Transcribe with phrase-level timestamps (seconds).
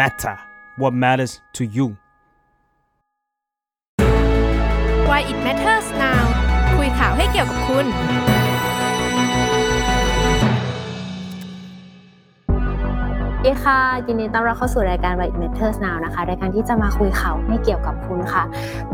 [0.00, 0.36] matter
[0.80, 1.86] what matters to you
[5.08, 6.22] Why it matters now
[6.76, 7.90] คุยข่าวให้เกี่ยวกับคุณส
[13.48, 18.42] วัสดีค่ะยินดีต้อนรับเข้าสู่รายการ White Matters Now นะคะ รายการที่จะมาคุยข่าวไม่เกี่ยวกับคุณค่ะ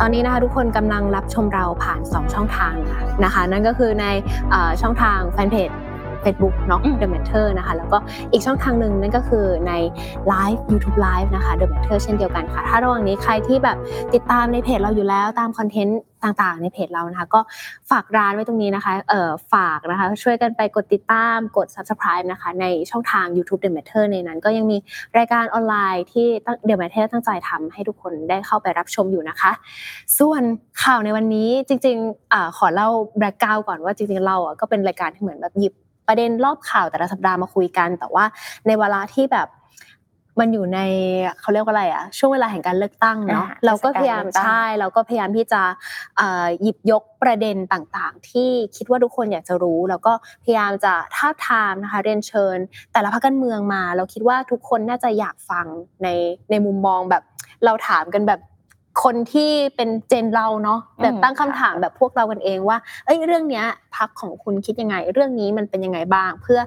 [0.01, 4.07] ตอนนี้นะคะทุกคนกำลังรับชมเราผ่าน 2 ช่องทางค่ะนะคะ นั่นก็คือใน
[4.51, 5.71] เอ่อช่องทางแฟนเพจ
[6.25, 7.99] Facebook เนาะ The Matter นะคะ แล้วก็
[8.33, 9.73] อีกช่องทางหนึ่งนั่นก็คือใน
[10.33, 13.77] Live YouTube Live นะคะ The Matter เช่นเดียวกันค่ะ ถ้าระหว่างนี้ใครที่แบบ
[14.15, 17.41] ติดตามในเพจเราอยู่แล้วตามคอนเทนต์ต่างๆ ในเพจเรานะคะ ก็
[17.91, 24.77] ฝากร้านไว้ตรงนี้นะคะ เอ่อ ฝากนะคะ ช่วยกันไปกดติดตาม กด Subscribe นะคะ ในช่องทาง YouTube The Matter ในนั้น ก็ยังมี
[25.19, 26.27] รายการออนไลน์ที่
[26.69, 29.51] The Matter ตั้งใจทำให้ทุกคนได้เข้าไปรับชมอยู่นะคะ
[30.19, 30.43] ส่วน
[30.83, 35.75] ข่าวในวันนี้จริงๆอ่าขอเล่าแบล็กกราวก่อนว่าจริงๆเราอะก็เป็นรายการที่เหมือนแบบหยิบ
[36.09, 38.25] ประเด็นรอบข่าวแต่ละสัปดาห์มาคุยกัน แต่ว่า
[38.67, 39.49] ในเวลาที่แบบ
[40.41, 40.81] มันอยู่ใน
[41.41, 45.63] เขาเรียกว่าอะไรอะช่วงเวลาแห่งการเลือกตั้งเนาะอ่าเราก็พยายามเทศกาลเลือกตั้งใช่เราก็พยายามที่จะ
[46.17, 50.13] เอ่อหยิบยกประเด็นต่างๆ ที่คิดว่าทุกคนอยากจะรู้ แล้วก็
[50.45, 52.59] พยายามจะท้าบทามนะคะเรียนเชิญ
[52.93, 55.67] แต่ละพรรคการเมืองมา เราคิดว่าทุกคนน่าจะอยากฟัง
[56.03, 56.09] ใน
[56.51, 57.23] ในมุมมองแบบ
[57.65, 58.41] เราถามกันแบบ
[59.03, 66.61] คนที่เป็น gen เราเนาะแบบตั้งคำถามแบบพวกเรากันเองว่าเอ้ยเรื่องเนี้ยพรรคของคุณคิดยังไง เรื่องนี้มันเป็นยังไงบ้าง เพื่อ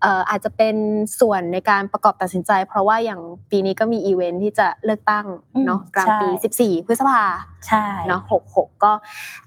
[0.00, 0.76] เอ่ออาจจะเป็น
[1.20, 3.20] ส่วนในการประกอบตัดสินใจ เพราะว่าอย่าง
[3.50, 5.26] ปีนี้ก็มีอีเวนท์ที่จะเลือกตั้ง
[5.66, 7.22] เนาะอืมกลางปีใช่14 พฤษภา
[7.66, 8.20] ใช่เนาะ
[8.50, 8.92] 66 ก็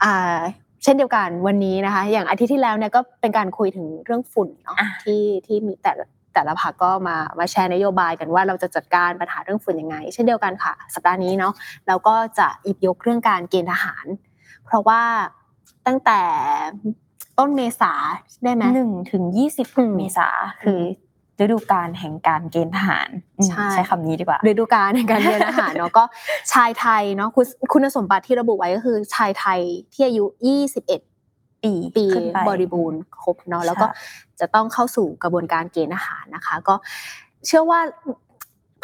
[0.03, 0.39] อ่า
[0.83, 11.53] เช่นเดียวกันวันนี้นะคะ อย่างอาทิตย์ที่แล้วเนี่ยก็เป็นการคุยถึงเรื่องฝุ่นเนาะอะที่ที่มีแต่ละ แต่ละพรรคก็มามาแชร์นโยบายกันว่าเราจะจัดการปัญหาเรื่องฝุ่นยังไง เช่นเดียวกันค่ะ สัปดาห์นี้เนาะ
[11.87, 14.05] เราก็จะหยิบยกเรื่องการเกณฑ์ทหาร
[14.65, 15.01] เพราะว่า
[15.87, 16.21] ตั้งแต่
[17.39, 17.93] ต้นเมษา
[18.43, 20.27] ได้ไหมหนึ่งถึงยี่สิบอืมเมษา
[20.63, 20.81] คือ
[21.41, 26.03] ฤดูกาลแห่งการเกณฑ์ทหารอืมใช่ใช้คำนี้ดีกว่าฤดูกาลในการเรียนอาหารเนาะก็
[26.53, 29.59] ชายไทยเนาะคุณคุณสมบัติที่ระบุไว้ก็คือชายไทย
[29.93, 33.85] ที่อายุ 21 ปีปีขึ้นไปบริบูรณ์ครบเนาะแล้วก็
[34.32, 36.75] ใช่ จะต้องเข้าสู่กระบวนการเกณฑ์อาหารนะคะ ก็
[37.45, 37.79] เชื่อว่า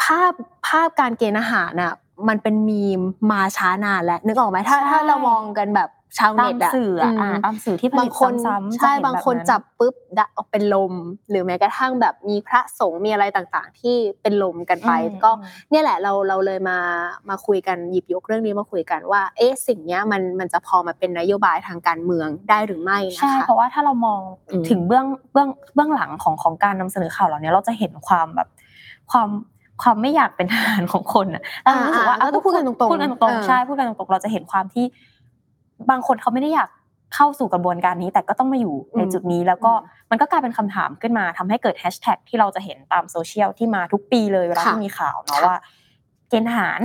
[0.02, 0.32] ภาพ
[0.68, 1.94] ภาพการเกณฑ์อาหารน่ะ
[2.28, 3.00] มันเป็นมีม
[3.30, 10.92] มาช้านานแล้วนึกออกไหมถ้าถ้าเรามองกันแบบ ชาวตาเน็มตอะสื่ออะมอ่าตามสื่อที่ผบาลิงตคนซ้ำๆใช่จะเห็บางคนแนั้นจับปุ๊บดะออกเป็นลม
[11.30, 16.78] หรือแม้กระทั่งแบบมีพระสงฆ์มีอะไรต่างๆ ที่เป็นลมกันไปอืมก็อืมเนี่ยแหละเราเราเลยมา
[17.28, 28.48] มาคุยกันหยิบยกเรื่องนี้มาคุยกันว่า เอ๊ะสิ่งเนี้ยมันมันจะพอมาเป็นนโยบายทางการเมืองได้หรือไม่นะใช่คะเพราะว่าถ้าเรามองอืมถึงเบื้องเบื้องเบื้องหลังของของการนำเสนอข่าวเหล่านี้เราจะเห็นความแบบ
[29.12, 29.28] ความ
[29.82, 34.84] ความไม่อยากเป็นทหารของคนอะเรารู้สึกว่าอ่าๆเราต้องพูดกันตรงๆพูดกันตรงเออๆใช่พูดกันตรงๆเราจะเห็นความที่
[35.90, 36.70] บางคนเขาไม่ได้อยาก
[37.14, 39.72] เข้าสู่กระบวนการนี้ แต่ก็ต้องมาอยู่ในจุดนี้ แล้วก็
[40.10, 45.56] มันก็กลายเป็นคำถามขึ้นมาทำให้เกิดแฮชแท็กที่เราจะเห็นตามโซเชียลที่มาทุกปีเลยเวลาค่ะที่มีข่าวเนาะค่ะว่า
[46.28, 46.82] เกณฑ์ทหาร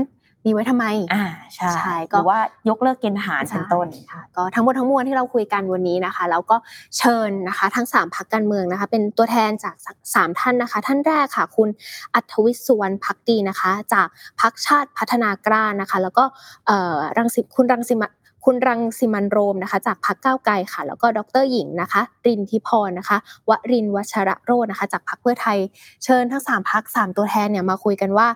[0.48, 2.40] มีไว้ทำไม อ่า ใช่ใช่หก็รือว่า
[2.70, 6.58] ยกเลิกเกณฑ์ทหารเป็นต้นใช่ค่ะ ก็ทั้งหมดทั้งมวลที่เราคุยกันวันนี้นะคะ แล้วก็
[6.98, 9.76] เชิญนะคะ ทั้งสามพักการเมืองนะคะ เป็นตัวแทนจาก
[10.16, 11.70] สามท่านนะคะ ท่านแรกค่ะ คุณ
[12.16, 14.08] อัธวิศสุวรรณพักดีนะคะ จาก
[14.42, 16.24] พักชาติพัฒนากล้านะคะ แล้วก็
[16.68, 18.10] เอ่อรังสิคุณรังสิมา
[18.46, 23.18] คุณรังสิมันโรมนะคะจากพรรคก้าวไกลค่ะ แล้วก็ดรหญิงนะคะรินทิพรนะคะ
[23.50, 25.58] วรินวัชระโรจน์นะคะจากพรรคเพื่อไทย
[26.04, 28.28] เชิญทั้งสามพักสามตัวแทนเนี่ยมาคุยกันว่า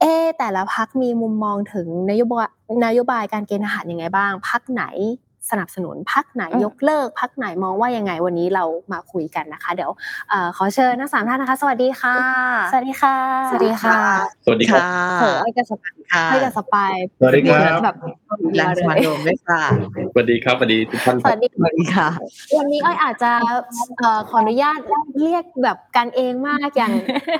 [0.00, 0.04] เอ
[0.38, 2.48] แต่ละพักมีมุมมองถึงนโยบาย
[2.84, 4.84] นโยบายการเกณฑ์ทหารยังไงบ้างพักไหน
[5.50, 9.90] สนับสนุนพักไหนอืมยกเลิกพักไหนมองว่ายังไงวันนี้เรามาคุยกันนะคะ เดี๋ยว
[10.30, 12.16] เอ่อขอเชิญทั้งสามท่านนะคะ สวัสดีค่ะ
[12.72, 13.16] สวัสดีค่ะ
[13.50, 13.98] สวัสดีค่ะ
[14.44, 14.82] สวัสดีครับ
[15.20, 17.96] โหไอ้กับสปายค่ะไอ้กับสปายสวัสดีครับแบบ
[18.56, 19.62] แรงสมาโดมด้วยค่ะ
[20.12, 22.08] สวัสดีครับสวัสดีทุกท่านสวัสดีสวัสดีค่ะ
[22.58, 23.30] วันนี้อ้อยอาจจะ
[23.98, 24.78] เอ่อขออนุญาต
[25.22, 26.92] เรียกแบบกันเองมากอย่าง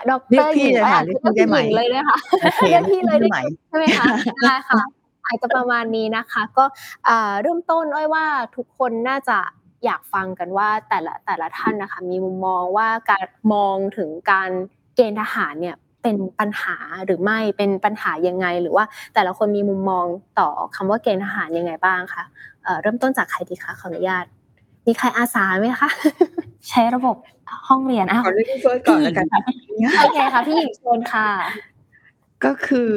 [0.09, 3.39] ดเรียรกหพี่ญิงเลยอ้อยค่ะอาจจะเรียกพี่ได้ไหมญิงเลยนะคะโอเคเรียกพี่เลยได้ไหม
[3.69, 4.05] ใช่ไหมคะ
[4.45, 4.81] ได้ค่ะ
[5.27, 6.65] อาจจะประมาณนี้นะคะ ก็
[7.05, 8.25] เอ่อเริ่มต้นอ้อยว่า
[8.57, 9.39] ทุกคนน่าจะ
[9.85, 14.51] อยากฟังกันว่าแต่ละแต่ละท่านนะคะ มีมุมมองว่าการมองถึงการ
[14.95, 18.85] เกณฑ์ทหารเนี่ยเป็นปัญหาหรือไม่เป็นปัญหายังไง หรือว่า
[19.15, 20.07] แต่ละคนมีมุมมอง
[20.41, 22.25] ต่อคำว่าเกณฑ์ทหารยังไงบ้างคะ
[22.65, 24.25] เอ่อเริ่มต้นจากใครดีคะขออนุญาต
[24.87, 25.89] มีใครอาสาไหมคะ
[26.69, 27.17] ใช้ระบบ
[27.69, 29.27] ห้องเรียนอ้าวขอเรียกพี่เฟิร์สก่อนแล้วกัน
[30.01, 31.29] โอเคค่ะพี่หญิงเชิญค่ะ
[32.45, 32.91] ก็คือ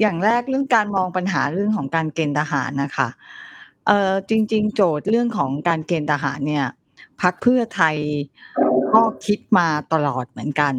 [0.00, 3.08] อย่างแรกเรื่องการมองปัญหาเรื่องของการเกณฑ์ทหารนะคะ
[3.86, 6.66] เอ่อ จริง ๆ โจทย์เรื่องของการเกณฑ์ทหารเนี่ย
[7.20, 7.96] พักเพื่อไทย
[8.94, 10.74] ก็คิดมาตลอดเหมือนกัน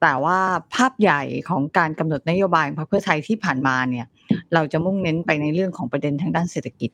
[0.00, 0.38] แต่ว่า
[0.74, 4.06] ภาพใหญ่ของการกำหนดนโยบายของพรรคเพื่อไทยที่ผ่านมาเนี่ย
[4.54, 6.90] เราจะมุ่งเน้นไปในเรื่องของประเด็นทางด้านเศรษฐกิจ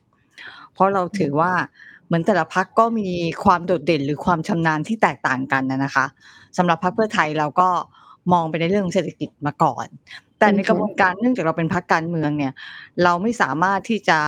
[0.73, 1.51] เพราะเราถือว่า
[2.05, 3.09] เหมือนแต่ละพักก็มี
[3.43, 6.05] ความโดดเด่นหรือความชำนาญที่แตกต่างกันนะนะคะ
[6.57, 7.69] สำหรับพรรคเพื่อไทยเราก็
[8.33, 9.87] มองไปในเรื่องเศรษฐกิจมาก่อน
[10.39, 12.53] แต่ในอือฮึกระบวนการเนื่องจากเราเป็นพรรคการเมืองเนี่ย
[13.03, 14.19] เราไม่สามารถที่จะ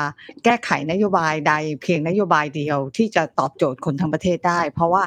[0.44, 5.03] แก้ไขนโยบายใด เพียงนโยบายเดียว ที่จะตอบโจทย์คนทั้งประเทศได้ เพราะว่า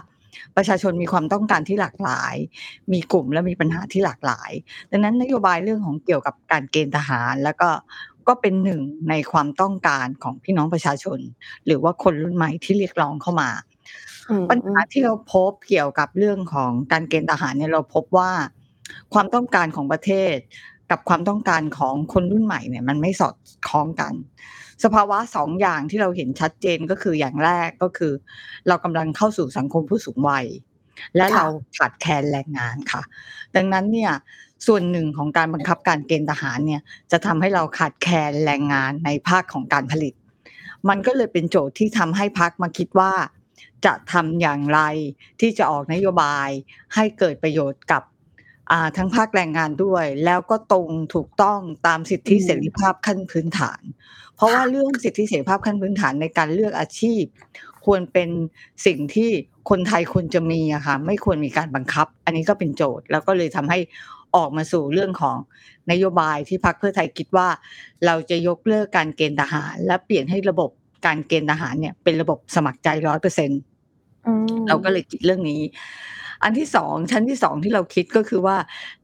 [0.57, 2.35] ประชาชนมีความต้องการที่หลากหลาย
[2.93, 4.51] มีกลุ่มและมีปัญหาที่หลากหลาย
[4.91, 7.71] ดังนั้นนโยบายเรื่องของเกี่ยวกับการเกณฑ์ทหารแล้วก็
[8.29, 11.19] ก็เป็นหนึ่งในความต้องการของพี่น้องประชาชน
[11.67, 13.51] หรือว่าคนรุ่นใหม่ที่เรียกร้องเข้ามา
[14.31, 18.31] อืมปัญหาที่เราพบเกี่ยวกับเรื่องของการเกณฑ์ทหารเนี่ยเราพบว่า
[19.15, 20.37] ความต้องการของประเทศ
[20.93, 23.35] กับความต้องการของคนรุ่นใหม่เนี่ย มันไม่สอด
[23.69, 24.13] คล้องกัน
[24.85, 28.13] สภาวะสองอย่างที่เราเห็นชัดเจนก็คืออย่างแรกก็คือ
[28.69, 30.47] เรากำลังเข้าสู่สังคมผู้สูงวัย
[31.17, 31.47] และค่ะเรา
[31.79, 33.03] ขาดแคลนแรงงานค่ะ
[33.57, 34.13] ดังนั้นเนี่ย
[34.67, 40.15] ส่วนหนึ่งของการบังคับการเกณฑ์ทหารเนี่ยจะทำให้เราขาดแคลนแรงงานในภาคของการผลิต
[40.89, 43.13] มันก็เลยเป็นโจทย์ที่ทำให้พักมาคิดว่า
[43.87, 44.81] จะทำอย่างไร
[45.41, 46.49] ที่จะออกนโยบาย
[46.95, 48.03] ให้เกิดประโยชน์กับ
[48.71, 53.83] อ่าทั้งภาคแรงงานด้วย แล้วก็ตรงถูกต้องตามสิทธิอืมเสรีภาพขั้นพื้นฐาน
[54.37, 57.25] เพราะว่าเรื่องสิทธิเสรีภาพขั้นพื้นฐานในการเลือกอาชีพ
[57.87, 58.29] ควรเป็น
[58.87, 59.31] สิ่งที่
[59.71, 63.79] คนไทยควรจะมีอะค่ะ ไม่ควรมีการบังคับ อันนี้ก็เป็นโจทย์ แล้วก็เลยทำให้
[64.37, 65.37] ออกมาสู่เรื่องของ
[65.91, 67.49] นโยบายที่พรรคเพื่อไทยคิดว่า
[68.07, 70.71] เราจะยกเลิกการเกณฑ์ทหาร และเปลี่ยนให้ระบบ
[71.07, 73.61] การเกณฑ์ทหารเนี่ยเป็นระบบสมัครใจร้อยเปอร์เซ็นต์
[74.27, 75.61] อืมเราก็เลยคิดเรื่องนี้
[76.45, 78.57] อันที่สองชั้นที่สองที่เราคิดก็คือว่า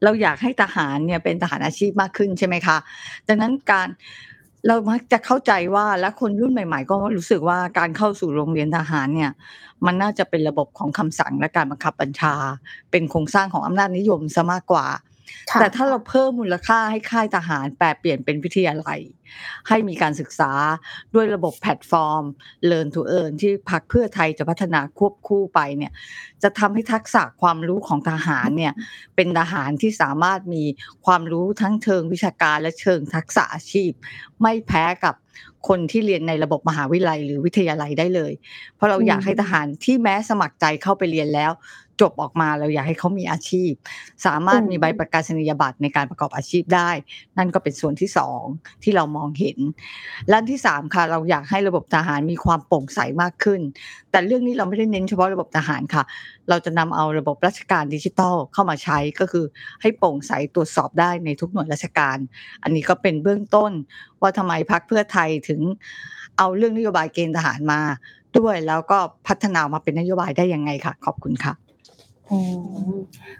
[0.03, 2.77] เราอยากให้ทหารเนี่ยเป็นทหารอาชีพมากขึ้นใช่ไหมคะ
[3.27, 3.87] ดังนั้นการ
[4.67, 9.31] เรามักจะเข้าใจว่าและคนรุ่นใหม่ ๆ ก็รู้สึกว่าการเข้าสู่โรงเรียนทหารเนี่ย
[9.85, 12.33] มันน่าจะเป็นระบบของคำสั่งและการบังคับบัญชา
[12.91, 14.85] เป็นโครงสร้างของอำนาจนิยมซะมากกว่า
[15.59, 18.99] แต่ถ้าเราเพิ่มมูลค่าให้ค่ายทหาร แปลเปลี่ยนเป็นวิทยาลัย
[19.67, 20.51] ให้มีการศึกษา
[21.15, 22.23] ด้วยระบบแพลตฟอร์ม
[22.69, 25.91] Learn to Earn ที่พักเพื่อไทยจะพัฒนาควบคู่ไปเนี่ย
[26.43, 28.73] จะทำให้ทักษะความรู้ของทหารเนี่ย
[29.15, 30.63] เป็นทหารที่สามารถมี
[31.05, 33.91] ความรู้ทั้งเชิงวิชาการและเชิงทักษะอาชีพ
[34.41, 35.15] ไม่แพ้กับ
[35.67, 38.33] คนที่เรียนในระบบมหาวิทยาลัยหรือวิทยาลัยได้เลย
[38.75, 41.51] เพราะเราอยากให้ทหารที่แม้สมัครใจเข้าไปเรียนแล้ว
[42.01, 43.71] จบออกมาเราอยากให้เขามีอาชีพ
[44.25, 46.89] สามารถมีใบประกาศนียบัตรในการประกอบอาชีพได้
[47.37, 48.41] นั่นก็เป็นส่วนที่สอง
[48.83, 49.57] ที่เรามองเห็น
[50.27, 53.61] และอันที่สามค่ะ เราอยากให้ระบบทหารมีความโปร่งใสมากขึ้น
[54.11, 56.03] แต่เรื่องนี้เราไม่ได้เน้นเฉพาะระบบทหารค่ะ
[56.49, 59.45] เราจะนำเอาระบบราชการดิจิทัลเข้ามาใช้ก็คือ
[59.81, 62.17] ให้โปร่งใสตรวจสอบได้ในทุกหน่วยราชการ
[62.63, 63.71] อันนี้ก็เป็นเบื้องต้น
[64.21, 65.61] ว่าทำไมพักเพื่อไทยถึง
[66.37, 67.81] เอาเรื่องนโยบายเกณฑ์ทหารมา
[68.37, 71.68] ด้วยแล้วก็พัฒนามาเป็นนโยบายได้ยังไงค่ะ ขอบคุณค่ะ
[72.31, 72.37] อื
[72.91, 72.97] ม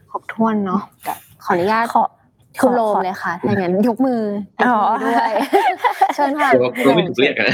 [0.09, 0.81] ครบถ้วนเนาะ
[1.43, 2.03] ขออนุญาตขอ
[2.61, 4.21] คุณโรมขอเลยค่ะถ้าอย่างนั้นยกมือ
[4.61, 5.31] ยกอ๋อมือด้วย
[6.15, 7.47] เชิญค่ะเราเราไม่ถูกเรียกอะ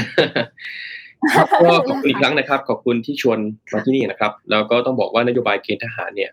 [1.34, 3.38] ครับก็ขอบคุณอีกครั้งนะครับ ขอบคุณที่ชวน
[3.72, 6.30] มาที่นี่นะครับ แล้วก็ต้องบอกว่านโยบายเกณฑ์ทหารเนี่ย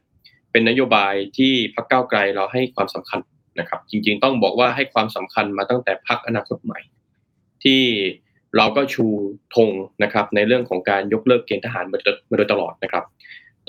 [0.52, 3.20] เป็นนโยบายที่พรรคก้าวไกลเราให้ความสำคัญ
[3.60, 6.80] นะครับ จริงๆต้องบอกว่าให้ความสำคัญมาตั้งแต่พรรคอนาคตใหม่
[7.64, 7.82] ที่
[8.58, 9.06] เราก็ชู
[9.56, 9.70] ธง
[10.04, 13.04] นะครับ ในเรื่องของการยกเลิกเกณฑ์ทหารมาโดยมาโดยตลอดนะครับ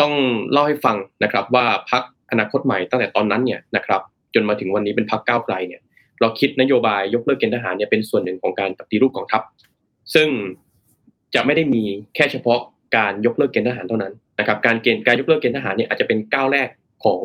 [0.00, 0.12] ต้อง
[0.52, 4.00] เล่าให้ฟังนะครับว่าพรรคอนาคตใหม่ตั้งแต่ตอนนั้นเนี่ยนะครับ
[4.34, 5.80] จนมาถึงวันนี้เป็นพรรคก้าวไกลเนี่ย
[6.20, 9.42] เราคิดนโยบายยกเลิกเกณฑ์ทหารเนี่ยเป็นส่วนหนึ่งของการปฏิรูปกองทัพ
[10.14, 10.28] ซึ่ง
[11.34, 12.60] จะไม่ได้มีแค่เฉพาะ
[12.96, 16.68] การยกเลิกเกณฑ์ทหารเท่านั้นนะครับการเกณฑ์การยกเลิกเกณฑ์ทหารเนี่ยอาจจะเป็นก้าวแรก
[17.04, 17.22] ของ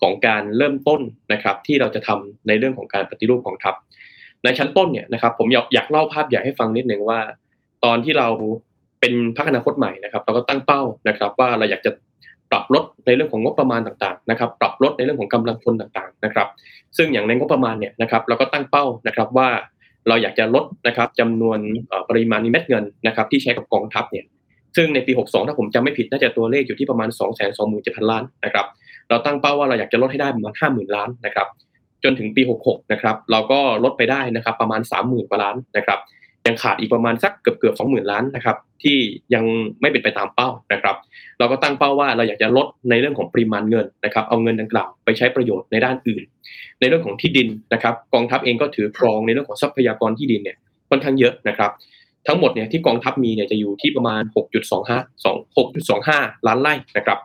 [0.00, 1.00] ของการเริ่มต้น
[1.32, 3.74] นะครับที่เราจะทำในเรื่องของการปฏิรูปกองทัพ
[4.42, 7.20] ในชั้นต้นเนี่ยนะครับผมอยากอยากเล่าภาพใหญ่ให้ฟังนิดนึงว่า
[7.84, 8.28] ตอนที่เรา
[9.00, 11.90] เป็นพรรคอนาคตใหม่นะครับ เราก็ตั้งเป้านะครับ ว่าเราอยากจะ
[12.50, 16.48] ปรับลดในเรื่องของงบประมาณต่างๆนะครับ ปรับลดในเรื่องของกำลังพลต่างๆนะครับ
[16.96, 19.48] ซึ่งอย่างในงบประมาณเนี่ยนะครับ เราก็ตั้งเป้านะครับว่า
[20.08, 21.58] เราอยากจะลดนะครับจำนวน
[22.08, 24.24] ปริมาณเม็ดเงินนะครับที่ใช้กับกองทัพเนี่ย
[24.76, 28.66] ซึ่งในปี 62 ถ้าผมจำไม่ผิดน่าจะตัวเลขอยู่ที่ประมาณ 2 2 7 0 0 0 ล้านนะครับ
[29.08, 31.46] เราตั้งเป้าว่าเราอยากจะลดให้ได้ประมาณ 50,000 ล้านนะครับ
[32.04, 35.98] จนถึงปี 66 นะครับ เราก็ลดไปได้นะครับประมาณ 30,000 กว่าล้านนะครับ
[36.46, 38.96] ยังขาดอีกประมาณสักเกือบเกือบ20,000ล้านนะครับที่
[39.34, 39.44] ยัง
[39.80, 40.96] ไม่เป็นไปตามเป้านะครับ
[41.38, 46.22] เราก็ตั้งเป้าว่าเราอยากจะลดในเรื่องของปริมาณเงินนะครับ เอาเงินดังกล่าวไปใช้ประโยชน์ในด้านอื่น
[46.80, 50.56] ในเรื่องของที่ดินนะครับ กองทัพเองก็ถือครองในเรื่องของทรัพยากรที่ดินเนี่ย
[50.90, 51.70] ค่อนข้างเยอะนะครับ
[52.26, 54.22] ทั้งหมดเนี่ยที่กองทัพมีเนี่ยจะอยู่ที่ประมาณ
[54.74, 57.18] 6.25 2 6.25 ล้านไร่นะครับ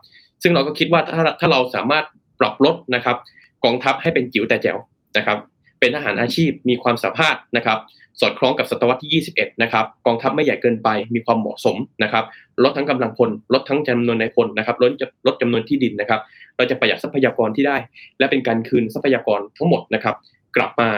[0.43, 2.05] ซึ่งเราก็คิดว่าถ้าถ้าเราสามารถ
[2.39, 3.17] ปรับลดนะครับ
[3.65, 4.77] กองทัพให้เป็นจิ๋วแต่แจ๋ว
[5.17, 5.37] นะครับ
[5.79, 7.77] เป็นทหารอาชีพมีความสามารถนะครับ
[8.21, 12.23] สอดคล้องกับศตวรรษที่ 21 นะครับ กองทัพไม่ใหญ่เกินไป มีความเหมาะสมนะครับ
[12.63, 14.91] ลดทั้งกำลังพล ลดทั้งจำนวนนายพลนะครับ ลด
[15.27, 16.21] ลดจำนวนที่ดินนะครับ
[16.57, 17.77] เราจะประหยัดทรัพยากรที่ได้
[18.19, 20.15] และเป็นการคืนทรัพยากรทั้งหมดนะครับ
[20.55, 20.89] กลับมา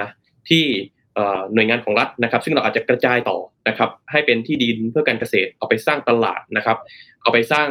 [0.50, 0.63] ที่
[1.53, 3.38] หน่วยงานของรัฐนะครับ ซึ่งเราอาจจะกระจายต่อ
[3.68, 6.77] นะครับ ให้เป็นที่ดินเพื่อการเกษตร เอาไปสร้างตลาดนะครับ
[7.22, 7.70] เอาไปสร้าง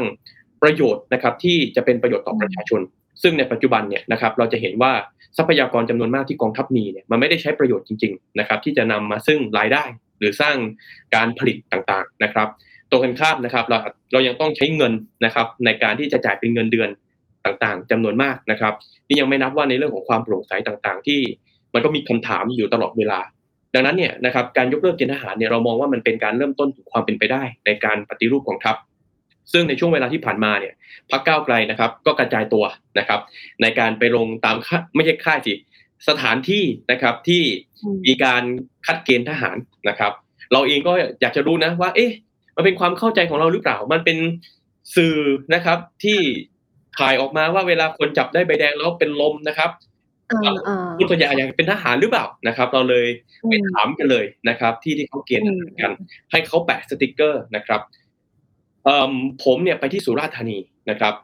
[0.62, 2.80] ประโยชน์นะครับที่จะเป็นประโยชน์ต่อประชาชน
[3.22, 4.92] ซึ่งในปัจจุบันเนี่ยนะครับเราจะเห็นว่า
[5.36, 9.84] ทรัพยากรจำนวนมากที่กองทัพมีเนี่ยมันไม่ได้ใช้ประโยชน์จริงๆนะครับที่จะนำมาซึ่งรายได้
[10.18, 10.56] หรือสร้าง
[11.14, 12.48] การผลิตต่างๆนะครับ
[12.90, 13.78] ตรงกันข้ามนะครับเรา
[14.12, 14.92] เรายังต้องใช้เงิน
[15.24, 16.88] นะครับในการที่จะจ่ายเป็นเงินเดือน
[17.44, 18.74] ต่างๆจำนวนมากนะครับ
[19.08, 21.20] นี่ยังไม่นับว่าในเรื่องของความโปร่งใสต่างๆ ที่
[21.74, 23.20] มันก็มีคำถามอยู่ตลอดเวลา
[23.74, 28.76] ดังนั้นเนี่ยนะครับการยกเลิกเกณฑ์ทหารเนี่ยเรามองว่ามันเป็นการเริ่มต้นของความเป็นไปได้ ในการปฏิรูปกองทัพ
[29.52, 30.74] ซึ่งในช่วงเวลาที่ผ่านมาเนี่ย
[31.10, 32.64] พรรคก้าวไกลนะครับ ก็กระจายตัว
[32.98, 33.20] นะครับ
[33.62, 35.54] ในการไปลงตามค่าไม่ใช่ค่ายสิ
[36.08, 37.42] สถานที่นะครับที่
[38.06, 38.42] มีการ
[38.86, 39.56] คัดเกณฑ์ทหาร
[39.88, 40.12] นะครับ
[40.52, 42.12] เราเองก็อยากจะรู้นะว่า เอ๊ะ
[42.56, 44.18] มันเป็นความเข้าใจของเราหรือเปล่า มันเป็น
[44.96, 45.16] สื่อ
[45.54, 46.18] นะครับที่
[46.98, 49.70] ถ่ายออกมาว่าเวลาคนจับได้ใบแดงแล้วเป็นลมนะครับ
[50.28, 53.06] เออเออคุณส่วนใหญ่อยากเป็นทหารหรือเปล่านะครับ เราเลย
[53.48, 55.92] ไปถามกันเลยนะครับ ที่ที่เขาเกณฑ์ทหารกัน
[56.30, 58.01] ให้เขาแปะสติกเกอร์นะครับเอ่อ
[59.44, 60.58] ผมเนี่ยไปที่สุราษฎร์ธานี
[60.90, 61.14] นะครับ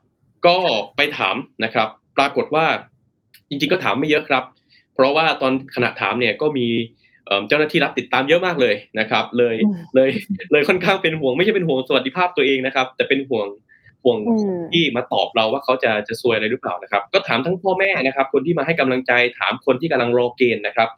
[0.46, 0.56] ก็
[0.96, 2.66] ไปถามนะครับ ปรากฏว่า
[3.48, 4.44] จริงๆก็ถามไม่เยอะครับ
[4.94, 6.66] เพราะว่าตอนขณะถามเนี่ยก็มี
[7.26, 10.10] เอิ่มเจ้าหน้าที่รับติดตามเยอะมากเลยนะครับ เลยอืมเลย
[10.52, 13.46] เลยค่อนข้างเป็นห่วงไม่ใช่เป็นห่วงสวัสดิภาพตัวเองนะครับ แต่เป็นห่วง
[14.04, 20.88] ห่วงอืมที่มาตอบเราว่าเขาจะจะซวยอะไรหรือเปล่านะครับ ก็ถามทั้งพ่อแม่นะครับ คนที่มาให้กำลังใจถามคนที่กำลังรอเกณฑ์นะครับ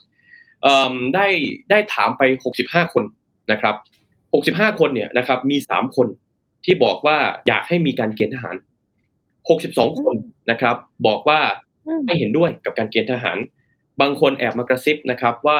[0.62, 1.26] เอ่อได้
[1.70, 2.22] ได้ถามไป
[2.60, 3.04] 65 คน
[3.52, 3.74] นะครับ
[4.70, 6.08] 65 คนเนี่ยนะครับ มี 3 คน
[6.64, 8.56] ที่บอกว่าอยากให้มีการเกณฑ์ทหาร
[9.28, 10.16] 62 คน
[10.50, 10.76] นะครับ
[11.06, 11.40] บอกว่า
[11.86, 13.38] อืมไม่เห็นด้วยกับการเกณฑ์ทหาร
[14.00, 15.58] บางคนแอบมากระซิบนะครับว่า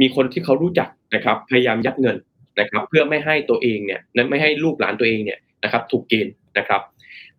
[0.00, 2.16] มีคนที่เขารู้จักนะครับ พยายามยัดเงิน
[2.60, 4.00] นะครับ เพื่อไม่ให้ตัวเองเนี่ย
[4.30, 6.82] ไม่ให้ลูกหลานตัวเองเนี่ยนะครับ ถูกเกณฑ์นะครับ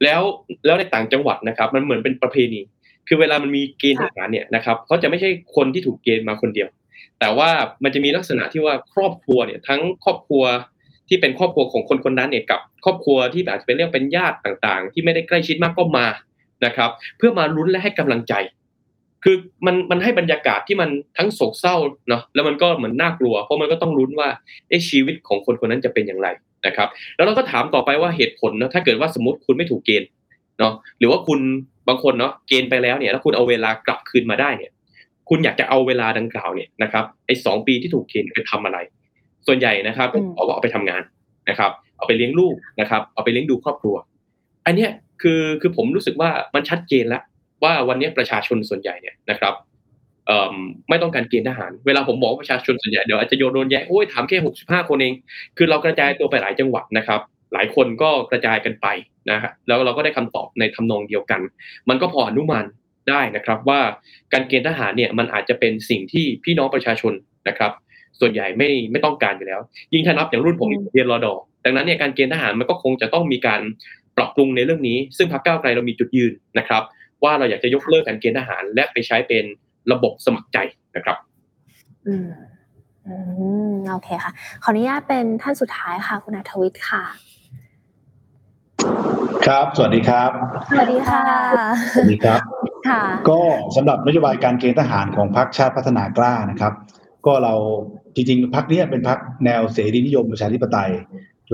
[0.03, 0.21] แล้ว
[0.65, 2.61] แล้วในต่างจังหวัดนะครับ มันเหมือนเป็นประเพณี
[3.07, 6.69] คือเวลามันมีเกณฑ์ทหารเนี่ยนะครับเขาจะไม่ใช่คนที่ถูกเกณฑ์มาคนเดียว
[7.19, 7.49] แต่ว่า
[7.83, 10.43] มันจะมีลักษณะที่ว่าครอบครัวเนี่ยทั้งครอบครัว
[11.07, 16.07] ที่เป็นครอบครัวของคนคนนั้นเนี่ยกับครอบครัวที่อาจจะเป็นเรื่องเป็นญาติต่างๆ ที่ไม่ได้ใกล้ชิดมากก็มา
[16.65, 18.33] นะครับ เพื่อมาลุ้นและให้กำลังใจ
[19.23, 19.35] คือ
[19.65, 21.75] มันมันให้บรรยากาศที่มันทั้งโศกเศร้า
[22.09, 24.29] เนาะแล้วมันก็เหมือนน่ากลัว เพราะมันก็ต้องลุ้นว่า
[24.69, 26.27] เอ๊ะชีวิตของคนคนนั้นจะเป็นอย่างไร
[26.67, 30.09] นะครับ แล้วเราก็ถามต่อไปว่าเหตุผลเนาะถ้าเกิดว่าสมมติคุณไม่ถูกเกณฑ์
[30.59, 31.39] เนาะหรือว่าคุณ
[31.87, 34.71] บางคนเนาะเกณฑ์ไปแล้วเนี่ยแล้วคุณเอาเวลากลับคืนมาได้เนี่ย
[35.29, 38.77] คุณอยากจะเอาเวลาดังกล่าวเนี่ยนะครับไอ้สองปีที่ถูกเกณฑ์ไปทำอะไร
[39.47, 41.01] ส่วนใหญ่นะครับอืมเอาเอาไปทำงาน
[41.49, 43.95] นะครับ เอาไปเลี้ยงลูกนะครับ เอาไปเลี้ยงดูครอบครัว
[44.65, 44.89] อันเนี้ย
[45.21, 47.23] คือคือผมรู้สึกว่ามันชัดเจนแล้ว
[47.63, 49.53] ว่าวันนี้ประชาชนส่วนใหญ่เนี่ยนะครับ
[50.27, 50.55] เอ่อ
[50.89, 55.13] ไม่ต้องการเกณฑ์ทหาร เวลาผมบอกว่าประชาชนส่วนใหญ่เดี๋ยวอาจจะโยนโดนแย้งโอ้ยถามแค่หกสิบห้าคนเอง
[55.57, 57.21] คือเรากระจายตัวไปหลายจังหวัดนะครับ
[57.53, 58.87] หลายคนก็กระจายกันไป
[59.31, 61.41] นะฮะแล้วเราก็ได้คำตอบในทำนองเดียวกัน
[61.89, 62.65] มันก็พออนุมาน
[63.09, 63.81] ได้นะครับว่า
[64.33, 67.13] การเกณฑ์ทหารเนี่ยมันอาจจะเป็นสิ่งที่พี่น้องประชาชน
[67.47, 67.71] นะครับ
[68.19, 69.61] ส่วนใหญ่ไม่ไม่ต้องการอยู่แล้ว
[69.93, 71.33] ยิ่งถ้านับอย่างรุ่นผมเรียนรอดอ
[71.65, 73.61] ดังนั้นเนี่ยการเกณฑ์ทหารมันก็คงจะต้องมีการ
[74.17, 76.83] ปรับปรุงในเรื่องนี้ ซึ่งพรรคก้าวไกลเรามีจุดยืนนะครับ
[77.23, 79.45] ว่าเราอยากจะยกเลิกการเกณฑ์ทหาร และไปใช้เป็น
[79.91, 80.57] ระบบสมัครใจ
[80.95, 81.17] นะครับ
[82.07, 82.27] อืม
[83.07, 83.15] อื
[83.71, 84.31] มโอเคค่ะ
[84.63, 87.03] ขออนุญาตเป็นท่านสุดท้ายค่ะคุณอัธวิทย์ค่ะ
[89.47, 90.31] ครับ สวัสดีครับ
[90.71, 91.23] สวัสดีค่ะ
[91.93, 92.41] สวัสดีครับ
[92.89, 93.39] ค่ะ ก็
[93.75, 96.73] สำหรับนโยบายการเกณฑ์ทหารของพรรคชาติพัฒนากล้านะครับ
[97.25, 97.53] ก็เรา
[98.15, 100.91] จริงๆพรรคเนี้เป็นพรรคแนวเสรีนิยมประชาธิปไตย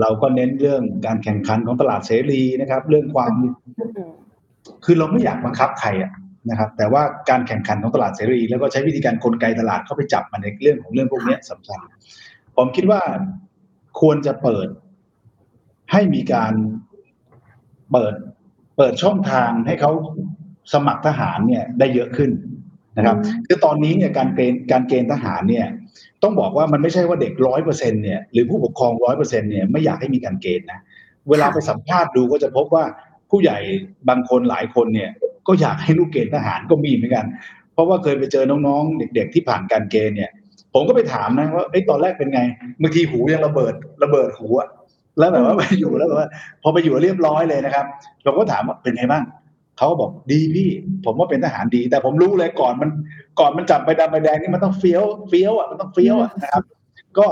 [0.00, 3.32] เราก็เน้นเรื่องการแข่งขันของตลาดเสรีนะครับ เรื่องความ
[4.84, 6.12] คือเราไม่อยากบังคับใครอะ
[6.50, 11.78] นะครับ แต่ว่าการแข่งขันของตลาดเสรี แล้วก็ใช้วิธีการกลไกตลาดเข้าไปจับมันในเรื่องของเรื่องพวกนี้ยสำคัญ
[12.56, 13.00] ผมคิดว่า
[14.00, 14.68] ควรจะเปิด
[15.92, 16.52] ให้มีการ
[17.92, 18.14] เปิด
[18.76, 19.92] เปิดช่องทางให้เขา
[20.72, 22.30] สมัครทหารเนี่ยได้เยอะขึ้น
[22.96, 25.66] นะครับอืมคือตอนนี้เนี่ยการเกณฑ์การเกณฑ์ทหารเนี่ย
[26.22, 30.80] ต้องบอกว่ามันไม่ใช่ว่าเด็กร้อยเปอร์เซ็นเนี่ยหรือผู้ปกครองร้อยเปอร์เซ็นเนี่ยไม่อยากให้มีการเกณฑ์นะ
[31.30, 32.84] เวลาไปสัมภาษณ์ดูก็จะพบว่า
[33.30, 33.58] ผู้ใหญ่
[34.08, 35.10] บางคนหลายคนเนี่ย
[35.46, 37.26] ก็อยากให้ลูกเกณฑ์ทหารก็มีเหมือนกัน
[37.72, 40.30] เพราะว่าเคยไปเจอน้องๆ เด็ก ๆ ที่ผ่านการเกณฑ์เนี่ย
[40.74, 42.40] ผมก็ไปถามนะว่าเอ้ยตอนแรกเป็นไง
[42.82, 44.68] บางทีหูยังระเบิดระเบิดหูอะ
[45.18, 46.28] แล้วแบบว่าไปอยู่แล้วแบบว่า
[46.62, 47.86] พอไปอยู่เรียบร้อยเลยนะครับ
[48.24, 49.22] เราก็ถามว่าเป็นไงบ้าง
[49.78, 50.68] เขาก็บอกดีพี่
[51.04, 52.90] ผมว่าเป็นทหารดี แต่ผมรู้เลยก่อนมัน
[53.40, 56.62] ก่อนมันจับใบดำใบแดงนี่มันต้องเฟี้ยวเฟี้ยวอะมันต้องเฟี้ยวอะนะครับ
[57.18, 57.26] ก็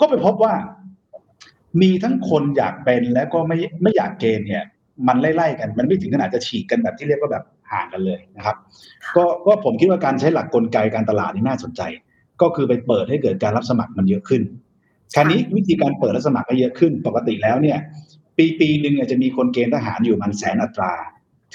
[0.00, 0.52] ก็ไปพบว่า
[1.82, 4.64] มีทั้งคนอยากเป็นและก็ไม่ไม่อยากเกณฑ์เนี่ย
[5.08, 8.56] มันไล่ๆกัน มันไม่ถึงขนาดจะฉีกกันแบบที่เรียกว่าแบบห่างกันเลยนะครับ
[9.16, 11.82] ก็ก็ผมคิดว่าการใช้หลักกลไกการตลาดนี่น่าสนใจ
[12.40, 14.42] ก็คือไปเปิดให้เกิดการรับสมัครมันเยอะขึ้น
[15.14, 17.78] คราวนี้วิธีการเปิดรับสมัครให้เยอะขึ้น ปกติแล้วเนี่ย
[18.36, 20.92] ปีปีหนึ่งเนี่ยจะมีคนเกณฑ์ทหารอยู่ประมันแสนอัตรา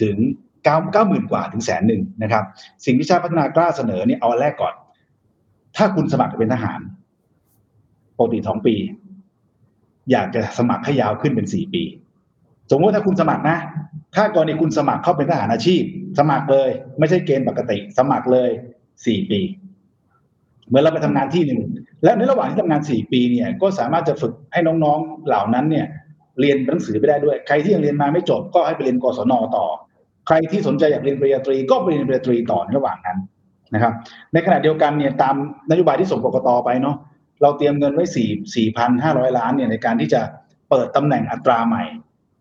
[0.02, 0.16] ถึง
[0.64, 2.44] เก้าเก้าหมื่นกว่าถึงแสนหนึ่งนะครับ
[2.86, 4.74] สิ่งที่ชาติพัฒนากล้าเสนอเนี่ยเอาแรกก่อน
[5.78, 6.80] ถ้าคุณสมัครเป็นทหาร
[8.18, 8.76] ปกติสองปี
[10.12, 11.84] อยากจะสมัครให้ยาวขึ้นเป็นสี่ปี
[12.72, 13.58] สมมติถ้าคุณสมัครนะ
[14.16, 15.82] ถ้ากรณีคุณสมัครเข้าเป็นทหารอาชีพ
[16.20, 16.70] สมัครเลย
[17.00, 18.50] ไม่ใช่เกณฑ์ปกติ สมัครเลย
[19.06, 19.42] สี่ปี
[20.68, 21.62] เหมือนเราไปทำงานที่หนึ่ง
[22.04, 25.88] และในระหว่างที่ทำงานสี่ปีเนี่ย ก็สามารถจะฝึกให้น้องๆเหล่านั้นเนี่ย
[26.40, 29.66] เรียนหนังสือไปได้ด้วย ใครที่ยังเรียนมาไม่จบก็ให้ไปเรียนกศนต่อ
[30.28, 33.18] ใครที่สนใจอยากเรียนปริญญาตรีก็ไปเรียนปริญญาตรีต่อในระหว่างนั้น
[33.74, 33.94] นะครับ
[34.34, 35.36] ในขณะเดียวกันเนี่ยตาม
[35.70, 36.96] นโยบายที่ส่งกกตไปเนาะ
[37.42, 40.22] เราเตรียมเงินไว้สี่สี่พันห้าร้อยล้านเนี่ยในการที่จะ
[40.70, 41.84] เปิดตำแหน่งอัตราใหม่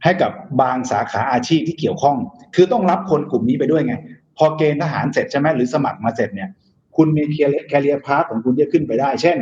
[0.04, 2.16] ให้กับบางสาขาอาชีพที่เกี่ยวข้อง
[2.54, 3.94] คือต้องรับคนกลุ่มนี้ไปด้วยไง
[4.36, 6.48] พอเกณฑ์ทหารเสร็จใช่ไหมหรือสมัครมาเสร็จเนี่ย
[6.96, 7.22] คุณมี
[7.68, 9.38] แคเรียพาร์ของคุณจะขึ้นไปได้ เช่น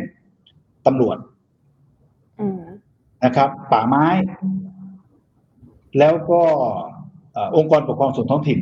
[0.86, 1.16] ตำรวจ
[3.24, 4.06] นะครับ ป่าไม้
[5.98, 6.42] แล้วก็
[7.32, 8.60] เอ่อองค์กรปกครองส่วนท้องถิ่น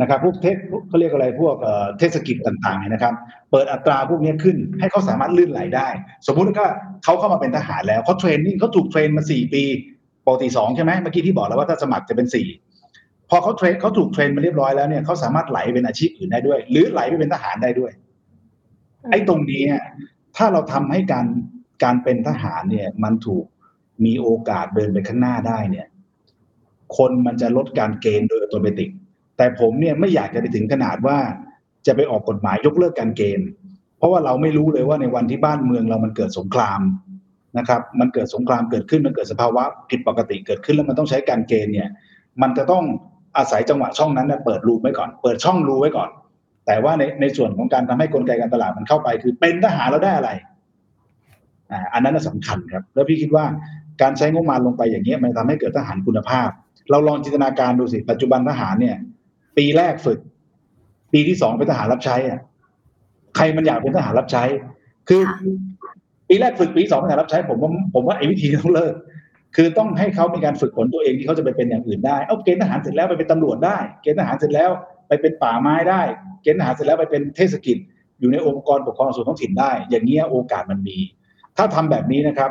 [0.00, 0.56] นะครับพวกเทศ
[0.88, 3.14] เขาเรียกอะไรพวกเอ่อเทศกิจต่างๆเนี่ยนะครับ
[3.50, 5.88] เปิดอัตราพวกนี้ขึ้นให้เขาสามารถลื่นไหลได้
[6.26, 6.68] สมมุติว่า
[7.04, 9.62] เขาเข้ามาเป็นทหารแล้วเขา training เขาถูก train มาสี่ปี
[10.26, 12.46] ปกติสองใช่ไหมเมื่อกี้ที่บอกแล้วว่าถ้าสมัครจะเป็นสี่
[13.30, 17.92] พอเขา train เขาถูก train มาเรียบร้อยแล้วเนี่ยเขาสามารถไหลเป็นอาชีพอื่นได้ด้วย หรือไหลไปเป็นทหารได้ด้วย
[19.10, 19.84] ไอ้ตรงนี้เนี่ย
[20.36, 21.26] ถ้าเราทำให้การ
[21.82, 23.44] การเป็นทหารเนี่ยมันถูก
[24.04, 25.86] มีโอกาสเดินไปข้างหน้าได้เนี่ย
[26.96, 28.86] คนมันจะลดการเกณฑ์โดยอัตโนมัติ
[29.36, 31.18] แต่ผมเนี่ยไม่อยากจะไปถึงขนาดว่า
[31.86, 33.48] จะไปออกกฎหมายยกเลิกการเกณฑ์
[33.98, 36.80] เพราะว่าเราไม่รู้เลยว่าในวันที่บ้านเมืองเรามันเกิดสงคราม
[37.58, 41.88] นะครับ มันเกิดสงครามเกิดขึ้นมันเกิดสภาวะผิดปกติเกิดขึ้นแล้วมันต้องใช้การเกณฑ์เนี่ย
[42.42, 42.84] มันจะต้อง
[43.36, 46.08] อาศัยจังหวะช่องนั้นนะเปิดรูไว้ก่อน เปิดช่องรูไว้ก่อน
[46.66, 50.30] แต่ว่าในในส่วนของการทำให้กลไกการตลาดมันเข้าไป คือเป็นทหารแล้วได้อะไร
[51.70, 53.44] อ่าอันนั้นนะสำคัญครับ แล้วพี่คิดว่า
[54.02, 56.48] การใช้งบประมาณลงไปอย่างเงี้ยมันทำให้เกิดทหารคุณภาพ
[56.90, 58.96] เราลองจินตนาการดูสิ ปัจจุบันทหารเนี่ย
[59.56, 60.18] ปีแรกฝึก
[61.12, 62.40] ปีที่สองเป็นทหารรับใช้อะ
[63.36, 64.44] ใครมันอยากเป็นทหารรับใช้
[65.08, 65.92] คือค่ะ
[66.28, 68.94] ปีแรกฝึกปีที่สองเป็นทหารรับใช้ ผมว่าผมว่าไอ้วิธีนี้ต้องเลิก
[69.56, 74.70] คือต้องให้เขามีการฝึกฝนตัวเองที่เขาจะไปเป็นอย่างอื่นได้เอาเกณฑ์ทหารเสร็จแล้วไปเป็นตำรวจได้ เกณฑ์ทหารเสร็จแล้ว
[75.08, 76.02] ไปเป็นป่าไม้ได้
[76.42, 77.78] เกณฑ์ทหารเสร็จแล้วไปเป็นเทศกิจ
[78.20, 80.96] อยู่ในองค์กรปกครองส่วนท้องถิ่นได้ อย่างเงี้ยโอกาสมันมี
[81.58, 82.50] ถ้าทำแบบนี้นะครับ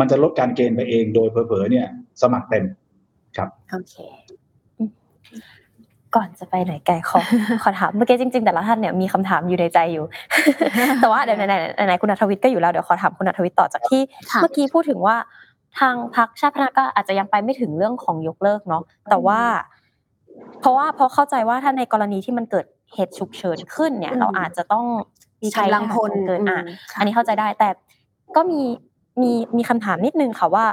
[0.00, 1.86] มันจะลดการเกณฑ์ไปเองโดยเผลอๆเนี่ย
[2.22, 2.64] สมัครเต็ม
[3.70, 3.96] โอเค
[6.14, 7.18] ก่อนจะไปไหนไกลขอ
[7.62, 10.04] ขอถามเมื่อกี้จริง ๆ แต่ละท่านเนี่ยมีคำถามอยู่ในใจอยู่
[11.00, 15.16] แต่ว่าเดี๋ยวไหนๆไหนๆคุณอัธวิทย์ก็อยู่แล้วเดี๋ยวขอถามคุณอัธวิทย์ต่อจากที่ค่ะเมื่อกี้พูดถึงว่า
[15.78, 19.40] ทางพรรคชาติพัฒนาก็อาจจะยังไปไม่ถึงเรื่องของยกเลิกเนาะแต่ว่า
[20.60, 24.84] เพราะว่าเพราะเข้าใจว่าถ้าในกรณีที่มันเกิดเหตุฉุกเฉินขึ้นเนี่ยอืมเราอาจจะต้อง
[25.42, 27.68] มีใช้กำลังพลทหารเกินอะอืมค่ะอันนี้เข้าใจได้แต่
[28.36, 28.60] ก็มี
[29.22, 30.66] มีมีคำถามนิดนึงค่ะว่า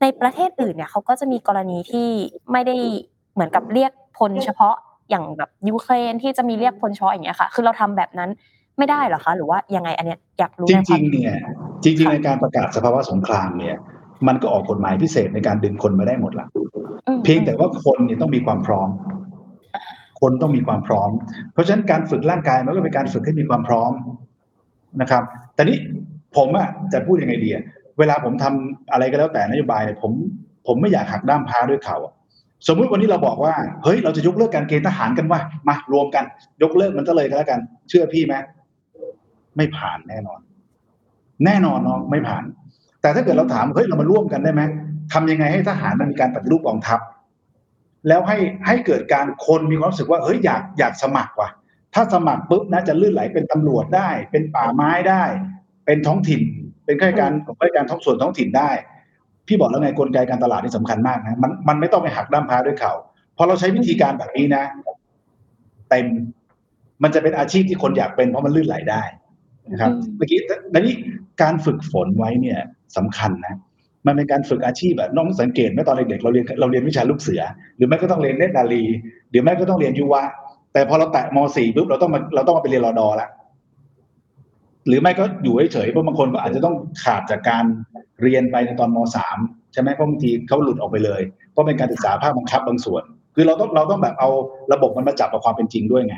[0.00, 2.08] ในประเทศอื่นเนี่ยเขาก็จะมีกรณีที่
[2.52, 2.76] ไม่ได้
[3.34, 4.74] เหมือนกับเรียกพลเฉพาะ
[5.10, 8.30] อย่างแบบยูเครนที่จะมีเรียกพลเฉพาะอย่างเงี้ยค่ะ คือเราทำแบบนั้น
[8.78, 11.36] ไม่ได้เหรอคะหรือว่ายังไงอันเนี้ยอยากรู้จในควาริมงๆเนี่ย
[11.82, 13.76] จริงๆในการประกาศสภาวะสงครามเนี่ย
[14.28, 16.46] มันก็ออกกฎหมายพิเศษในการดึงคนมาได้หมดละ
[17.06, 18.88] อืมเพียงแต่ว่าคนเนี่ยต้องมีความพร้อม
[20.20, 21.10] คนต้องมีความพร้อม
[21.52, 23.92] เพราะฉะนั้นการฝึกร่างกายมันก็เป็นการฝึกให้มีความพร้อม
[25.00, 25.22] นะครับ
[25.54, 25.78] แต่นี้
[26.36, 27.50] ผมอะจะพูดยังไงดี
[27.98, 30.12] เวลาผมทำอะไรก็แล้วแต่นโยบายเนี่ยผม
[30.66, 32.12] ผมไม่อยากหักด้ามพาด้วยเขาอะ
[32.68, 36.24] สมมุติวันนี้เราบอกว่าเฮ้ยเราจะยกเลิกการเกณฑ์ทหารกันว่ามารวมกัน
[36.62, 38.34] ยกเลิกมันก็เลยก็แล้วกัน เชื่อพี่ไหม
[39.56, 40.40] ไม่ผ่านแน่นอน
[41.44, 42.44] แน่นอนเนาะไม่ผ่าน
[43.02, 44.62] แต่ถ้าเกิดเราถามเฮ้ยเรามาร่วมกันได้ไหม
[45.12, 47.00] ทำยังไงให้ทหารมันมีการปฏิรูปกองทัพ
[48.08, 51.50] แล้วให้ให้เกิดการคนมีความรู้สึกว่าเฮ้ยอยากอยากสมัครว่ะ
[51.94, 55.24] ถ้าสมัครปุ๊บนะจะลื่นไหลเป็นตำรวจได้ เป็นป่าไม้ได้
[55.86, 56.42] เป็นท้องถิ่น
[56.86, 58.70] เป็นข้าราชการข้าราชการท้องส่วนท้องถิ่นได้
[59.46, 62.92] พี่บอกแล้วไงกลไกการตลาดนี่สำคัญมากนะมันมันไม่ต้องไปหักด้ามพร้าด้วยเขา
[63.36, 64.64] พอเราใช้วิธีการแบบนี้นะ
[65.90, 66.06] เต็ม
[67.02, 69.02] มันจะเป็นอาชีพที่คนอยากเป็นเพราะมันลื่นไหลได้
[69.72, 70.38] นะครับอืมเมื่อกี้
[70.70, 70.94] แต่นี้
[71.42, 72.58] การฝึกฝนไว้เนี่ย
[72.96, 73.54] สำคัญนะ
[74.06, 77.42] มันเป็นการฝึกอาชีพแบบน้องสังเกตไหมตอนเด็กๆเราเรียนเราเรียนวิชาลูกเสือ
[77.76, 78.84] หรือไม่ก็ต้องเรียนเนตรนารี
[79.30, 80.22] หรือไม่ก็ต้องเรียนยุวะ
[80.72, 83.28] แต่พอเราแตะม .4 ปุ๊บเราต้องมาเราต้องมาไปเรียนรอดอละ
[84.86, 87.64] หรือไม่ก็อยู่เฉยๆเพราะบางคนก็อาจจะต้องขาดจากการ
[88.22, 88.98] เรียนไปในตอนม
[89.36, 93.02] .3 ใช่ไหมเพราะบางทีเขาหลุดออกไปเลยเพราะเป็นการศึกษาภาคบังคับบางส่วน
[93.34, 94.30] คือเราต้องเราต้องแบบเอา
[94.72, 96.16] ระบบมันมาจับกับความเป็นจริงด้วยไง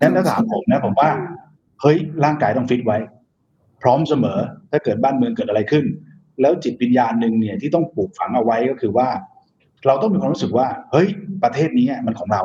[0.00, 1.10] นั้นถ้าถามผมนะผมว่า
[1.82, 2.98] เฮ้ยร่างกายต้องฟิตไว้
[3.82, 4.38] พร้อมเสมอ
[4.70, 5.84] ถ้าเกิดบ้านเมืองเกิดอะไรขึ้น
[6.40, 9.08] แล้วจิตวิญญาณหนึ่งเนี่ยที่ต้องปลูกฝังเอาไว้ก็คือว่า
[9.86, 11.08] เราต้องมีความรู้สึกว่า เฮ้ย
[11.42, 12.42] ประเทศนี้มันของเรา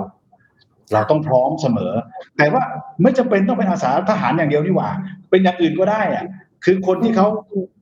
[0.93, 1.93] เราต้องพร้อมเสมอ
[2.37, 2.63] แต่ว่า
[3.01, 4.89] ไม่จำเป็นต้องเป็นอาสาทหารอย่างเดียวนี่หว่า
[5.31, 6.25] เป็นอย่างอื่นก็ได้อะ
[6.65, 7.27] คือคนที่เขา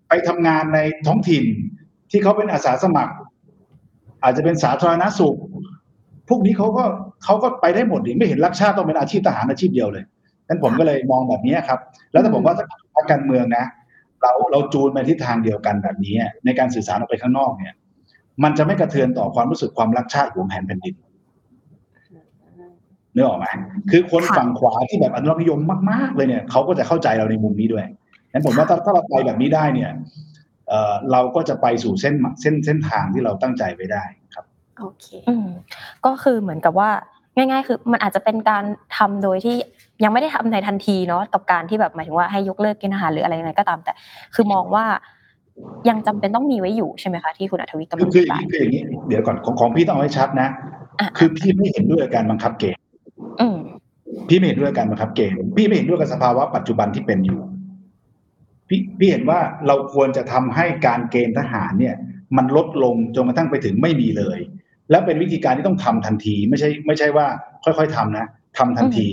[0.09, 1.43] ไปทำงานในท้องถิ่น
[2.11, 3.13] ที่เขาเป็นอาสาสมัคร
[4.23, 5.37] อาจจะเป็นสาธารณสุข
[6.29, 6.83] พวกนี้เขาก็
[7.23, 10.03] เขาก็ไปได้หมดดิไม่เห็นรักชาติต้องเป็นอาชีพทหารอาชีพเดียวเลย
[10.47, 11.79] นั้นผมก็เลยมองแบบนี้ครับ
[12.11, 13.65] แล้วแต่ผมว่าถ้าพรรคการเมืองนะ
[14.21, 17.73] เราเราจูนไปทิศทางเดียวกันแบบนี้ ในการสื่อสารออกไปข้างนอกเนี่ย
[18.43, 20.95] มันจะไม่กระเทือนต่อความรู้สึกความรักชาติของแผ่นแผ่นดิน
[23.15, 23.47] นึกออกไหม
[23.91, 25.59] คือคนค่ะฝั่งขวาที่แบบอนุรักษ์นิยม
[25.91, 27.85] มาก ๆ เลยเนี่ยเขาก็จะเข้าใจเราในมุมนี้ด้วย
[28.31, 29.91] งั้นผมว่าถ้าถ้าเราไปแบบนี้ได้เนี่ย
[30.69, 34.03] เอ่อเราก็จะไปสู่เส้นเส้นเส้นทางที่เราตั้งใจไว้ได้
[34.35, 34.45] ครับ
[34.79, 35.47] โอเคอืม
[36.05, 36.89] ก็คือเหมือนกับว่า
[37.35, 38.63] ง่าย ๆ คือมันอาจจะเป็นการ
[38.97, 39.55] ทำโดยที่
[40.03, 43.93] ยังไม่ได้ทำในทันทีเนาะกับการที่แบบหมายถึงว่าให้ยกเลิกกินอาหารหรืออะไรยังไงก็ตาม แต่
[44.35, 44.85] คือมองว่า
[45.89, 50.47] ยังจำเป็นต้องมีไว้อยู่ใช่ไหมคะที่คุณอัธวิทย์กำคืลัองคือออธิย่างบายนี้คืออย่างนี้เดี๋ยวก่อนของของพี่ต้องเอาให้ชัดนะ
[50.99, 52.88] อะคือพี่ไม่เห็นด้วยกับการบังคับเกณฑ์อืม
[54.29, 57.39] พี่ไม่เห็นด้วยกับการบังคับ เกณฑ์พี่ไม่เห็นด้วยกับสภาวะปัจจุบันที่เป็นอยู่
[58.69, 61.95] พี่พี่เห็นว่าเราควรจะทำให้การเกณฑ์ทหารเนี่ย
[62.37, 64.39] มันลดลงจนกระทั่งไปถึงไม่มีเลย
[64.89, 67.25] และเป็นวิธีการที่ต้องทำทันที ไม่ใช่ ไม่ใช่ว่า
[67.63, 69.07] ค่อยๆทำนะทำทันที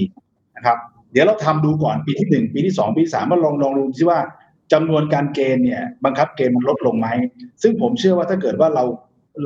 [0.57, 0.77] นะครับ
[1.13, 4.19] เดี๋ยวเราทำดูก่อนปีที่หนึ่งปีที่สองปีที่สามมาลองลองดูซิว่า
[4.73, 7.09] จำนวนการเกณฑ์เนี่ย บังคับเกณฑ์มันลดลงไหม
[7.63, 8.85] ซึ่งผมเชื่อว่าถ้าเกิดว่าเรา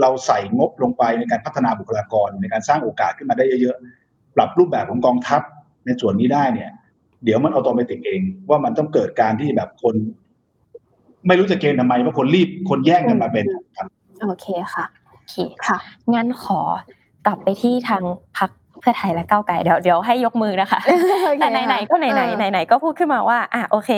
[0.00, 3.99] เราใส่งบลงไปในการพัฒนาบุคลากรในการสร้างโอกาสขึ้นมาได้เยอะๆ
[4.36, 5.42] ปรับรูปแบบของกองทัพ
[5.86, 6.70] ในส่วนนี้ได้เนี่ย
[7.24, 9.94] เดี๋ยวมันเอาตัวไปติดเอง ว่ามันต้องเกิดการที่แบบคน
[11.26, 13.44] ไม่รู้จะเกณฑ์ทำไมว่าคนรีบคนแย่งกันมาเป็น
[13.76, 13.86] ครับ
[14.22, 15.34] โอเคค่ะโอเค
[15.66, 15.78] ค่ะ
[16.14, 16.60] งั้นขอ
[17.26, 18.02] กลับไปที่ทาง
[18.38, 20.80] พักเพื่อไทยและก้าวไกลเดี๋ยวเดี๋ยวให้ยกมือนะคะ
[21.40, 23.90] แต่ไหนๆก็ไหนๆไหนๆก็พูดขึ้นมาว่า อะโอเค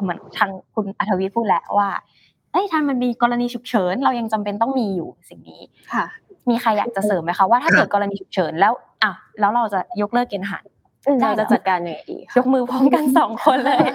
[0.00, 1.88] เหมือนทางคุณอัธวิทย์พูดแล้วว่า
[2.52, 6.06] เอ้ยถ้ามันมีกรณีฉุกเฉิน เรายังจำเป็นต้องมีอยู่สิ่งนี้ค่ะ
[6.50, 10.64] มีใครอยากจะเสริมไหมคะว่าถ้าเกิดกรณีฉุกเฉินแล้วอะแล้วเราจะยกเลิกเกณฑ์ทหาร
[11.20, 13.86] ได้เราเหรอจะจัดการยังไงดียกมือพร้อมกันสองคนเลย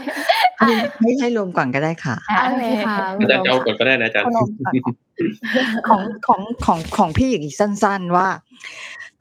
[0.60, 4.96] ให้ให้ให้รวมก่อนก็ได้ค่ะอะโอเคค่ะอาจารย์จะเอาก่อนก็ได้นะอาจารย์คุณนมก่อนค่ะ
[5.88, 8.28] ของของของของพี่อย่างอีกสั้น ๆ ว่า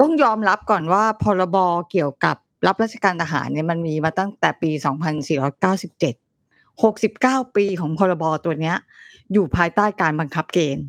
[0.01, 1.57] ต้องยอมรับก่อนว่าพรบ
[1.91, 4.71] เกี่ยวกับรับราชการทหารเนี่ยมันมีมาตั้งแต่ปี
[5.53, 8.77] 2497 69 ปีของพรบตัวเนี้ย
[9.33, 10.87] อยู่ภายใต้การบังคับเกณฑ์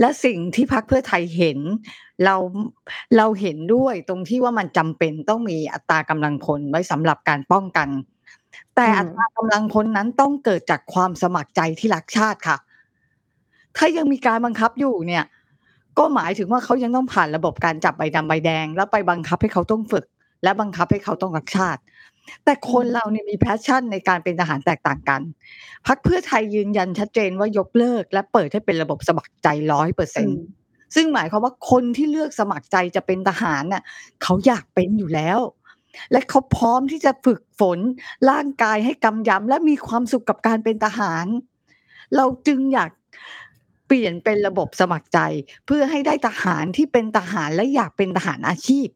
[0.00, 1.58] และสิ่งที่พรรคเพื่อไทยเห็น
[2.24, 2.36] เรา
[3.16, 7.88] เราเห็นด้วยตรงที่ว่ามันจำเป็นต้องมีอัตรากำลังพลไว้สำหรับการป้องกัน
[8.76, 12.56] แต่อืมอัตรากำลังพลนั้นต้องเกิดจากความสมัครใจที่รักชาติค่ะ
[13.76, 15.24] ถ้ายังมีการบังคับอยู่เนี่ย
[15.98, 20.04] ก็หมายถึงว่าเขายังต้องผ่านระบบการจับใบดำใบแดง แล้วไปบังคับให้เขาต้องฝึก
[20.42, 21.80] และบังคับให้เขาต้องรักชาติ
[22.44, 25.20] แต่คนเราเนี่ยมีแพชชั่นในการเป็นทหารแตกต่างกัน
[25.86, 30.28] พักเพื่อไทยยืนยันชัดเจนว่ายกเลิก และเปิดให้เป็นระบบสมัครใจร้อยเปอร์เซ็น
[30.94, 33.82] ซึ่งหมายความว่าคนที่เลือกสมัครใจจะเป็นทหารน่ะ
[34.22, 35.38] เขาอยากเป็นอยู่แล้ว
[36.12, 37.78] และเขาพร้อมที่จะฝึกฝน
[38.30, 41.26] ร่างกายให้กำยำและมีความสุขกับการเป็นทหาร
[42.16, 42.90] เราจึงอยาก
[43.86, 45.18] เปลี่ยนเป็นระบบสมัครใจ
[45.66, 48.88] เพื่อให้ได้ทหารที่เป็นทหารและอยากเป็นทหารอาชีพ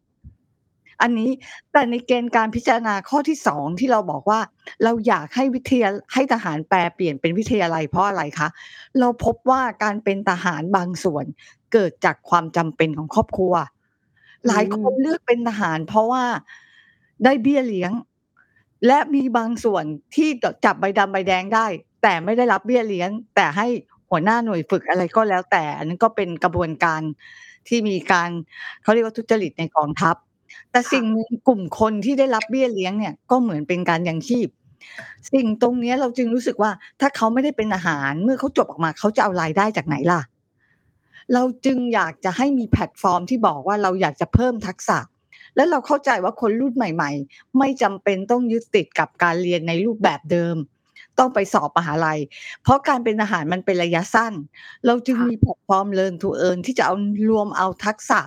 [1.02, 1.30] อันนี้
[1.72, 4.40] แต่ในเกณฑ์การพิจารณาข้อที่สองที่เราบอกว่า
[4.84, 8.48] เราอยากให้วิทยาให้ทหารแปลเปลี่ยนเป็นวิทยาลัยเพราะอะไรคะ
[8.98, 11.24] เราพบว่าการเป็นทหารบางส่วน
[11.72, 13.54] เกิดจากความจำเป็นของครอบครัว
[14.46, 16.24] หลายคนเลือกเป็นทหาร เพราะว่า
[17.24, 17.92] ได้เบี้ยเลี้ยง
[18.86, 20.28] และมีบางส่วนที่
[20.64, 21.66] จับใบดำใบแดงได้
[22.02, 23.66] แต่ไม่ได้รับเบี้ยเลี้ยง แต่ให้
[24.10, 27.02] หัวหน้าหน่วยฝึกอะไรก็แล้วแต่อันนั้นก็เป็นกระบวนการ
[27.68, 28.30] ที่มีการ
[28.82, 30.16] เขาเรียกว่าทุจริตในกองทัพ
[30.76, 34.48] แต่สิ่งหนึ่งกลุ่มคนที่ได้รับเบี้ยเลี้ยงเนี่ยก็เหมือนเป็นการยังชีพ
[35.32, 40.20] สิ่งตรงเนี้ยเราจึงรู้สึกว่า ถ้าเขาไม่ได้เป็นอาหารเมื่อเขาจบออกมาเขาจะเอารายได้จากไหนล่ะ
[41.34, 44.98] เราจึงอยากจะให้มีแพลตฟอร์มที่บอกว่าเราอยากจะเพิ่มทักษะ
[45.56, 50.56] และเราเข้าใจว่าคนรุ่นใหม่ ๆ ไม่จำเป็นต้องยึดติดกับการเรียนในรูปแบบเดิม
[51.18, 52.18] ต้องไปสอบมหาลัย
[52.62, 54.32] เพราะการเป็นอาหารมันเป็นระยะสั้น
[54.86, 56.94] เราจึงมีแพลตฟอร์ม Learn to Earn ที่จะเอา
[57.30, 58.20] รวมเอาทักษะ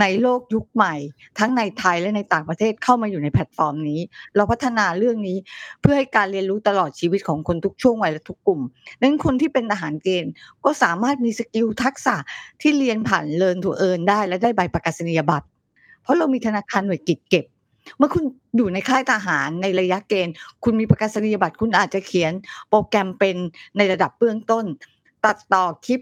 [0.00, 0.94] ในโลกยุคใหม่
[1.38, 4.00] ทั้งในไทยและในต่างประเทศเข้ามาอยู่ในแพลตฟอร์มนี้
[4.36, 5.36] เราพัฒนาเรื่องนี้
[5.80, 8.60] เพื่อให้การเรียนรู้ตลอดชีวิตของคนทุกช่วงวัยและทุกกลุ่ม
[8.98, 10.32] ดังนั้นคนที่เป็นทหารเกณฑ์
[10.64, 12.16] ก็สามารถมี skill ทักษะ
[12.60, 15.46] ที่เรียนผ่าน Learn to Earn ได้ และได้ใบประกาศนียบัตร
[16.02, 17.44] เพราะเรามีธนาคารหน่วยกิตเก็บ
[17.98, 18.24] เมื่อคุณ
[18.56, 20.34] อยู่ในค่ายทหารในระยะเกณฑ์
[20.64, 22.32] คุณมีประกาศนียบัตรคุณอาจจะเขียน
[22.68, 23.36] โปรแกรมเป็น
[23.76, 24.64] ในระดับเบื้องต้น
[25.26, 26.00] ตัดต่อคลิป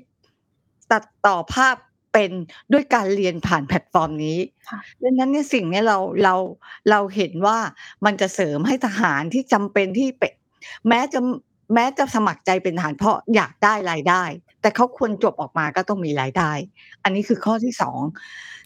[0.92, 1.76] ตัดต่อภาพ
[2.16, 2.32] เป็น
[2.72, 6.34] ด้วยการเรียนผ่านแพลตฟอร์มนี้ค่ะดังนั้นเนี่ยสิ่งเนี้ยเราเรา
[6.90, 7.58] เราเห็นว่า
[8.04, 10.34] มันจะเสริมให้ทหารที่จำเป็นที่เป็น
[10.88, 11.20] แม้จะ
[11.74, 14.24] แม้จะสมัครใจเป็นทหารเพราะอยากได้รายได้
[14.60, 16.52] แต่เขาควรจบออกมาก็ต้องมีรายได้
[17.04, 18.00] อันนี้คือข้อที่สอง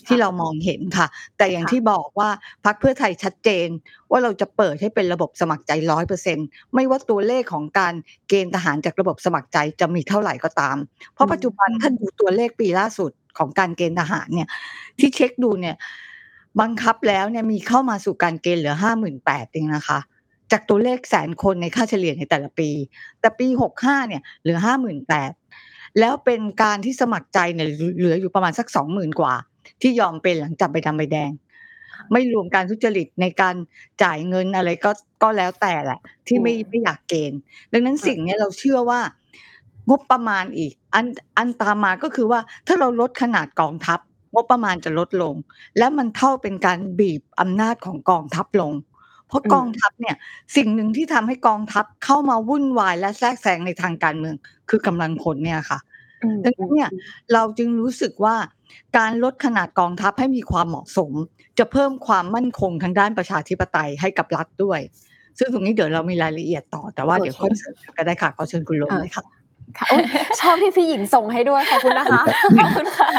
[0.06, 2.30] ที่เรามองเห็นค่ะ แต่อย่างค่ะที่บอกว่า
[2.64, 3.68] พรรคเพื่อไทยชัดเจน
[4.10, 6.38] ว่าเราจะเปิดให้เป็นระบบสมัครใจร้อยเปอร์เซ็น
[6.74, 7.94] ไม่ว่าตัวเลขของการ
[8.28, 10.76] เกณฑ์ทหารจากระบบสมัครใจจะมีเท่าไหร่ก็ตาม
[11.14, 14.48] เพราะปัจจุบันถ้าดูตัวเลขปีล่าสุด ของการเกณฑ์ทหารเนี่ย
[14.98, 15.76] ที่เช็คดูเนี่ย
[16.60, 20.00] บังคับแล้วเนี่ยมีเข้ามาสู่การเกณฑ์เหลือห้าหมื่นแปดเองนะคะ
[20.52, 22.70] จากตัวเลขแสนคนในค่าเฉลี่ยในแต่ละปี
[23.20, 25.32] แต่ปีหกห้าเนี่ยเหลือห้าหมื่นแปด
[26.00, 27.66] แล้วเป็นการที่สมัครใจเนี่ย
[27.98, 29.34] เหลืออยู่ประมาณสักสองหมื่นกว่า
[29.82, 31.30] ที่ยอมเป็นหลังจากใบดำใบแดง
[32.12, 33.54] ไม่รวมการทุจริตในการ
[34.02, 34.90] จ่ายเงินอะไรก็
[35.22, 37.40] ก็แล้วแต่แหละ ที่ไม่ไม่อยากเกณฑ์
[37.72, 39.00] ดังนั้นสิ่งนี้เราเชื่อว่า
[39.88, 41.06] งบประมาณอีก อัน
[41.38, 44.00] อันตามมาก็คือว่าถ้าเราลดขนาดกองทัพ
[44.34, 45.34] งบประมาณจะลดลง
[45.78, 48.72] และมันเท่าเป็นการบีบอำนาจของกองทัพลง
[49.28, 50.16] เพราะอืมกองทัพเนี่ย
[50.56, 54.36] สิ่งหนึ่งที่ทำให้กองทัพเข้ามาวุ่นวายและแทรกแซงในทางการเมือง
[54.70, 55.78] คือกำลังพลเนี่ยค่ะ
[56.22, 56.90] อืมดังนั้นเนี่ย
[57.32, 58.36] เราจึงรู้สึกว่า
[58.98, 61.12] การลดขนาดกองทัพให้มีความเหมาะสม
[61.58, 64.80] จะเพิ่มความมั่นคงทางด้านประชาธิปไตยให้กับรัฐด้วย
[65.38, 69.24] ซึ่งตรงนี้เดี๋ยวเรามีรายละเอียดต่อแต่ว่าโอเคเดี๋ยวค่อยเสริมก็ได้ค่ะขอเชิญคุณลงเลยค่ะ
[69.78, 70.04] ค่ะโอ๊ย
[70.40, 72.22] ชอบที่พี่หญิงส่งให้ด้วยขอบคุณนะคะ
[72.58, 73.10] ขอบคุณค่ะ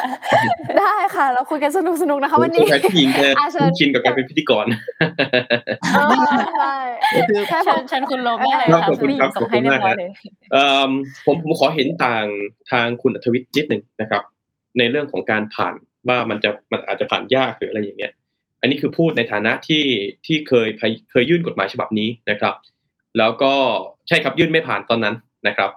[0.79, 4.65] ได้ค่ะ เราคุยกันสนุกสนุกๆนะคะ วันนี้สงสัยผู้หญิงเธออะเชิญคุ้นชินกับการเป็นพิธีกร
[5.93, 6.13] เออ
[6.53, 6.75] ใช่
[7.47, 10.09] แค่ผเชิมญเชิญคุณลมได้เลยครับค่ะขอบคุณพี่หครัญิบงส่งให้ขอบคุณเรียบร้อยมากเลย
[10.51, 10.91] เอ่อ
[11.25, 12.25] ผมผมขอเห็นต่าง
[12.71, 14.21] ทางคุณอัธวิทย์นิดหนึ่งนะครับ
[14.77, 15.73] ในเรื่องของการผ่าน
[16.07, 18.11] ว่ามันจะมันอาจจะผ่านยากหรืออะไรอย่างเงี้ย
[18.61, 19.83] อันนี้คือพูดในฐานะที่
[20.25, 22.55] ที่เคยพยเคยยื่นกฎหมายฉบับนี้นะครับ
[23.17, 23.53] แล้วก็
[24.07, 25.15] ใช่ครับยื่นไม่ผ่านตอนนั้น
[25.47, 25.69] นะครับ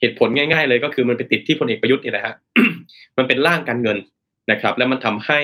[0.00, 2.34] เหตุผลง่าย ๆ เลยก็คือมันไปติดที่พลเอกประยุทธ์นี่แหละฮะ
[3.18, 3.98] มันเป็นร่างการเงิน
[4.52, 5.40] นะครับ แล้วมันทำให้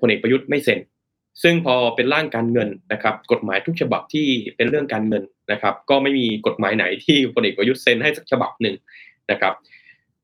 [0.00, 0.78] พลเอกประยุทธ์ไม่เซ็น
[1.42, 4.26] ซึ่งพอเป็นร่างการเงินนะครับ กฎหมายทุกฉบับที่
[4.56, 5.22] เป็นเรื่องการเงิน
[5.52, 8.76] นะครับ ก็ไม่มีกฎหมายไหนที่พลเอกประยุทธ์เซ็นให้สักฉบับหนึ่ง
[9.30, 9.54] นะครับ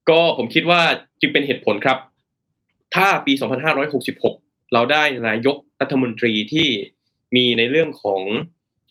[0.08, 0.80] ก็ผมคิดว่า
[1.20, 1.98] จึงเป็นเหตุผลครับ
[2.94, 3.32] ถ้าปี
[3.98, 6.68] 2566 เราได้นายกรัฐมนตรีที่
[7.36, 8.20] มีในเรื่องของ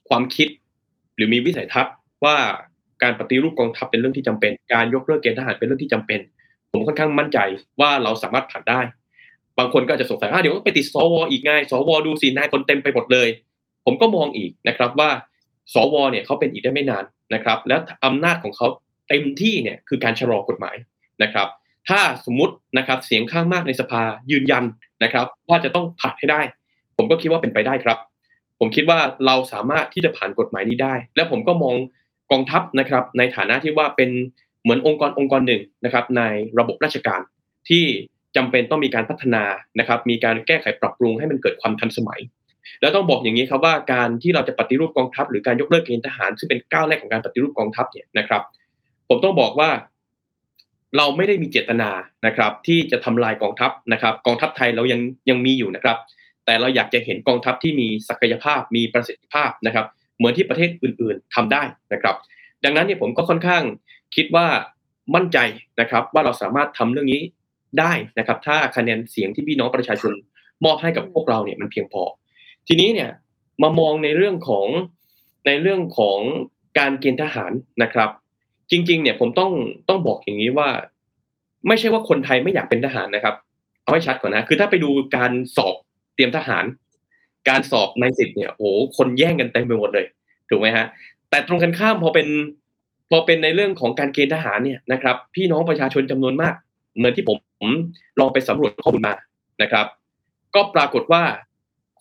[0.09, 0.47] ความคิด
[1.15, 2.38] หรือมีวิสัยทัศน์ว่า
[3.03, 6.19] การปฏิรูปกองทัพเป็นเรื่องที่จำเป็น การยกเลิกเกณฑ์ทหารเป็นเรื่องที่จำเป็น
[6.71, 7.39] ผมค่อนข้างมั่นใจ
[7.81, 8.81] ว่าเราสามารถผ่านได้
[9.58, 13.27] บางคนก็อาจจะสงสัยว่าเดี๋ยวไปติดสวอีกไงสวดูสินายคนเต็มไปหมดเลย
[13.86, 15.10] ผมก็มองอีกนะครับว่า
[15.73, 17.03] สวเนี่ยเขาเป็นอีกได้ไม่นาน
[17.34, 18.67] นะครับ แล้วอำนาจของเขา
[19.10, 20.75] เต็มที่เนี่ยคือการชะลอกฎหมาย
[21.23, 21.47] นะครับ
[21.89, 24.63] ถ้าสมมตินะครับเสียงข้างมากในสภายืนยัน
[25.03, 26.41] นะครับ ว่าจะต้องผ่านให้ได้
[26.97, 27.97] ผมก็คิดว่าเป็นไปได้ครับ
[28.60, 31.75] ผมคิดว่าเราสามารถที่จะผ่านกฎหมายนี้ได้ และผมก็มอง
[32.31, 34.09] กองทัพนะครับในฐานะที่ว่าเป็น
[34.63, 36.23] เหมือนองค์กรองค์กรหนึ่งนะครับใน
[36.59, 37.21] ระบบราชการ
[37.69, 37.83] ที่
[38.35, 39.43] จำเป็นต้องมีการพัฒนา
[39.79, 42.19] นะครับมีการแก้ไขปรับปรุงให้มันเกิดความทันสมัย
[42.81, 48.41] แล้วต้องบอกอย่างนี้ครับว่าการที่เราจะปฏิรูปกองทัพ หรือการยกเลิกเกณฑ์ทหาร ซึ่งเป็นก้าวแรกของการปฏิรูปกองทัพเนี่ยนะครับ
[49.09, 49.69] ผมต้องบอกว่า
[50.97, 51.89] เราไม่ได้มีเจตนา
[52.25, 55.97] นะครับ ที่จะทำลายกองทัพนะครับ กองทัพไทยเรายังยังมีอยู่นะครับ
[56.45, 59.85] แต่เราอยากจะเห็นกองทัพที่มีศักยภาพมีประสิทธิภาพนะครับ
[60.17, 62.15] เหมือนที่ประเทศอื่นๆทำได้นะครับ
[62.63, 63.63] ดังนั้นเนี่ยผมก็ค่อนข้าง
[64.15, 64.47] คิดว่า
[65.15, 65.38] มั่นใจ
[65.82, 67.21] นะครับ ว่าเราสามารถทำเรื่องนี้
[67.80, 70.13] ได้นะครับ ถ้าคะแนนเสียงที่พี่น้องประชาชน
[70.65, 72.04] มอบให้กับพวกเราเนี่ยมันเพียงพอ
[72.67, 73.10] ทีนี้เนี่ย
[73.63, 74.67] มามองในเรื่องของ
[75.47, 76.19] ในเรื่องของ
[76.80, 77.51] การเกณฑ์ทหาร
[77.84, 78.10] นะครับ
[78.71, 79.51] จริง ๆ เนี่ยผมต้อง
[79.89, 80.69] ต้องบอกอย่างนี้ว่า
[81.67, 83.36] ไม่ใช่ว่าคนไทยไม่อยากเป็นทหารนะครับ
[83.84, 85.75] เอาให้ชัดก่อนนะคือถ้าไปดูการสอบ
[86.15, 86.63] เตรียมทหาร
[87.49, 90.05] การสอบในสิบเนี่ยโอ้โหคนแย่งกันเต็มไปหมดเลย
[90.49, 90.86] ถูกไหมฮะ
[91.29, 92.27] แต่ตรงกันข้ามพอเป็น
[93.12, 96.53] พอเป็นในเรื่องของการเกณฑ์ทหารเนี่ยนะครับ พี่น้องประชาชนจำนวนมาก
[96.97, 97.39] เหมือนที่ผม
[98.19, 99.15] ลองไปสำรวจข้อมูลมา
[99.62, 99.86] นะครับ
[100.55, 101.23] ก็ปรากฏว่า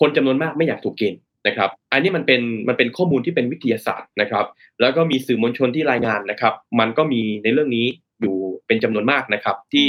[0.00, 4.46] คนจำนวนมากไม่อยากถูกเกณฑ์นะครับ อันนี้มันเป็นมันเป็นข้อมูลที่เป็นวิทยาศาสตร์นะครับ
[4.80, 7.86] แล้วก็มีสื่อมวลชนที่รายงานนะครับ มันก็มีในเรื่องนี้
[8.20, 9.88] อยู่เป็นจำนวนมากนะครับ ที่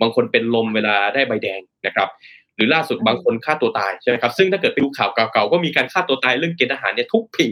[0.00, 2.08] บางคนเป็นลมเวลาได้ใบแดงนะครับ
[2.56, 7.48] หรือล่าสุดบางคนฆ่าตัวตายใช่ไหมครับซึ่งถ้าเกิดไปดูข่าวเก่าๆก็มีการฆ่าตัวตายเรื่องเกณฑ์ทหารเนี่ยทุกปี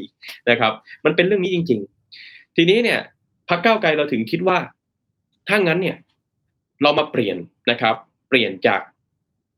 [0.50, 0.72] นะครับ
[1.04, 1.80] มันเป็นเรื่องนี้จริง
[2.18, 3.00] ๆ ทีนี้เนี่ย
[3.48, 4.58] พรรคก้าวไกลเราถึงคิดว่า
[5.48, 5.96] ถ้างั้นเนี่ย
[6.82, 7.36] เรามาเปลี่ยน
[7.70, 7.94] นะครับ
[8.28, 8.80] เปลี่ยนจาก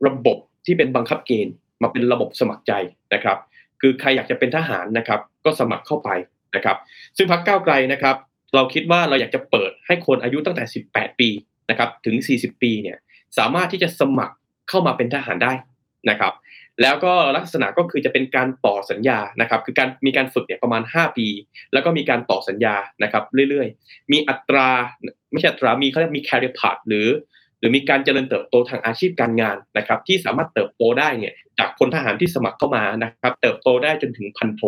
[0.06, 2.72] ระบบที่เป็นบังคับเกณฑ์มาเป็นระบบสมัครใจ
[3.14, 3.38] นะครับ
[3.80, 6.10] คือใครอยากจะเป็นทหารนะครับ ก็สมัครเข้าไป
[6.54, 6.76] นะครับ
[7.16, 8.16] ซึ่งพรรคก้าวไกลนะครับ
[8.54, 11.28] เราคิดว่าเราอยากจะเปิดให้คนอายุตั้งแต่ 18 ปี
[11.70, 12.96] นะครับ ถึง 40 ปีเนี่ย
[13.38, 14.36] สามารถที่จะสมัคร
[14.68, 15.52] เข้ามาเป็นทหารได้
[16.10, 16.32] นะครับ
[16.82, 21.28] แล้วก็ลักษณะก็คือจะเป็นการต่อสัญญานะครับ คือการมีการฝึกเนี่ยประมาณ 5 ปี
[21.72, 24.68] แล้วก็มีการต่อสัญญานะครับ เรื่อยๆ มีอัตรา
[25.32, 27.08] ไม่ใช่อัตรามีเขาเรียกมี career path หรือ
[27.58, 34.62] หรือมีการเจริญเติบโตทางอาชีพการงานนะครับ ที่สามารถเติบโตได้เนี่ยจากพลทหารที่สมัครเข้ามานะครับ เติบโตได้จนถึงพันโท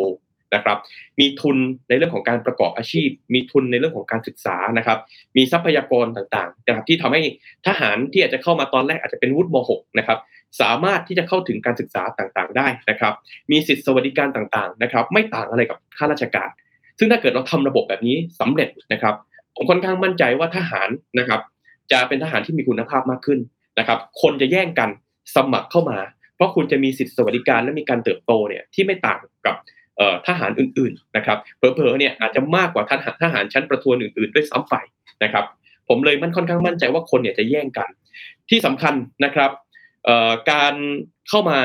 [0.55, 0.79] นะครับ
[1.21, 1.57] มีทุน
[1.89, 4.99] ในเรื่องของการประกอบอาชีพ มีทุนในเรื่องของการศึกษานะครับ
[5.37, 7.23] มีทรัพยากรต่างๆนะครับที่ทำให้
[7.67, 10.19] ทหารที่อาจจะเข้ามาตอนแรกอาจจะเป็นวุฒิม .6 นะครับ
[10.61, 13.15] สามารถที่จะเข้าถึงการศึกษาต่างๆ ได้นะครับ
[13.51, 16.49] มีสิทธิสวัสดิการต่างๆนะครับ ไม่ต่างอะไรกับข้าราชการ
[16.99, 19.15] ซึ่งถ้าเกิดเราทำระบบแบบนี้สำเร็จนะครับ
[19.57, 21.41] ผมค่อนข้างมั่นใจว่าทหารนะครับ
[21.93, 23.39] จะเป็นทหารที่มีคุณภาพมากขึ้น
[23.79, 24.91] นะครับ คนจะแย่งกัน
[25.37, 25.99] สมัครเข้ามา
[26.37, 29.57] เพราะคุณจะมีสิทธิสวัสดิการและมีการเติบโตเนี่ยที่ไม่ต่างกับ
[30.27, 34.75] ทหารอื่นๆนะครับเผลอๆเนี่ยอาจจะมากกว่าทหารทหารชั้นประทวนอื่นๆด้วยซ้ำไป
[35.25, 35.45] นะครับ
[35.89, 37.89] ผมเลยมันค่อนข้างมั่นใจว่าคนเนี่ยจะแย่งกัน
[38.51, 39.51] ที่สำคัญนะครับ
[40.05, 40.75] เอ่อการ
[41.29, 41.59] เข้ามา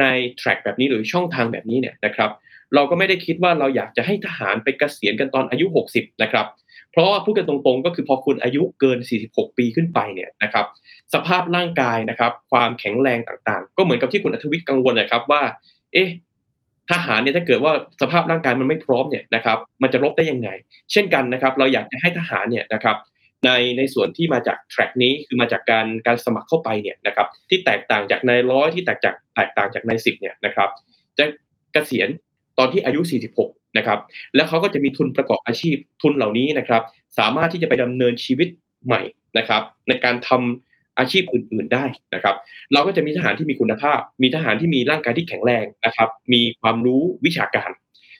[0.00, 0.04] ใน
[0.38, 2.30] แทร็กแบบนี้หรือช่องทางแบบนี้เนี่ยนะครับ
[2.74, 6.46] เราก็ไม่ได้คิดว่าเราอยากจะให้ทหารไปเกษียณกันตอนอายุ 60 นะครับ
[6.92, 10.66] เพราะว่าพูดกันตรงๆ ก็คือพอคุณอายุเกิน 46 ปีขึ้นไปเนี่ยนะครับ
[11.14, 15.42] สภาพร่างกายนะครับ ความแข็งแรงต่างๆ ก็เหมือนกับที่คุณอัธวิทย์กังวลนะครับว่า
[15.92, 16.08] เอ๊ะ
[16.90, 20.48] ทหารเนี่ยถ้าเกิดว่าสภาพร่างกายมันไม่พร้อมเนี่ยนะครับมันจะรบได้ยังไง
[20.92, 22.96] เช่นกันนะครับ เราอยากจะให้ทหารเนี่ยนะครับ
[23.44, 30.68] ในในส่วนที่มาจากแทร็กนี้คือมาจากการการสมัครเข้าไปเนี่ยนะครับที่แตกต่างจากนายร้อยที่แตกจากแตกต่างจากนายสิบเนี่ยนะครับ
[31.18, 31.24] จะ
[31.72, 32.08] เกษียณ
[32.58, 33.00] ตอนที่อายุ
[33.38, 33.98] 46 นะครับ
[34.34, 36.82] แล้วเขาก็จะมีทุนประกอบอาชีพทุนเหล่านี้นะครับ
[37.18, 38.48] สามารถที่จะไปดำเนินชีวิต
[38.86, 39.02] ใหม่
[39.38, 42.34] นะครับ ในการทำ อาชีพอื่น ๆได้นะครับ
[42.72, 47.70] เราก็จะมีทหารที่มีคุณภาพ มีทหารที่มีร่างกายที่แข็งแรงนะครับ มีความรู้วิชาการ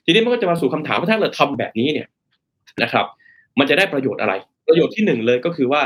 [0.05, 2.07] ทีนี้มันก็จะมาสู่คำถามว่าถ้าเราทำแบบนี้เนี่ย
[2.83, 3.05] นะครับ
[3.59, 4.33] มันจะได้ประโยชน์อะไร
[4.67, 5.83] ประโยชน์ที่หนึ่งเลยก็คือว่า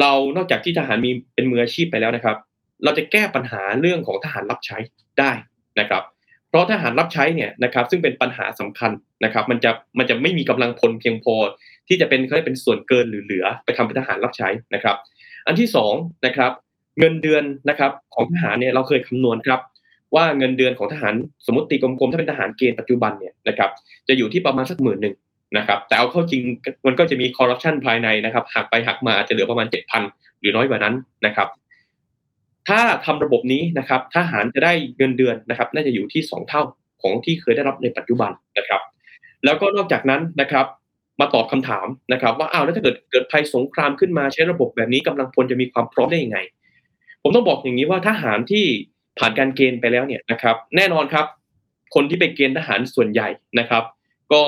[0.00, 2.36] เรานอกจากที่ทหารมีเป็นมืออาชีพไปแล้วนะครับ
[2.84, 4.76] เราจะแก้ปัญหาเรื่องของทหารรับใช้
[5.18, 5.32] ได้
[5.80, 6.02] นะครับ
[6.48, 8.90] เพราะทหารรับใช้เนี่ยนะครับ ซึ่งเป็นปัญหาสำคัญ
[9.24, 11.34] นะครับ มันจะมันจะไม่มีกำลังพลเพียงพอ
[11.88, 14.96] ที่จะเป็นเขาเรียกเป็นส่วนเกินหรือเหลือไปทำเป็นทหารรับใช้นะครับ
[15.46, 15.94] อันที่สอง
[16.26, 16.52] นะครับ
[16.98, 19.60] เงินเดือนนะครับของทหารเนี่ยเราเคยคำนวณครับ
[20.14, 21.14] ว่าเงินเดือนของทหาร
[21.46, 23.70] สมมติตีกลมๆถ้าเป็นทหารเกณฑ์ปัจจุบันเนี่ยนะครับ
[24.08, 25.14] จะอยู่ที่ประมาณสักหมื่นหนึ่ง
[25.58, 26.42] นะครับแต่เอาเข้าจริง
[26.86, 30.02] มันก็จะมีคอร์รัปชันภายในนะครับหักไปหักมาอาจจะเหลือประมาณเจ็ดพัน
[30.40, 30.94] หรือน้อยกว่านั้น
[31.26, 31.48] นะครับ
[32.68, 36.62] ถ้าทำระบบนี้นะครับทหารจะได้เงินเดือนนะครับ น่าจะอยู่ที่สองเท่า
[37.02, 38.80] ของที่เคยได้รับในปัจจุบันนะครับ
[39.44, 40.66] แล้วก็นอกจากนั้นนะครับ
[41.20, 46.38] มาตอบคำถามนะครับ ว่าอ้าวแล้วถ้าเกิดเกิดภัยสงครามขึ้นมาใช้ระบบแบบนี้กำลังพลจะมีความพร้อมได้ยังไง
[47.22, 48.64] ผมต้องบอกอย่างนี้ว่าทหารที่
[49.18, 51.26] ผ่านการเกณฑ์ไปแล้วเนี่ยนะครับ แน่นอนครับ
[51.94, 53.82] คนที่ไปเกณฑ์ทหารส่วนใหญ่นะครับ
[54.32, 54.42] ก็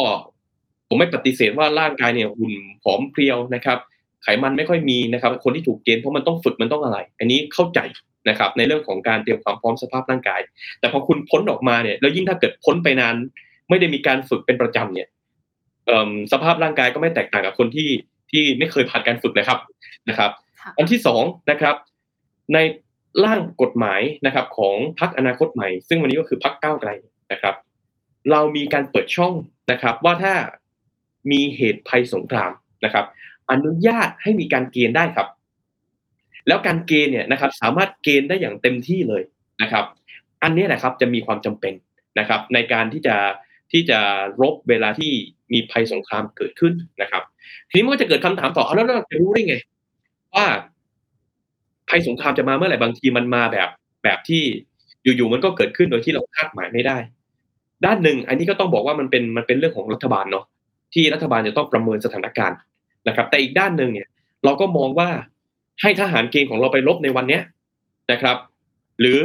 [0.88, 3.78] ผมไม่ปฏิเสธว่าร่างกายเนี่ยหุ่นผอมเพรียวนะครับ
[4.22, 7.80] ไขมันไม่ค่อยมีนะครับ คนที่ถูกเกณฑ์เพราะมันต้องฝึกมันต้องอะไร อันนี้เข้าใจ
[8.28, 10.40] นะครับ ในเรื่องของการเตรียมความพร้อมสภาพร่างกาย
[10.80, 13.14] แต่พอคุณพ้นออกมาเนี่ยแล้วยิ่งถ้าเกิดพ้นไปนาน
[13.68, 15.08] ไม่ได้มีการฝึกเป็นประจำเนี่ย
[16.32, 17.90] สภาพร่างกายก็ไม่แตกต่างกับคนที่
[18.30, 19.60] ที่ไม่เคยผ่านการฝึกเลยครับ
[20.08, 21.76] นะครับค่ะอันที่สองนะครับ
[22.54, 22.58] ใน
[23.24, 26.90] ร่างกฎหมายนะครับของพรรคอนาคตใหม่ ซึ่งวันนี้ก็คือพรรคก้าวไกล
[27.32, 27.54] นะครับ
[28.30, 29.34] เรามีการเปิดช่อง
[29.72, 30.34] นะครับ ว่าถ้า
[31.30, 32.50] มีเหตุภัยสงคราม
[32.84, 33.06] นะครับ
[33.50, 35.28] อนุญาตให้มีการเกณฑ์ได้ครับ
[36.46, 39.22] แล้วการเกณฑ์เนี่ยนะครับ สามารถเกณฑ์ได้อย่างเต็มที่เลย
[39.62, 39.84] นะครับ
[40.42, 41.74] อันนี้แหละครับจะมีความจำเป็น
[42.18, 43.16] นะครับ ในการที่จะ
[43.72, 44.00] ที่จะ
[44.42, 45.12] รบเวลาที่
[45.52, 47.22] มีภัยสงครามเกิดขึ้นนะครับ
[47.68, 49.56] ทีนี้มันก็จะเกิดคำถามต่อเอาแล้วเราจะรู้ได้ไง
[50.34, 50.46] ว่า
[51.88, 53.68] ภัยสงครามจะมาเมื่อไหร่บางทีมันมาแบบ
[54.04, 54.42] แบบที่
[55.02, 56.98] อยู่ๆมันก็เกิดขึ้นโดยที่เราคาดหมายไม่ได้
[57.84, 60.44] ด้านหนึ่ง อันนี้ก็ต้องบอกว่ามันเป็นมันเป็นเรื่องของรัฐบาลเนาะ
[60.94, 62.58] ที่รัฐบาลจะต้องประเมินสถานการณ์
[63.08, 64.08] นะครับ แต่อีกด้านหนึ่งเนี่ย
[64.44, 65.08] เราก็มองว่า
[65.80, 67.42] ให้ทหารเกณฑ์ของเราไปรบในวันเนี้ย
[68.12, 68.36] นะครับ
[69.00, 69.20] หรือ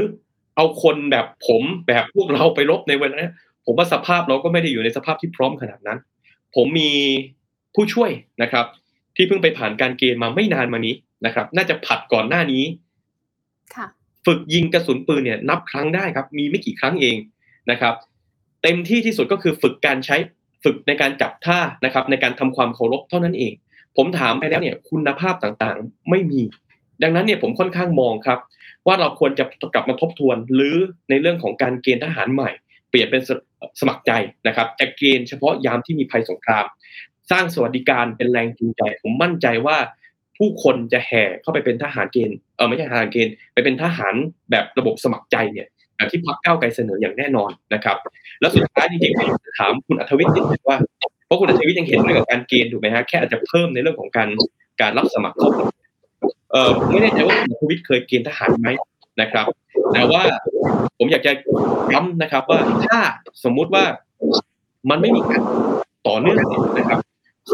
[0.56, 3.28] เอาคนแบบผมแบบพวกเราไปรบในวันนี้
[3.66, 6.00] ผมว่าสภาพเราก็ไม่ได้อยู่ในสภาพที่พร้อมขนาดนั้น
[6.56, 6.92] ผมมี
[7.76, 8.12] ผู้ช่วย
[8.42, 8.66] นะครับ
[9.16, 12.64] ที่เพิ่งไปผ่านการเกณฑ์มาไม่นานมานี้นะครับ น่าจะผัดก่อนหน้านี้
[13.76, 13.88] ค่ะ
[14.26, 17.18] ฝึกยิงกระสุนปืนเนี่ยนับครั้งได้ครับ มีไม่กี่ครั้งเอง
[17.72, 17.94] นะครับ
[18.64, 20.18] เต็มที่ที่สุดก็คือฝึกการใช้
[20.64, 23.54] ฝึกในการจับท่านะครับ ในการทำความเคารพเท่านั้นเอง
[23.98, 26.42] ผมถามไปแล้วเนี่ยคุณภาพต่างๆ ไม่มี
[27.04, 28.40] ดังนั้นเนี่ยผมค่อนข้างมองครับ
[28.88, 30.76] ว่าเราควรจะกลับมาทบทวนหรือ
[31.10, 32.50] ในเรื่องของการเกณฑ์ทหารใหม่
[32.92, 33.30] เปลี่ยนเป็นส
[33.80, 34.12] สมัครใจ
[34.48, 36.66] นะครับจะเกณฑ์เฉพาะยามที่มีภัยสงคราม
[37.32, 39.78] สร้างสวัสดิการเป็นแรงจูงใจผมมั่นใจว่า
[40.38, 44.16] ผู้คนจะแห่เข้าไปเป็นทหารเกณฑ์เออไม่ใช่ทหารเกณฑ์ไปเป็นทหาร
[44.52, 47.98] แบบระบบสมัครใจเนี่ยแบบที่พรรคก้าวไกลเสนออย่างแน่นอนนะครับ
[48.40, 50.78] แล้วสุดท้ายจริงๆผมจะถามคุณอัธวิทย์นิดนึงว่า
[51.26, 54.30] เพราะคุณอัธวิทย์ยังเห็นเรื่องกับการเกณฑ์ถูกไหมฮะแค่อาจจะเพิ่มในเรื่องของการ
[54.82, 55.50] การรับสมัครเข้า
[56.52, 58.68] เออไม่แน่ใจว่าคุณอัธวิทย์เคยเกณฑ์ทหารไหม
[59.22, 59.46] นะครับ
[59.94, 60.22] แต่ว่า
[60.98, 61.32] ผมอยากจะ
[61.94, 63.00] ย้ำนะครับ ว่าถ้า
[63.44, 63.84] สมมุติว่า
[64.90, 65.42] มันไม่มีการ
[66.08, 66.38] ต่อเนื่อง
[66.78, 67.00] นะครับ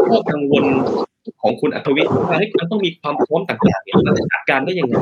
[0.10, 0.66] ข้อกังวล
[1.42, 4.96] ของคุณอัธวิทย์ว่าเฮ้ยมันต้องมีความพร้อมต่างๆเนี่ยมันจะจัดการได้ยังไง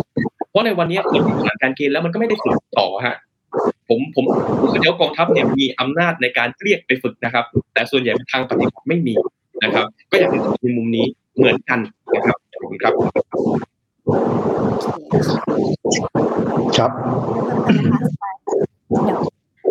[0.50, 3.16] เพราะในวันนี้คนที่ผ่านการเกณฑ์แล้วมันก็ไม่ได้ฝึกต่อฮะ
[3.90, 4.26] ผมผม
[4.60, 9.14] ผมเข้าใจว่ากองทัพเนี่ยมีอำนาจในการเรียกไปฝึกนะครับ แต่ส่วนใหญ่ทางปฏิบัติไม่มี
[9.64, 11.06] นะครับ ก็อยากให้ในมุมนี้
[11.36, 11.80] เหมือนกัน
[12.16, 12.94] นะครับขอบคุณครับ
[16.78, 16.92] ครับ
[19.04, 19.20] เดี๋ยว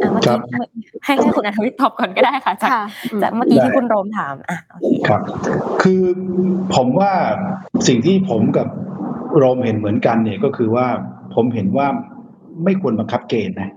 [0.00, 2.80] อะเมื่อครักี้บให้ให้คุณอัธวิทย์ตอบก่อนก็ได้ค่ะจากค่ะ
[3.22, 5.22] จากเมื่อกี้ได้ที่คุณโรมถามอะโอเคครับ
[5.82, 6.02] คือ
[6.74, 7.12] ผมว่า
[7.88, 8.68] สิ่งที่ผมกับ
[9.38, 10.86] โรมเห็นเหมือนกันเนี่ยก็คือว่า
[11.34, 11.86] ผมเห็นว่า
[12.64, 13.70] ไม่ควรบังคับเกณฑ์นะ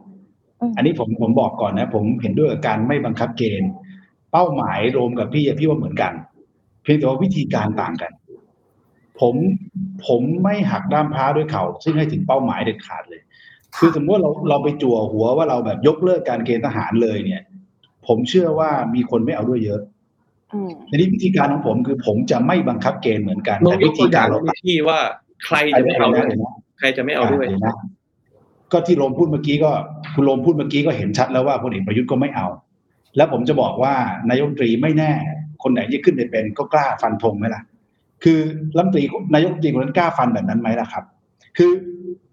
[0.62, 3.70] อืมอันนี้ผมผมบอกก่อนนะ ผมเห็นด้วยกับการไม่บังคับเกณฑ์
[4.32, 6.14] เป้าหมายโรมกับพี่อะพี่ว่าเหมือนกัน
[6.84, 8.12] เพียงแต่ว่าวิธีการต่างกัน
[9.20, 9.36] ผม
[10.08, 13.22] ผมไม่หักด้ามพร้าด้วยเขาซึ่งให้ถึงเป้าหมายเด็ดขาดเลย
[13.78, 17.42] คือสมมติว่าเราเราไปจั่วหัวว่าเราแบบยกเลิกการเกณฑ์ทหารเลยเนี่ย
[18.08, 19.82] ผมเชื่อว่ามีคนไม่เอาด้วยเยอะ
[20.54, 25.00] อืมในนี้วิธีการของผมคือผมจะไม่บังคับเกณฑ์เหมือนกันลองแต่ยวิกตัธีวอย่าการงเราให้พี่ว่า
[25.46, 27.76] ใครจะไม่เอาด้วยนะใครจะไม่เอาด้วยเนะ
[28.72, 29.72] ก็ที่โรมพูดเมื่อกี้ก็
[30.14, 32.48] คุณโรมพูดเมื่อกี้ก็เห็นชัดแล้วว่าพลเอกประยุทธ์ก็ไม่เอา
[33.18, 33.94] แล้วผมจะบอกว่า
[34.30, 35.12] นายกรัฐมนตรีไม่แน่
[35.64, 37.62] คนไหนที่ขึ้นไปเป็นก็กล้าฟันธงไหมล่ะ
[38.24, 38.40] คือ
[38.76, 39.04] รัฐมนตรี
[39.34, 41.04] นายกรัฐมนตรีคนนั้นกล้าฟันแบบนั้นไหมล่ะครับ
[41.58, 41.72] คือ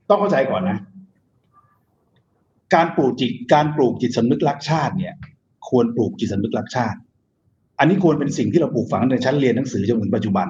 [0.09, 0.79] ต้องเข้าใจก่อนนะ
[2.75, 5.15] การปลูกจิตการปลูกจิตสำนึกรักชาติเนี่ย
[5.69, 6.99] ควรปลูกจิตสำนึกรักชาติ
[7.79, 10.49] อันนี้ควรเป็นสิ่งที่เราปลูกฝังในชั้นเรียนหนังสือจนถึงปัจจุบัน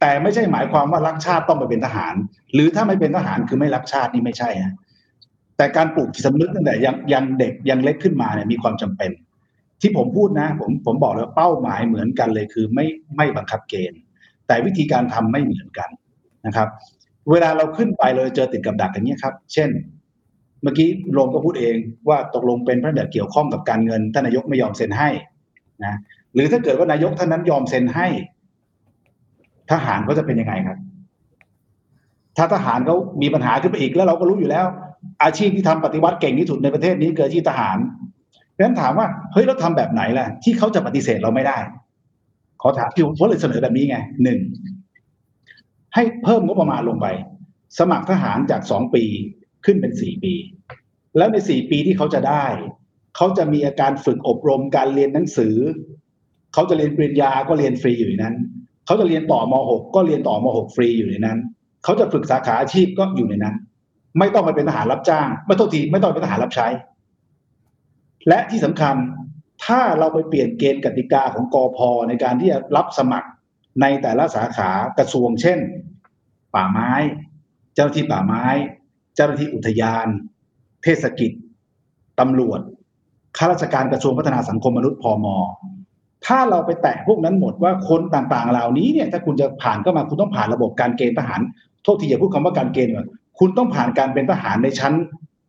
[0.00, 2.14] แต่ไม่ใช่หมายความว่ารักชาติต้องไปเป็นทหาร
[2.54, 4.74] หรือถ้าไม่เป็นทหารคือไม่รักชาตินี่ไม่ใช่ฮะ
[5.56, 9.10] แต่การปลูกจิตสำนึกตั้งแต่ยังยังเด็กยังเล็กขึ้นมาเนี่ยมีความจำเป็น
[9.80, 14.00] ที่ผมพูดนะ ผมผมบอกเลยว่าเป้าหมายเหมือนกันเลยคือไม่ไม่บังคับเกณฑ์
[14.46, 15.88] แต่วิธีการทำไม่เหมือนกัน
[16.46, 16.68] นะครับ
[17.30, 19.70] เวลาเราขึ้นไปเราเจอติดกับดักอย่างนี้ยครับ เช่น
[20.62, 21.76] เมื่อกี้โรมก็พูดเอง
[22.08, 25.08] ว่าตกลงเป็นพระแบบเกี่ยวข้องกับการเงินท่านนายกไม่ยอมเซ็นให้
[25.84, 25.98] นะ
[26.34, 28.06] หรือถ้าเกิดว่านายกท่านนั้นยอมเซ็นให้
[29.70, 30.78] ทหารเขาจะเป็นยังไงครับ
[32.36, 34.66] ถ้าทหารเขามีปัญหาขึ้นไปอีกแล้วเราก็รู้อยู่แล้ว
[35.22, 37.78] อาชีพที่ทำปฏิวัติเก่งที่สุดในประเทศนี้คืออาชีพทหาร
[38.52, 41.58] เพราะฉะนั้นถามว่าเฮ้ยเราทำแบบไหนล่ะ ที่เขาจะปฏิเสธเราไม่ได้
[42.66, 44.40] อถามพี่ผมเลยเสนอแบบนี้ไงหนึ่ง
[45.94, 47.06] ให้เพิ่มงบประมาณลงไป
[47.78, 49.04] สมัครทหารจากสองปี
[49.64, 50.34] ขึ้นเป็นสี่ปี
[51.16, 52.44] แล้วในสี่ปีที่เขาจะได้
[53.16, 55.56] เขาจะมีอาการฝึกอบรมการเรียนหนังสือ
[56.54, 58.34] เขาจะเรียนปริญญาก็เรียนฟรีอยู่ในนั้น
[58.86, 61.38] เขาจะเรียนต่อม .6 ก็เรียนต่อม .6 ฟรีอยู่ในนั้น
[61.84, 63.56] เขาจะฝึกสาขาอาชีพก็อยู่ในนั้น
[64.18, 66.66] ไม่ต้องไปเป็นทหารรับจ้าง ไม่ต้องทีไม่ต้องเป็นทหารรับใช้
[68.28, 68.94] และที่สำคัญ
[69.64, 71.78] ถ้าเราไปเปลี่ยนเกณฑ์กติกาของกอพ
[72.08, 73.28] ในการที่จะรับสมัคร
[73.80, 75.58] ในแต่ละสาขากระทรวงเช่น
[76.54, 76.92] ป่าไม้
[77.74, 78.44] เจ้าหน้าที่ป่าไม้
[79.14, 80.06] เจ้าหน้าที่อุทยาน
[80.82, 81.32] เทศกิจ
[82.20, 82.60] ตำรวจ
[83.36, 85.26] ข้าราชการกระทรวงพัฒนาสังคมมนุษย์พม
[86.26, 91.40] ถ้าเราไปแตะพวกนั้นหมดว่าคนต่างๆ เหล่านี้เนี่ยถ้าคุณจะผ่านเข้ามาคุณต้องผ่านระบบการเกณฑ์ทหาร
[91.82, 93.06] โทษทีอย่าพูดคำว่าการเกณฑ์ก่อน
[93.38, 94.94] คุณต้องผ่านการเป็นทหารในชั้น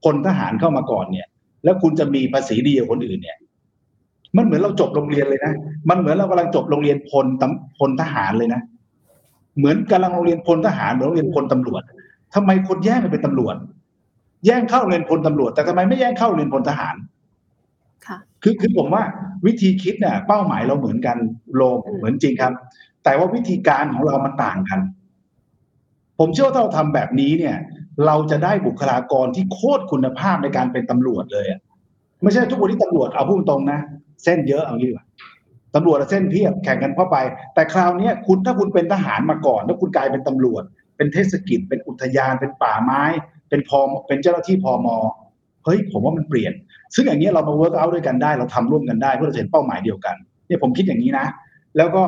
[0.04, 1.28] พลทหารเข้ามาก่อนเนี่ย
[1.64, 3.38] แล้วคุณจะมีภาษีดีกว่าคนอื่นเนี่ย
[4.36, 5.54] มันเหมือนเราจบโรงเรียนเลยนะ
[5.90, 8.62] มันเหมือนเรากำลังจบโรงเรียนพลตำพลทหารเลยนะ
[9.58, 11.82] เหมือนกำลังโรงเรียนพลทหารเหมือนโรงเรียนพลตำรวจ
[12.36, 13.56] ทำไมคนแย่งกันเป็นตำรวจ
[14.46, 16.96] แย่งเข้าโรงเรียนพลตำรวจ แต่ทำไมไม่แย่งเข้าโรงเรียนพลทหาร
[18.06, 19.04] ค่ะคือคือผมว่า
[19.46, 21.18] วิธีคิดเนี่ยเป้าหมายเราเหมือนกัน
[21.56, 22.54] โลมอืมเหมือนจริงครับ
[23.04, 24.80] แต่ว่าวิธีการของเรามันต่างกัน
[26.20, 27.56] ผมเชื่อว่าถ้าเราทำแบบนี้เนี่ย
[28.06, 31.60] เราจะได้บุคลากรที่โคตรคุณภาพในการเป็นตำรวจเลยอะ
[32.24, 33.80] ไม่ใช่ทุกวันที่ตำรวจเอาพูดตรงนะ
[34.24, 35.06] เส้นเยอะเอางี้ดีกว่า
[35.76, 37.18] ตำรวจอะเส้นเพียบแข่งกันเข้าไป
[37.54, 40.64] แต่คราวนี้คุณถ้าคุณเป็นทหารมาก่อน แล้วคุณกลายเป็นตำรวจ
[40.98, 43.04] เป็นเทศกิจ เป็นอุทยาน เป็นป่าไม้
[43.50, 44.88] เป็นพอมเป็นเจ้าหน้าที่พอม
[45.66, 46.54] เฮ้ยผมว่ามันเปลี่ยน
[46.96, 50.16] ซึ่งอย่างเงี้เรามา work เอาด้วยกันได้ เราทำร่วมกันได้เพื่อเราจะเห็นเป้าหมายเดียวกัน
[50.48, 51.26] เนี่ยผมคิดอย่างนี้นะ
[51.78, 52.04] แล้วก็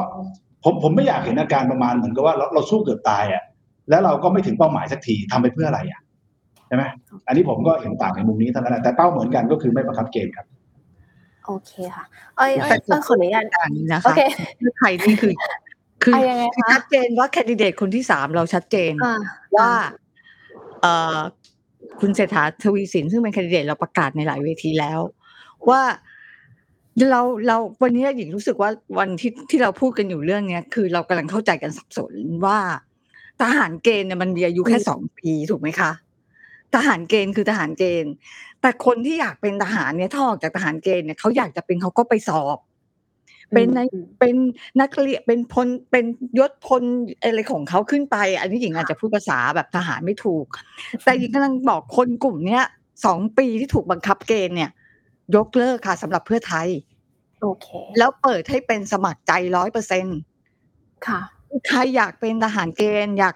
[0.64, 3.44] ผมผมไม่อยากเห็นอาการประมาณเหมือนกับว่าเราเราสู้เกือบตายอะ
[3.90, 6.02] แล้วเราก็ไม่ถึงเป้าหมายสักทีทำไปเพื่ออะไรอะ
[6.68, 6.84] ใช่ไหม
[7.28, 10.46] อันนี้ผมก็เห็นต่างในมุมนี้เท่านั้นแหละแต่เป้าเหมือนกันก็คือไม่บังคับเกณฑ์ครับ
[11.46, 12.06] โอเคค่ะ
[12.38, 14.22] เอ้ยเอ้ยแต่เอ้ยขออนุญาตการนี้นะโอคะเค
[14.58, 15.34] เพื่อไทยนี่คือ
[16.04, 19.20] คืออะยังไงคะชัดเจนว่าแคนดิเดตคนที่สามเราชัดเจนอ่า
[19.58, 19.72] ว่า
[20.82, 21.20] เอ่อ
[22.00, 25.00] คุณเศรษฐาทวีสินซึ่งเป็นแคนดิเดตเราประกาศในหลายเวทีแล้ว
[25.70, 25.82] ว่า
[27.12, 28.70] เราเราวันนี้หญิงรู้สึกว่า
[29.00, 32.14] วันที่ที่เราพูดกันอยู่เรื่องเนี้ยคือเรากำลังเข้าใจกันสับสน
[32.46, 32.60] ว่า
[33.40, 35.92] ทหารเกณฑ์เนี่ยมันมีอายุแค่สองปีถูกไหมคะ
[36.76, 38.14] ทหารเกณฑ์คือทหารเกณฑ์
[38.62, 42.58] แต่คนที่อยากเป็นทหารเนี่ยถ้าออกจากทหารเกณฑ์เนี่ยเขาอยากจะเป็นเขาก็ไปสอบ
[43.54, 44.36] เป็นในอืมเป็น
[44.82, 46.06] นักเรียนเป็นพลเป็น
[46.40, 46.84] ยศพล
[47.22, 50.46] อะไรของเขาขึ้นไป อันนี้หญิงอาจจะพูดภาษาแบบทหารไม่ถูก
[51.04, 52.64] แต่หญิงกำลังบอกคนกลุ่มเนี้ย
[53.06, 54.72] สองปีที่ถูกบังคับเกณฑ์เนี่ย
[55.36, 56.68] ยกเลิกค่ะสำหรับเพื่อไทย
[57.42, 57.68] โอเค
[57.98, 60.06] แล้วเปิดให้เป็นสมัครใจร้อยเปอร์เซ็น
[61.08, 61.22] ค่ะ
[61.68, 63.36] ใครอยากเป็นทหารเกณฑ์อยาก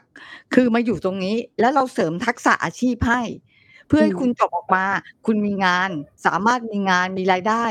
[0.53, 3.21] คือมาอยู่ตรงนี้ แล้วเราเสริมทักษะอาชีพให้
[3.87, 4.85] เพื่อให้อืมคุณจบออกมา
[5.25, 5.89] คุณมีงาน
[6.25, 7.65] สามารถมีงานมีรายได้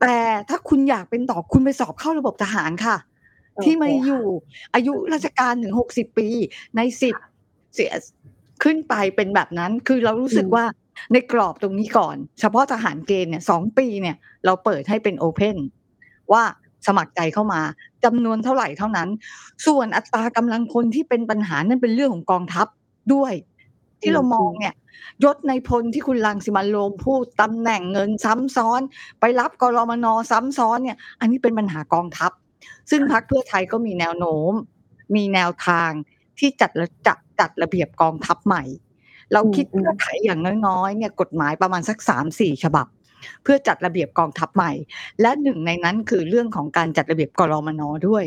[0.00, 2.96] แต่ถ้าคุณอยากเป็นต่อคุณไปสอบเข้าระบบทหารค่ะ
[3.54, 4.24] โอเคที่มาค่ะอยู่
[4.74, 6.28] อายุราชการถึงหกสิบปี
[6.76, 7.14] ในสิบ
[7.74, 7.92] เสีย
[8.62, 10.64] ขึ้นไปเป็นแบบนั้น คือเรารู้สึกว่า
[11.12, 15.56] ในกรอบตรงนี้ก่อน เฉพาะทหารเกณฑ์เนี่ยสองปีเนี่ย เราเปิดให้เป็นโอเพน
[16.32, 16.44] ว่า
[16.86, 17.60] สมัครใจเข้ามา
[18.04, 19.08] จำนวนเท่าไหร่เท่านั้น
[19.66, 22.66] ส่วนอัตรากำลังคนที่เป็นปัญหานั่นเป็นเรื่องของกองทัพ
[23.14, 23.32] ด้วย
[24.00, 24.74] ที่เรามองเนี่ย
[25.24, 28.80] ยศในพลที่คุณลังสิมันโรมพูดตำแหน่งเงินซ้ำซ้อน
[29.20, 32.30] ไปรับกรมนซ้ำซ้อนเนี่ย อันนี้เป็นปัญหากองทัพ
[32.90, 34.52] ซึ่งพรรคเพื่อไทยก็มีแนวโน้ม
[35.16, 35.90] มีแนวทาง
[36.38, 38.64] ที่จัดระจัดจัดระเบียบกองทัพใหม่
[39.32, 42.86] เราคิดเพื่อไขอย่างน้อยๆเนี่ยกฎหมายประมาณสักสามสี่ฉบับ
[43.42, 44.72] เพื่อจัดระเบียบกองทัพใหม่
[45.20, 48.24] และหนึ่งในนั้นคือเรื่องของการจัดระเบียบกรมนด้วย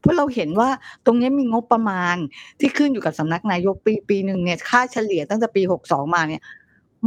[0.00, 0.70] เพราะเราเห็นว่า
[1.06, 2.16] ตรงนี้มีงบประมาณ
[2.60, 6.42] ที่ขึ้นอยู่กับสำนักนายกปีปีหนึ่งเนี่ยค่าเฉลี่ยตั้งแต่ปีหกสองมาเนี่ย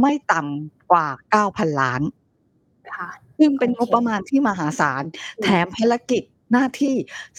[0.00, 2.02] ไม่ต่ำกว่าเก้าพันล้าน
[2.92, 3.08] ค่ะ
[3.38, 5.02] ซึ่งเป็นโอเคงบประมาณที่มหาศาล
[5.42, 6.22] แถมภารกิจ
[6.52, 6.94] หน้าที่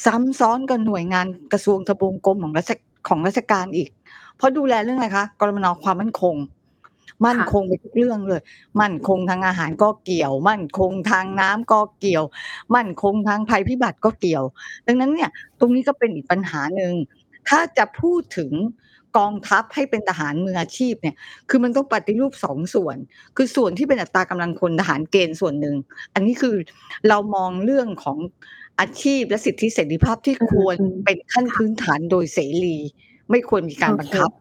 [0.05, 2.71] ซ้ำซ้อนกับหน่วยงานกระทรวงทบวงกรมของราช
[3.07, 3.89] ของราชการอีก
[4.37, 6.35] เพราะดูแลเรื่องอะไรคะกรมนความมั่นคง
[7.25, 8.41] มั่นคงไปทุกเรื่องเลย
[8.81, 12.25] มั่นคงทางอาหารก็เกี่ยว มั่นคงทางน้ำก็เกี่ยว
[12.75, 14.43] มั่นคงทางภัยพิบัติก็เกี่ยว
[14.87, 15.29] ดังนั้นเนี่ย
[15.59, 16.93] ตรงนี้ก็เป็นอีกปัญหาหนึ่ง
[17.49, 18.51] ถ้าจะพูดถึง
[19.17, 21.15] กองทัพให้เป็นทหารมืออาชีพเนี่ย
[21.49, 22.97] คือมันต้องปฏิรูปสองส่วน
[23.37, 25.75] คือส่วนที่เป็นอัตรากำลังคนทหารเกณฑ์ส่วนหนึ่ง
[26.13, 26.55] อันนี้คือ
[27.07, 28.17] เรามองเรื่องของ
[28.79, 32.77] อาชีพและสิทธิเสรีภาพที่ควรอืมเป็นขั้นพื้นฐานโดยเสรี
[33.29, 34.31] ไม่ควรมีการโอเคบังคับ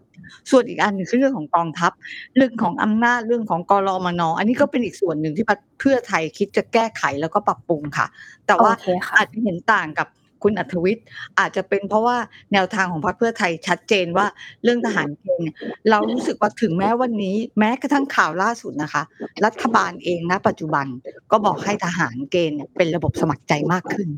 [0.51, 1.93] ส่วนอีกอันหนึ่งคือเรื่องของกองทัพ
[2.37, 8.07] เรื่องของอำนาจเรื่องของกรมนอันนี้ก็เป็นอีกส่วนหนึ่งที่พรรคเพื่อไทยคิดจะแก้ไขแล้วก็ปรับปรุงค่ะ
[8.47, 10.09] แต่ว่าโอเคค่ะอาจจะเห็นต่างกับ
[10.43, 11.07] คุณอัธวิทย์
[11.39, 12.17] อาจจะเป็นเพราะว่า
[12.53, 14.27] แนวทางของพรรคเพื่อไทยชัดเจนว่า
[14.65, 15.57] เรื่องทหารเกณฑ์เนี่ย
[15.91, 19.03] เรารู้สึกว่าถึงแม้วันนี้ แม้กระทั่งข่าวล่าสุดนะคะ
[19.45, 20.87] รัฐบาลเองนะปัจจุบัน
[21.31, 24.09] ก็บอกให้ทหารเกณฑ์เนี่ยเป็นระบบสมัครใจมากขึ้น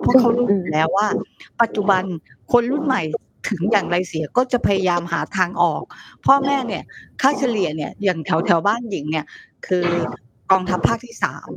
[0.00, 1.06] เพราะเขารู้อยู่แล้วว่า
[1.62, 2.02] ปัจจุบัน
[2.52, 3.02] คนรุ่นใหม่
[3.48, 5.82] ถึงอย่างไรเสียก็จะพยายามหาทางออก
[6.26, 6.82] พ่อแม่เนี่ย
[7.20, 9.26] ค่าเฉลี่ยเนี่ยอย่างแถวแถวบ้านหญิงเนี่ย
[9.66, 9.88] คือ
[10.50, 11.48] กองทัพภาคที่สาม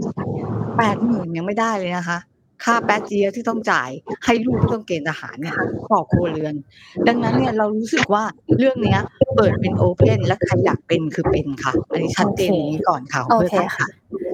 [0.77, 2.19] แปดหมื่นยังไม่ได้เลยนะคะ
[2.65, 3.89] ค่าแป๊ดเจียที่ต้องจ่าย
[4.25, 5.55] ให้ลูกที่ต้องเกณฑ์ทหารเนี่ย
[5.91, 6.55] ต่อครัวเรือน
[7.07, 8.23] ดังนั้นเนี่ยเรารู้สึกว่า
[8.57, 8.99] เรื่องเนี้ย
[9.35, 13.87] เปิดเป็นโอเพนและใครอยากเป็นคือเป็นค่ะ อันนี้ชัดเจนอย่างนี้ก่อนค่ะโอพื่เคไทยค่ะ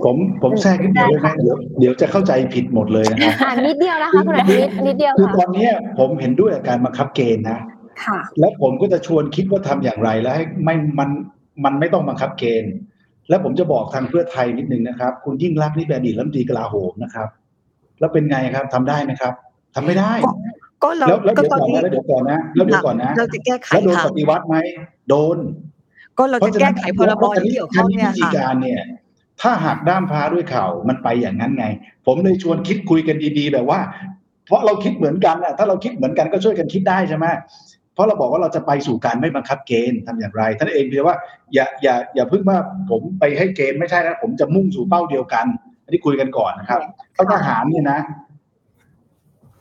[0.04, 7.60] ผมผมแทรกนิดเดียวได้ไหมเดี๋ยวเดี๋ยวจะเข้าใจผิดหมดเลยนะครับอ่านิดเดียวนะคะคุณอาทิตย์นิดเดียวคือตอค่ะนเนี้ยผมเห็นด้วยกับการบังคับเกณฑ์นะ
[8.06, 11.10] ค่ะและผมก็จะชวนคิดว่าทำอย่างไรแล้วให้ไม่มัน
[11.66, 12.74] มันไม่ต้องบังคับเกณฑ์
[13.30, 17.30] และผมจะบอกทางเพื่อไทยนิดนึงนะครับ คุณยิ่งรักษณ์นี่เป็นอดีตรัฐมนตรีกลาโหมนะครับ
[18.00, 19.34] แล้วเป็นไงครับทำได้ไหมครับ
[19.76, 20.14] ทำไม่ได้
[20.84, 24.56] ก็เราแล้วแล้วก็เดี๋ยวตอนก่อนนี้นะแล้วเดี๋ยวก่อนนะแล้วเดี๋ยวก่อนนะเราจะแก้ไขแล้วโดนค่ะปฏิวัติไหม
[25.10, 25.38] โดน
[26.18, 28.82] ก็เราจะแก้ไขพรบที่เกี่ยวข้องเนี่ยวิธีค่ะการเนี่ย
[29.42, 31.66] ถ้าหักด้ามพร้าด้วยเข่ามันไปอย่างนั้นไง
[32.06, 33.80] ผมเลยชวนคิดคุยกันดีๆแบบว่า
[34.46, 37.26] เพราะเราคิดเหมือนกันน่ะถ้าเราคิดเหมือนกันก็ช่วยกันคิดได้ใช่ไหม
[37.94, 41.18] เพราะเราบอกว่าเราจะไปสู่การไม่บังคับเกณฑ์ทำอย่างไรท่านเองเพียงว่า
[41.54, 42.58] อย่าอย่าอย่าเพิ่งว่า
[42.90, 45.46] ผมไปให้เกณฑ์ไม่ใช่นะผมจะมุ่งสู่เป้าเดียวกัน
[45.90, 46.82] อันนี้คุยกันก่อนนะครับ
[47.16, 48.00] ถ้าทหารเนี่ยนะ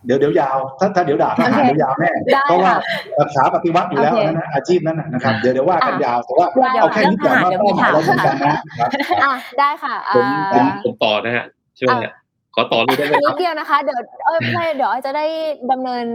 [0.06, 2.76] เดี๋ยวเดี๋ยวยาว ถ้าถ้าเดี๋ยวด่าทหารโอเคเดี๋ยวยาวแน่ได้เพราะว่าค่ะ
[3.20, 8.88] รักษาปฏิวัติอยู่แล้วโอเคนั่นนะอาชีพนั้นนะนะครับ เดี๋ยวเดี๋ยวว่ากันอะยาวแต่ว่าได้เอาแค่นี้ก่อนว่าเดี๋ยวเป้าหมายเรามีเหมือนถามกันนะครับ
[9.24, 11.44] อะได้ค่ะผมผมอ่าผมต่อนะฮะ
[11.76, 12.12] ใช่ไหมฮะ
[12.58, 15.24] ขอต่อเลยได้ไหมคนิรัดบเดียวนะคะ เดี๋ยวเอ้ยไม่เดี๋ยวอ้อยจะได้
[15.72, 16.06] ดำเนิน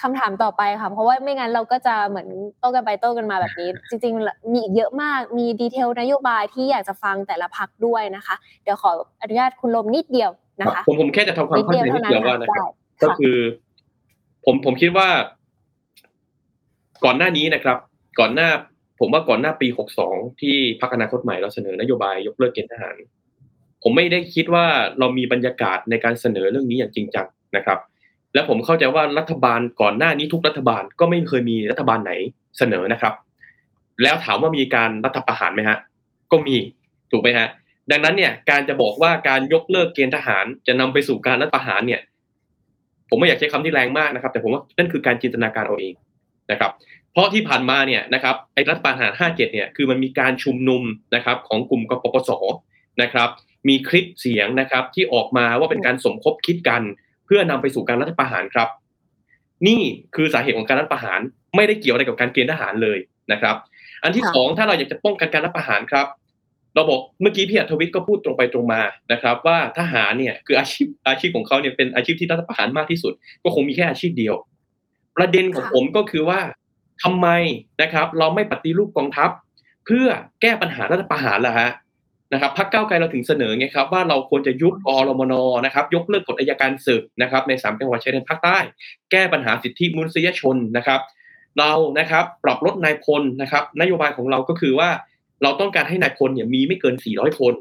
[0.00, 2.28] คำถามต่อไปค่ะ เพราะว่าไม่งั้นเราก็จะเหมือน
[2.60, 8.34] โต้กันไปโต้กันมาแบบนี้ จริงๆ มีอีกเยอะมากมีดีเทลนโยบายที่อยากจะฟังแต่ละพักด้วยนะคะ
[8.64, 8.90] เดี๋ยวขอ
[9.22, 10.30] อนุญาตคุณลมนิดเดียว
[10.60, 13.36] นะคะผมผมแค่จะทำความนิดเข้าเดียวใจนิเท่าดนั้นเดียวว่าค่ะนะครับได้ก็ค่ะคือ
[14.44, 15.08] ผมผมคิดว่า
[17.04, 17.78] ก่อนหน้านี้นะครับ
[18.20, 18.48] ก่อนหน้า
[19.00, 19.68] ผมว่าก่อนหน้าปี
[20.04, 22.96] 62 ที่พรรคอนาคตใหม่เราเสนอนโยบายยกเลิกเกณฑ์ทหาร
[23.82, 24.66] ผมไม่ได้คิดว่า
[24.98, 27.26] เรามีบรรยากาศในการเสนอเรื่องนี้อย่างจริงจัง
[27.56, 27.78] นะครับ
[28.34, 32.12] และผมเข้าใจว่ารัฐบาลก่อนหน้านี้ทุกรัฐบาลก็ไม่เคยมีรัฐบาลไหน
[32.58, 33.14] เสนอนะครับ
[34.02, 35.78] แล้วถามว่ามีการรัฐประหารไหมฮะ
[36.32, 36.56] ก็มี
[37.10, 37.48] ถูกไหมฮะ
[37.90, 42.00] ดังนั้นเนี่ยการจะบอกว่าการยกเลิกเกณฑ์ทหารจะนำไปสู่การรัฐประหารเนี่ย
[43.08, 45.94] ผมไม่อยากใช้คำที่แรงมากนะครับ แต่ผมว่านั่นคือการจินตนาการเอาเอง
[46.50, 46.70] นะครับ
[47.12, 50.82] เพราะที่ผ่านมาเนี่ยนะครับไอ้รัฐประหาร 57 เนี่ยคือมันมีการชุมนุม
[51.14, 52.30] นะครับของกลุ่มกปปส
[53.02, 53.28] นะครับ
[53.68, 56.82] มีคลิปเสียงนะครับ ที่ออกมาว่าเป็นการสมคบคิดกัน
[57.26, 58.68] เพื่อนำไปสู่การรัฐประหารครับ
[59.66, 59.82] นี่
[60.14, 61.20] คือสาเหตุของการรัฐประหาร
[61.56, 62.98] ไม่ได้เกี่ยวอะไรกับการเกณฑ์ทหารเลย
[63.32, 63.56] นะครับ
[64.02, 66.06] อันที่ค่ะสองถ้าเราอยากจะป้องกันการรัฐประหารครับ
[66.74, 68.82] เราบอกเมื่อกี้พี่อัธวิทย์ก็พูดตรงไปตรงมา
[69.12, 74.34] นะครับ ว่าทหารเนี่ยคืออาชีพอาชีพของเขาเนี่ยเป็นอาชีพที่รัฐประหารมากที่สุด ก็คงมีแค่อาชีพเดียว
[75.16, 76.40] ประเด็นของค่ะผมก็คือว่า
[77.02, 77.28] ทำไม
[77.82, 79.30] นะครับ เราไม่ปฏิรูปกองทัพ
[79.86, 80.06] เพื่อ
[80.42, 81.70] แก้ปัญหารัฐประหารล่ะฮะ
[82.32, 85.34] นะครับพรรคก้าไกลเราถึงเสนอไงครับว่าเราควรจะยุบอรมน
[85.66, 88.58] นะครับยกเลิกกฎอัยการศึกนะครับในสามจังหวัดชายแดนภาคใต้
[89.10, 91.00] แก้ปัญหาสิทธิมนุษยชนนะครับ
[91.58, 94.90] เรานะครับปรับลดนายพลนะครับนโยบายของเราก็คือว่า
[95.42, 97.54] เราต้องการให้นายพลเนี่ยมีไม่เกิน 400 คน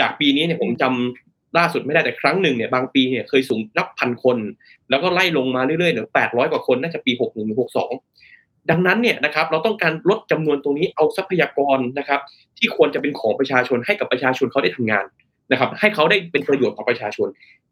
[0.00, 4.38] จากปีนี้เนี่ยผมจำล่าสุดไม่ได้แต่ครั้งหนึ่งเนี่ยบางปีเนี่ยเคยสูงนับพันคน
[4.90, 12.20] แล้วก็ไล่ลงมาเรื่อยๆเหลือ800 กว่าคนน่าจะปี 61หรือ62ดังนั้นเนี่ยนะครับเราต้องการลดจำนวนตรงนี้เอาทรัพยากรนะครับ
[12.58, 15.04] ที่ควรจะเป็นของประชาชนให้กับประชาชนเขาได้ทำงาน
[15.52, 17.28] นะครับ ให้เขาได้เป็นประโยชน์ต่อประชาชน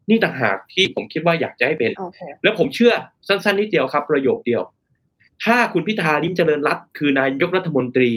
[0.09, 2.93] นี่ต่างหากที่ผมคิดว่าอยากจะให้เป็นโอเคแล้วผมเชื่อ
[3.27, 4.61] สั้นๆนิดเดียวครับ ประโยคเดียว
[5.45, 8.11] ถ้าคุณพิธาลิ้มเจริญรัตน์คือนายกรัฐมนตรี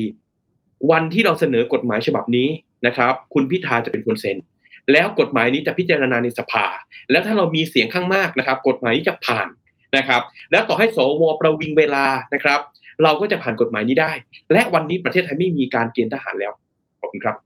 [0.91, 2.49] วันที่เราเสนอกฎหมายฉบับนี้
[2.87, 4.37] นะครับ คุณพิธาจะเป็นคนเซ็น
[4.93, 6.67] แล้วกฎหมายนี้จะพิจารณาในสภา
[7.11, 9.49] แล้วถ้าเรามีเสียงข้างมากนะครับ กฎหมายนี้จะผ่าน
[9.97, 12.61] นะครับ แล้วต่อให้สวประวิงเวลานะครับ
[13.03, 14.13] เราก็จะผ่านกฎหมายนี้ได้
[14.53, 16.53] และวันนี้ประเทศไทยไม่มีการเกณฑ์ทหารแล้ว
[17.01, 17.37] ขอบคุณครับ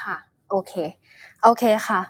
[0.00, 0.16] ค่ะ
[0.50, 0.72] โอเค
[1.42, 2.00] โอเคค่ะ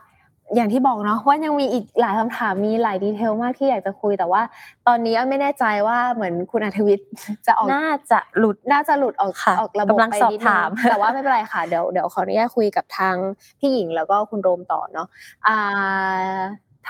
[0.54, 4.42] อย่างที่บอกเนาะว่ายังมีอีกหลายคำถามมีหลายดีเทลมากที่อยากจะคุยแต่ว่า
[4.86, 7.08] ตอนนี้ไม่แน่ใจว่าเหมือนคุณอัธวิทย์
[7.46, 13.16] จะออกน่าจะหลุดน่าจะหลุดออกค่ะออกระบบกำลังไปสอบนิดนึงถาม แต่ว่าไม่เป็นไรค่ะ เดี๋ยวเดี๋ยวขออนุญาตคุยกับทาง
[13.58, 15.06] พี่หญิงแล้วก็คุณโรมต่อเนาะ
[15.46, 16.36] อ่า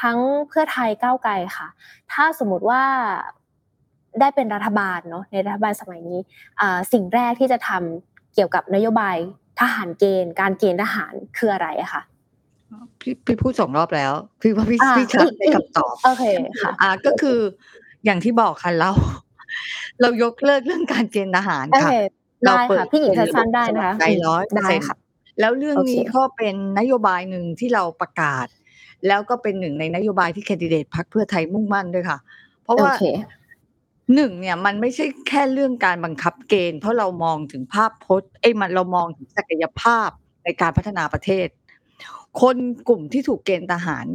[0.00, 1.68] ทั้งเพื่อไทยก้าวไกลค่ะ
[2.12, 2.82] ถ้าสมมติว่า
[4.20, 6.18] ได้เป็นรัฐบาลเนาะในรัฐบาลสมัยนี้
[6.60, 9.16] อ่าสิ่งแรกที่จะทำเกี่ยวกับนโยบาย
[9.60, 12.02] ทหารเกณฑ์ การเกณฑ์ทหารคืออะไรอะคะ
[13.00, 16.24] พี่พี่พูดสองรอบแล้ว พี่ว่าพี่อ่าพี่ชัดในคำตอบโอเค
[16.62, 17.38] ค่ะอ่าก็คือ
[18.04, 18.90] อย่างที่บอกค่ะเรา
[20.00, 21.94] เรายกเลิกเรื่องการเกณฑ์ทหารโอค่ะเค
[22.44, 24.96] เราได้เปิดค่ะพี่หญิงเป็นสั้นๆได้นะคะใจร้อยเปอร์ได้เซ็นต์ค่ะ
[25.40, 28.46] แล้วเรื่องโอเคนี้ก็เป็นนโยบายหนึ่งที่เราประกาศ
[29.08, 32.18] แล้วก็เป็นหนึ่งในนโยบายที่แคนดิเดตพรรคเพื่อไทยมุ่งมั่นด้วยค่ะ
[32.64, 33.02] เพราะโอว่าเค
[34.14, 40.08] หนึ่งเนี่ยมันไม่ใช่แค่เรื่องการบังคับเกณฑ์ เพราะเรามองถึงภาพพจน์เอ้ยมันเรามองถึงศักยภาพ
[40.44, 41.48] ในการพัฒนาประเทศ
[42.40, 42.56] คน
[42.88, 44.06] กลุ่มที่ถูกเกณฑ์ทหาร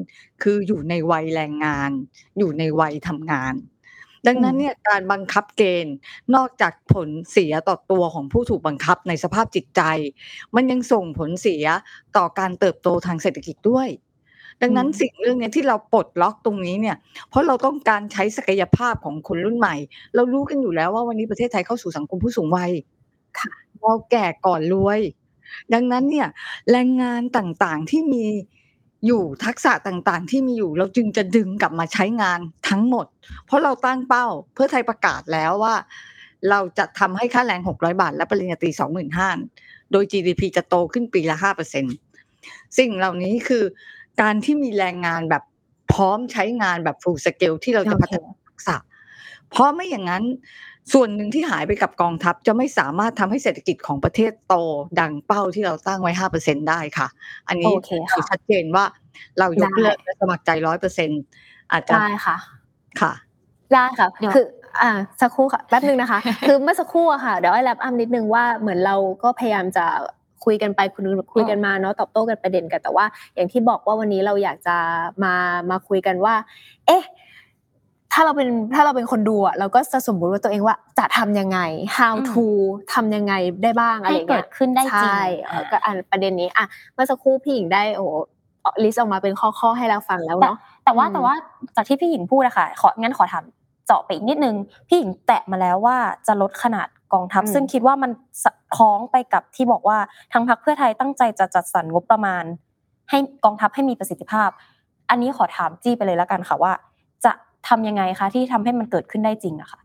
[0.44, 1.92] คืออยู่ในวัยแรงงาน
[2.38, 3.54] อยู่ในวัยทำงาน
[4.28, 5.96] ดังนั้นเนี่ยการบังคับเกณฑ์
[6.36, 9.82] นอกจากผลเสียต่อตัวของผู้ถูกบังคับในสภาพจิตใจ
[10.56, 11.66] มันยังส่งผลเสีย
[12.18, 13.88] ต่อการเติบโตทางเศรษฐกิจด้วย
[14.62, 16.98] ดังนั้นอืมสิ่งเรื่องเนี้ยที่เราปลดล็อกตรงนี้เนี่ย
[17.30, 19.76] เพราะเราต้องการใช้ศักยภาพของคนรุ่นใหม่
[20.16, 22.72] เรารู้กันอยู่แล้วว่าวันนี้ประเทศไทยเข้าสู่สังคมผู้สูงวัย
[23.82, 25.00] เราแก่ก่อนรวย
[25.74, 26.28] ดังนั้นเนี่ย
[26.72, 28.26] แรงงานต่างๆที่มี
[29.08, 32.40] อยู่ทักษะต่างๆ ที่มีอยู่เราจึงจะดึงกลับมาใช้งาน
[32.70, 33.06] ทั้งหมด
[33.46, 35.76] เพราะเราตั้งเป้าเพื่อไทยประกาศแล้วว่า
[36.50, 38.70] เราจะทำให้ค่าแรง600บาท และปริญญาตรี
[39.32, 41.38] 25,000โดย GDP จะโตขึ้นปีละ
[42.08, 43.64] 5%สิ่งเหล่านี้คือ
[44.22, 45.44] การที่มีแรงงานแบบ
[45.94, 48.78] พร้อมใช้งานแบบ full scale ที่เราจะโอเคพัฒนาทักษะ
[49.52, 50.24] เพราะไม่อย่างนั้น
[50.94, 54.56] ส่วนหนึ่งที่หายไปกับกองทัพจะไม่สามารถทำให้เศรษฐกิจของประเทศโต
[55.00, 57.08] ดังเป้าที่เราตั้งไว้5%ได้ค่ะ
[57.48, 58.86] อันนี้โอเคค่ะคือชัดเจนว่า
[59.40, 60.50] เรายกได้เลิกและสมัครใจ
[61.12, 62.38] 100%อาจจะได้ค่ะ
[63.02, 63.14] ค่ะ
[63.74, 64.46] ได้ค่ะเดี๋ยวคือ
[64.82, 64.92] อ่า
[65.22, 69.86] สักครู่ค่ะแป๊บนึงนะคะ คือเมื่อสักครู่อะค่ะเดี๋ยวไอ้แลบอัมนิดนึงว่าเหมือนเราก็พยายามจะ
[70.46, 74.76] คุยกันไปคุยคุยกันมาเนาะตอบโต้กันประเด็นกันแต่ว่า อย่างที่บอกว่าวันนี้เราอยากจะ
[75.24, 75.34] มา
[75.70, 76.34] มาคุยกันว่า
[76.88, 77.04] เอ๊ะ
[78.14, 81.60] ถ้าเราเป็นถ้าเราเป็นคนดูอะเราก็จะสมมุติว่าตัวเองว่าจะทำยังไง
[81.98, 82.46] how to
[82.94, 83.34] ทำยังไง
[83.64, 88.06] ได้บ้างอะไรให้อย่างเกิเงี้ดยขึ้นได้จริงใช่เออก็อ่านประเด็นนี้อะเมื่อสักครู่พี่หญิงได้โอ้
[88.84, 91.34] ลิสต์ออกมาเป็นข้อๆให้เราฟังแล้วแต่เนาะแต่ว่าอืมแต่ว่า
[91.76, 93.44] จากที่พี่หญิงพูดอะค่ะของั้นขอถาม
[93.86, 94.56] เจาะไปอีกนิดนึง
[94.88, 98.12] พี่หญิงแตะมาแล้วว่าจะลดขนาด กองทัพอืมซึ่งคิดว่ามัน
[98.44, 99.98] สะคล้องไปกับที่บอกว่า
[100.34, 102.44] ทางพรรคเพื่อไทยตั้งใจจะจัดสรรงบประมาณ
[103.10, 104.50] ให้กองทัพให้มีประสิทธิภาพ
[105.10, 106.74] อันนี้ขอถามจี้ไปเลยแล้วกันค่ะว่า
[107.26, 107.32] จะ
[107.68, 109.80] ทำยังไงคะที่ทำให้มันเกิดขึ้นได้จริงอะค่ะ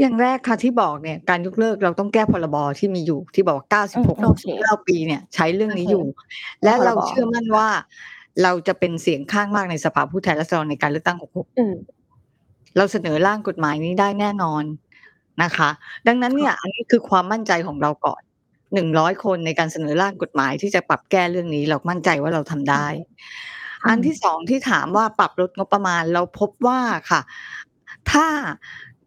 [0.00, 7.68] อย่างแรกค่ะที่บอกเนี่ยการยกเลิกเราต้องแก้พรบที่มีอยู่ที่บอกว่าอืมโอเค96 69ปีเนี่ย ใช้เรื่องนี้อยู่โอเคและพรบเราเชื่อมั่นว่า
[8.42, 11.74] เราจะเป็นเสียงข้างมากในสภาผู้แทนราษฎรในการเลือกตั้ง 66อืม
[12.76, 14.64] เราเสนอร่างกฎหมายนี้ได้แน่นอน
[15.42, 15.70] นะคะ
[16.06, 18.22] ดังนั้นเนี่ย อันนี้คือความมั่นใจของเราก่อน
[18.74, 22.86] หนึ่งร้อยคนในการเสนอร่างกฎหมายที่จะปรับแก้เรื่องนี้ เรามั่นใจว่าเราทำได้
[23.84, 26.80] อืมอันที่สองที่ถามว่าปรับลดงบประมาณเราพบว่า
[27.10, 27.20] ค่ะ
[28.10, 28.26] ถ้า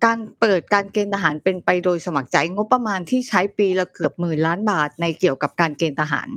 [0.05, 6.28] การเปิดการเกณฑ์ทหารเป็นไปโดยสมัครใจงบประมาณที่ใช้ปีละเกือบหมื่นล้านบาทในเกี่ยวกับการเกณฑ์ทหาร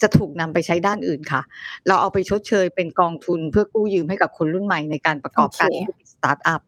[0.00, 1.42] จะถูกนำไปใช้ด้านอื่นค่ะ
[1.86, 6.60] เราเอาไปชดเชยเป็นกองทุนเพื่อกู้ยืมให้กับคนรุ่นใหม่ในการประกอบการโอเคธุรกิจสตาร์ทอัพ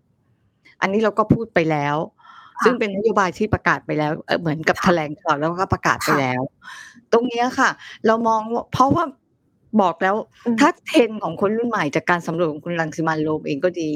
[0.81, 2.18] อันนี้เราก็พูดไปแล้วค่ะ
[2.64, 6.42] ซึ่งเป็นนโยบายที่ประกาศไปแล้วเอ่อเหมือนกับค่ะแถลงข่าวแล้วก็ประกาศไปค่ะแล้ว
[7.12, 7.70] ตรงเนี้ยค่ะ
[8.06, 9.04] เรามองว่าเพราะว่า
[9.80, 10.14] บอกแล้ว
[10.46, 13.90] อืมถ้าเทรนด์ของคนรุ่นใหม่จากการสำรวจของคุณรังสิมันต์โรมเองก็ดี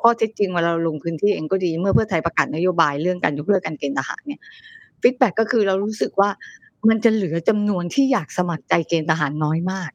[0.00, 4.40] ข้อเท็จจริงเวลาเราลงพื้นที่เองก็ดีเมื่อเพื่อไทยประกาศนโยบายเรื่องการยกเลิกการเกณฑ์ทหารเนี่ย
[5.02, 6.30] feedback ก็คือเรารู้สึกว่า
[6.88, 9.90] มันจะเหลือจำนวนที่อยากสมัครใจเกณฑ์ทหารน้อยมาก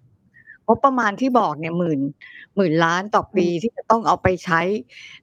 [0.72, 2.00] เพราะประมาณที่บอกเนี่ยหมื่น
[2.56, 4.62] หมื่นล้านต่อปีที่จะต้องเอาไปใช้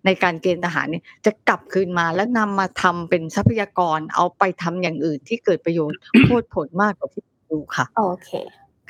[0.04, 8.30] ในการเกณฑ์ทหารเนี่ยจะกลับคืนมาแล้วนำมาทำเป็นทรัพยากรเอาไปทำอย่างอื่นที่เกิดประโยชน์โคตรผลมากกว่าที่ดูค่ะ โอเค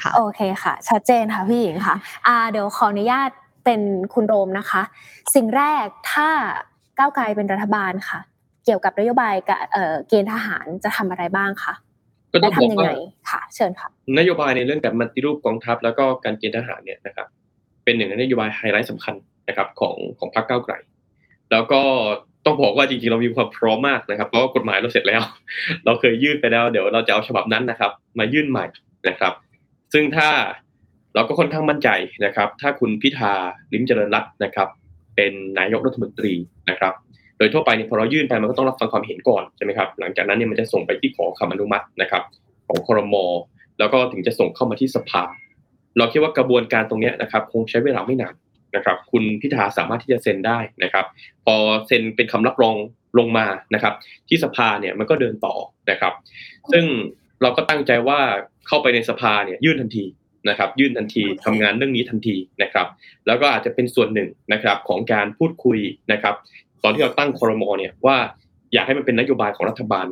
[0.03, 1.97] ค่ะโอเคค่ะ ชัดเจนค่ะพี่หญิงค่ะ
[2.27, 3.31] อ่าเดี๋ยวขออนุญาต
[3.65, 3.81] เป็น
[4.15, 4.83] คุณโรมนะคะ
[5.35, 6.29] สิ่งแรกถ้า
[6.99, 8.19] ก้าวไกลเป็นรัฐบาลค่ะ
[8.65, 11.75] เกี่ยวกับนโยบายกับเอ่อเกณฑ์ทหารจะทำอะไรบ้างคะ
[12.45, 12.93] ก็ต้และองบอกทำยังว่าไง
[13.31, 17.27] ค่ะ เชิญค่ะนโยบายในเรื่องการปฏิรูปกองทัพ แล้วก็การเกณฑ์ทหารเนี่ยนะครับ
[17.85, 19.15] เป็นหนึ่งในนโยบายไฮไลท์สำคัญ
[19.49, 20.75] นะครับของของพรรคก้าวไกล
[21.51, 21.81] แล้วก็
[22.45, 25.23] ต้องบอกว่าจริงๆเรามีความพร้อมมากนะครับ เพราะว่ากฎหมายเราเสร็จแล้ว
[25.85, 28.67] เราเคยยื่นไปแล้ว เดี๋ยวเราจะเอาฉบับนั้นนะครับ มายื่นใหม่
[29.09, 29.33] นะครับ
[29.93, 30.29] ซึ่งถ้า
[31.15, 31.89] เราก็ค่อนข้างมั่นใจ
[32.25, 33.33] นะครับ ถ้าคุณพิธา
[33.73, 34.69] ลิมเจริญรัตน์นะครับ
[35.17, 36.35] เป็นนายกรัฐมนตรี
[36.71, 36.95] นะครับ
[37.39, 42.23] โดยทั่วไปเนี่ยพอเรายื่นไปมันก็ต้องรับฟังความเห็นก่อนใช่ไหมครับหลังจากนั้นเนี่ยมันจะส่งไปที่ขอคำอนุมัตินะครับ
[42.69, 43.15] ของครม
[43.79, 45.23] แล้วก็ถึงจะส่งเข้ามาที่สภา
[45.99, 48.35] เราคิดว่ากระบวนการตรงเนี้ยนะครับ คงใช้เวลาไม่นาน
[48.77, 51.07] นะครับ คุณพิธาสามารถที่จะเซ็นได้นะครับ
[51.45, 51.55] พอ
[51.87, 52.77] เซ็นเป็นคำรับรอง
[53.19, 53.95] ลงมานะครับ
[54.29, 55.55] ที่สภาเนี่ยมันก็เดินต่อ
[55.91, 56.13] นะครับ
[56.73, 56.85] ซึ่ง
[57.43, 58.21] เราก็ตั้งใจว่า
[58.67, 60.05] เข้าไปในสภาเนี่ยยื่นทันที
[60.49, 62.87] นะครับ ยื่นทันทีทำงานเรื่องนี้ทันทีนะครับ
[63.27, 65.79] แล้วก็อาจจะเป็นส่วนหนึ่งนะครับของการพูดคุย
[66.13, 66.35] นะครับ
[66.85, 68.17] ตอนที่เราตั้งคอรมอเนี่ยว่า
[68.73, 70.07] อยากให้มันเป็นนโยบายของรัฐบาล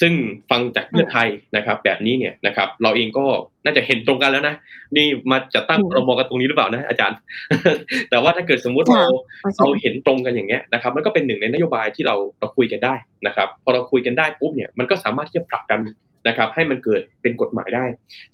[0.00, 0.12] ซึ่ง
[0.50, 3.26] ฟังจากเพื่อไทยนะครับ แบบนี้เนี่ยนะครับ เราเองก็
[3.64, 4.54] น่าจะเห็นตรงกันแล้วนะ
[4.96, 7.18] นี่มาจะตั้งคอรมอกันตรงนี้หรือเปล่านะอาจารย์
[8.10, 9.04] แต่ว่าถ้าเกิดสมมุติเรา
[9.58, 12.94] เราเห็นตรงกันอย่างเงี้ยนะครับ มันก็เป็นหนึ่งในนโยบายที่เราเราคุยกันได้
[13.26, 15.80] นะครับ พอเราคุยกันได้ปุ๊บเนี่ยมันก็สามารถที่จะผลักดัน
[16.28, 17.84] นะครับให้มันเกิดเป็นกฎหมายได้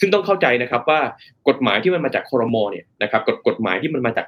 [0.01, 1.01] ซึ่งต้องเข้าใจนะครับว่า
[1.49, 4.27] กฎหมายที่มันมาจากคอรมอเนี่ยนะครับกฎกฎหมายที่มันมาจาก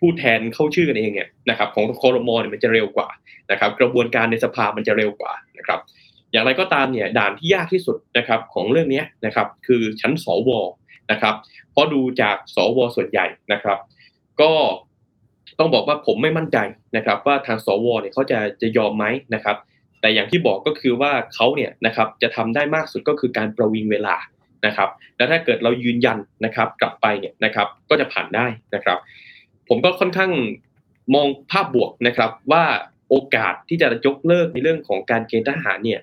[0.00, 3.08] ผู้แทนเข้าชื่อกันเองเนี่ยนะครับของคอรมอเนี่ยมันจะเร็วกว่า
[3.50, 5.80] นะครับกระบวนการในสภามันจะเร็วกว่านะครับ
[6.32, 10.50] อย่างไรก็ตามเนี่ยด่านที่ยากที่สุดนะครับของเรื่องนี้นะครับคือชั้นสว
[11.10, 11.34] นะครับ
[11.72, 13.78] เพราะดูจากสวส่วนใหญ่นะครับ
[14.40, 14.52] ก็
[15.58, 16.58] ต้องบอกว่าผมไม่มั่นใจ
[16.96, 19.56] นะครับ ว่าทางสวเนี่ยเขาจะจะยอมไหมนะครับ
[20.00, 24.16] แต่อย่างที่บอกก็คือว่าเขาเนี่ยนะครับจะทำได้มากสุดก็คือการประวิงเวลา
[24.66, 28.98] นะครับ แล้วถ้าเกิดเรายืนยันนะครับกลับไปเนี่ยนะครับก็จะผ่านได้นะครับ
[29.70, 30.30] ผมก็ค่อนข้าง
[31.14, 32.64] มองภาพบวกนะครับว่า
[33.10, 36.00] โอกาสที่จะยกเลิกในเรื่องของการเกณฑ์ทหารเนี่ย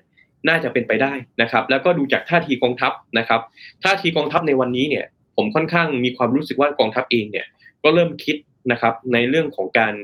[0.48, 1.12] น่าจะเป็นไปได้
[1.42, 3.40] นะครับ แล้วก็ดูจากท่าทีกองทัพนะครับ
[3.84, 5.04] ท่าทีกองทัพในวันนี้เนี่ย
[5.36, 7.46] ผมค่อนข้างมีความรู้สึกว่ากองทัพเองเนี่ย
[7.82, 8.36] ก็เริ่มคิด
[8.72, 9.94] นะครับในเรื่องของการ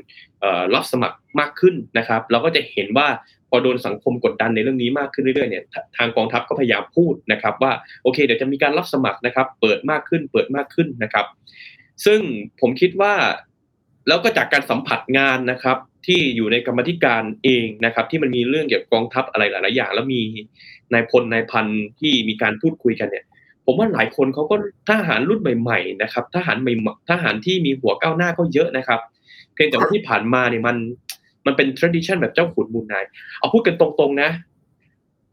[0.73, 3.07] รับสมัครมากขึ้นนะครับ เราก็จะเห็นว่า
[3.49, 5.63] พอโดนสังคมกดดันในเรื่องนี้มากขึ้นเรื่อยๆเนี่ย
[5.97, 7.71] ทางกองทัพก็พยายามพูดนะครับ ว่า
[8.03, 11.25] โอเคเดี๋ยวจะมีการรับสมัครนะครับ เปิดมากขึ้นเปิดมากขึ้นนะครับ
[12.05, 12.19] ซึ่ง
[12.59, 13.13] ผมคิดว่า
[14.07, 15.77] แล้วก็จากการสัมผัสงานนะครับ
[16.07, 20.21] ที่อยู่ในกรรมธิการเองนะครับ ที่มันมีเรื่องเกี่ยวกับกองทัพอะไรหลาย ๆ อย่าง แล้วมี
[20.93, 21.65] นายพลนายพัน
[21.99, 23.25] ที่มีการพูดคุยกันเนี่ย
[23.65, 24.55] ผมว่าหลายคนเขาก็
[24.89, 26.73] ทหารรุ่นใหม่ ๆ นะครับทหารใหม่
[27.09, 28.99] ทหารที่มีหัวก้าวหน้าก็เยอะนะครับ
[29.53, 30.77] เพียงแต่ว่าที่ผ่านมาเนี่ยมัน
[31.45, 33.05] มันเป็น tradition แบบเจ้าขุนมูลนาย
[33.39, 34.29] เอาพูดกันตรง ๆ นะ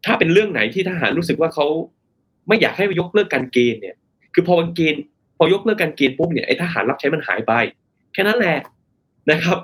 [0.04, 1.66] ถ้าเป็นเรื่องไหนที่ทหารรู้สึกว่าเขา
[2.48, 3.96] ไม่อยากให้ยกเลิกการเกณฑ์เนี่ย
[4.34, 5.02] คือพอเกณฑ์
[5.36, 7.52] พอยกเลิกการเกณฑ์ปุ๊บเนี่ยไอ้ทหารรับใช้มันหายไป
[8.12, 8.58] แค่นั้นแหละ
[9.30, 9.58] นะครับ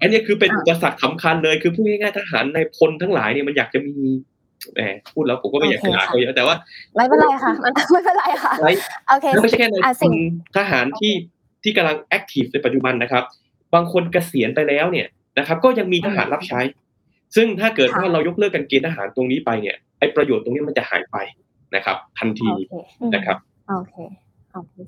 [0.00, 3.96] อันนี้คือเป็นอุปสรรคสาคัญเลย คือพูดง่ายๆทหารในพลทั้งหลายเนี่ยมันอยากจะมี
[4.72, 4.80] แหม
[5.12, 6.56] พูดแล้วผมก็ไม่อยากจะด่าเขาเยอะแต่ว่า
[6.94, 8.52] ไม่เป็นไรค่ะมันไม่เป็นไรค่ะ
[9.08, 10.12] โอเคไม่ใช่แค่ในพล
[10.56, 11.12] ทหารที่
[11.62, 13.24] ที่กำลังแอคทีฟในปัจจุบันนะครับ
[13.74, 15.06] บางคนเกษียณไปแล้วเนี่ย
[15.38, 16.60] นะครับ ก็ยังมีทหารรับใช้
[17.36, 21.16] ซึ่งถ้าเกิดว่าเรายกเลิกการเกณฑ์ทหารตรงนี้ไปเนี่ยไอ้ประโยชน์ตรงนี้มันจะหายไป
[21.74, 22.50] นะครับ ทันที
[23.14, 23.36] นะครับ
[23.68, 23.96] โอเค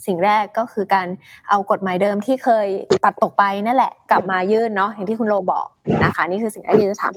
[0.06, 1.08] สิ่งแรกก็คือการ
[1.48, 2.66] เอากฎหมายเดิมที่เคย
[3.04, 5.66] ตัดตกไปนั่นแหละ กลับมายื่นเนาะอย่างที่คุณโลบอก
[6.04, 7.12] นะคะนี่คือสิ่งแรกที่จะถาม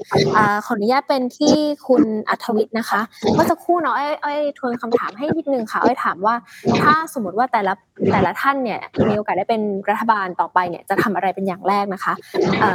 [0.66, 1.54] ขออนุญาตเป็นที่
[1.88, 3.00] คุณอัธวิทย์นะคะ
[3.34, 6.34] เมื่อสักครู่เนาะไอ้ไอ้ทวนคำถามให้นิดนึงค่ะไอ้ถามว่า
[6.80, 7.74] ถ้าสมมติว่าแต่ละ
[8.12, 12.14] แต่ละท่านเนี่ยมีโอกาสได้เป็นรัฐบาลต่อไปเนี่ยจะทำอะไรเป็นอย่างแรกนะคะ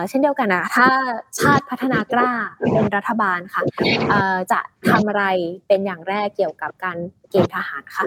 [0.09, 0.87] เช่นเดียวกันนะถ้า
[1.39, 2.31] ชาติพัฒนากล้า
[2.73, 3.61] เป็นรัฐบาลค่ะ
[4.51, 5.23] จะทำอะไร
[5.67, 6.97] เป็นอย่างแรกเกี่ยวกับการ
[7.29, 8.05] เกณฑ์ทหารค่ะ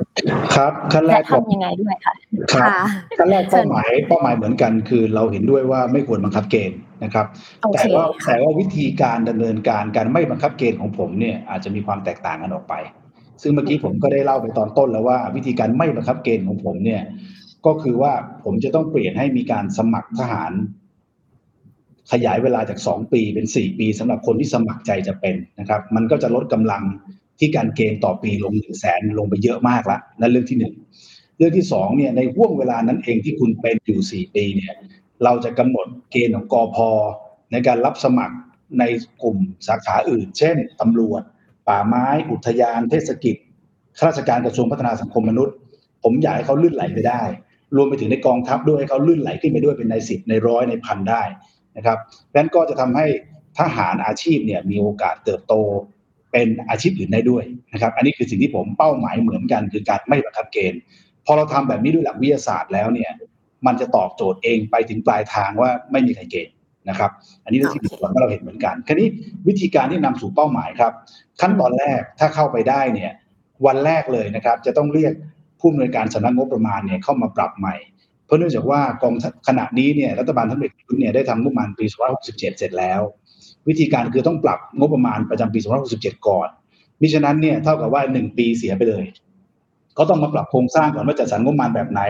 [0.55, 2.15] ครับขั้นแรกทำยังไงด้วยค่ะ
[2.53, 2.71] ครับ
[3.19, 7.27] ขั้นแรกเป้าหมายเป้าหมายเหมือนกัน คือเราเห็นด้วยว่าไม่ควรบังคับเกณฑ์ นะครับ
[7.75, 12.75] แต่ว่าแต่ว่าวิธีการดำเนินการการไม่บังคับเกณฑ์ของผมเนี่ยอาจจะมีความแตกต่างกันออกไป
[13.43, 17.03] ซึ่งเมื่อกี้ผมก็ได้เล่าไปตอนต้นแล้วว่าวิธีการไม่บังคับเกณฑ์ของผมเนี่ย
[17.67, 18.13] ก็คือว่า
[18.45, 20.53] ผมจะต้องเปลี่ยนให้มีการสมัครทหาร
[22.13, 26.83] ขยายเวลาจากสองปีเป็นสี่ปีสำหรับคนที่สมัครใจจะเป็นนะครับ มันก็จะลดกำลัง
[27.39, 30.75] ที่การเกณฑ์ต่อปีลงหนึ่งแสนลงไปเยอะมากแล้วนั่นเรื่องที่หนึ่ง
[31.39, 34.75] เรื่องที่สองเนี่ยในห่วงเวลานั้นเองที่คุณเป็นอยู่สี่ปีเนี่ย
[35.25, 36.91] เราจะกำหนดเกณฑ์ของกอพอ
[37.53, 38.37] ในการรับสมัคร
[38.79, 38.85] ใน
[39.23, 39.37] กลุ่ม
[39.69, 41.23] สาขาอื่น เช่นตำรวจ
[41.69, 43.37] ป่าไม้ อุทยาน เทศกิจ
[43.99, 45.55] ข้าราชการกระทรวงพัฒนาสังคมมนุษย์
[46.03, 47.23] ผมอยากให้เขาลื่นไหลไปได้
[47.77, 51.23] รวมไปถึงในกองทัพด้วยให้เขาลื่นไหลขึ้นไปด้วยเป็นในสิบในร้อยในพันได้
[51.77, 51.99] นะครับ
[52.35, 53.07] นั้นก็จะทำให้
[53.59, 55.55] ทหารอาชีพเนี่ยมีโอกาสเติบโต
[56.33, 60.81] เป็นอาชีพอื่นได้ด้วยนะครับ อันนี้คือสิ่งที่ผมเป้าหมายเหมือนกันคือการไม่บังคับเกณฑ์
[61.27, 63.11] พอเราทำแบบนี้ด้วยหลักวิทยาศาสตร์แล้วเนี่ย
[63.67, 66.55] มันจะตอบโจทย์เองไปถึงปลายทางว่าไม่มีใครเกณฑ์
[66.89, 67.11] นะครับ
[67.45, 69.09] อันนี้เรื่องที่ผมว่เราเห็นเหมือนกันคราวนี้
[69.49, 70.93] วิธีการที่นำสู่เป้าหมายครับ
[71.41, 73.13] ขั้นตอนแรกถ้าเข้าไปได้เนี่ย
[73.67, 75.13] วันแรกเลยนะครับ จะต้องเรียก
[75.61, 77.77] ผู้อำนวยการสำนักงบประมาณเนี่ยเข้ามาปรับใหม่
[78.27, 79.15] เพราะเนื่องจากว่ากอง
[79.49, 81.85] ขณะนี้เนี่ยรัฐบาลท่านเอกุเนี่ยได้ทำงบประมาณปี
[82.17, 83.01] 2567 เสร็จแล้ว
[83.69, 85.59] วิธีการคือต้องปรับงบประมาณประจำปี
[85.93, 86.49] 2567 ก่อน
[87.01, 89.05] มิฉะนั้นเนี่ยเท่ากับว่าหนึ่งปีเสียไปเลย
[89.99, 92.03] ก็ต้องมาปรับโครงสร้างก่อนว่าจัดสรรงบประมาณแบบไหน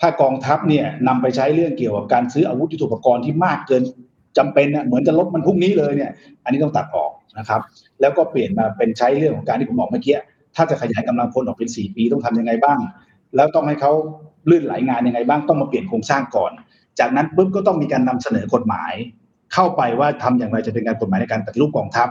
[0.00, 3.82] ถ้ากองทัพเนี่ยนำไปใช้เรื่องเกี่ยวกับการซื้ออาวุธยุทโธปกรณ์ที่มากเกิน
[4.38, 6.10] จำเป็นนะเหมือนจะลดมันพรุ่งนี้เลยเนี่ย
[6.44, 7.60] อันนี้ต้องตัดออกนะครับ
[8.00, 10.16] แล้วก็เปลี่ยนมาเป็นใช้เรื่องของการที่ผมบอกเมื่อกี้
[10.56, 12.78] ถ้าจะขยายกำลังพลออกเป็นสี่ปีต้องทำยังไงบ้าง
[13.36, 13.92] แล้วต้องให้เขา
[14.50, 16.52] ลื่นไหลงานยังไงบ้างต้องมาเปลี่ยนโครงสร้างก่อน
[16.98, 18.92] จากนั้นปุ๊บก็ต้องมีการนำเสนอกฎหมาย
[19.54, 22.08] เข้าไปว่าทำอย่างไรจะเป็นการกฎหมายในการปฏิรูปกองทัพ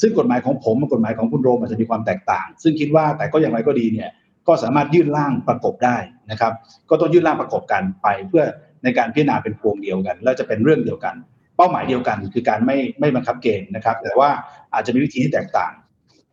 [0.00, 4.08] ซึ่งกฎหมายของผมกับกฎหมายของคุณโรมอาจจะมีความแตกต่าง ซึ่งคิดว่าแต่ก็อย่างไรก็ดีเนี่ย
[4.48, 5.96] ก็สามารถยื่นร่างประกบได้
[6.30, 6.52] นะครับ
[6.90, 8.44] ก็ต้องยื่นร่างประกบกันไป เพื่อ
[8.84, 11.14] ในการพิจารณาเป็นพวงเดียวกัน แล้วจะเป็นเรื่องเดียวกัน
[11.56, 14.30] เป้าหมายเดียวกัน คือการไม่ไม่บังคับเกณฑ์นะครับ แต่ว่า
[14.74, 15.72] อาจจะมีวิธีที่แตกต่าง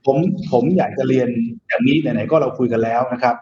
[0.06, 0.18] ผม
[0.52, 1.30] ผมอยากจะเรียน
[1.68, 3.36] อย่างนี้ไหนๆก็เราคุยกันแล้วนะครับ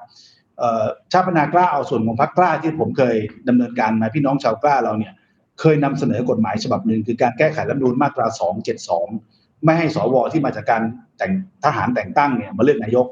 [1.11, 3.15] ชาติพนากล้าเอาส่วนของพรรคกล้าที่ผมเคย
[3.47, 5.13] ดำเนินการมาพี่น้องชาวกล้าเราเนี่ย
[5.59, 8.27] เคยนำเสนอกฎหมายฉบับหนึ่งคือการแก้ไขรัฐมนูญมาตรา
[8.95, 10.81] 272 ไม่ให้สวที่มาจากการ
[11.17, 11.31] แต่ง
[11.65, 13.07] ทหารแต่งตั้งเนี่ยมาเลือกนายก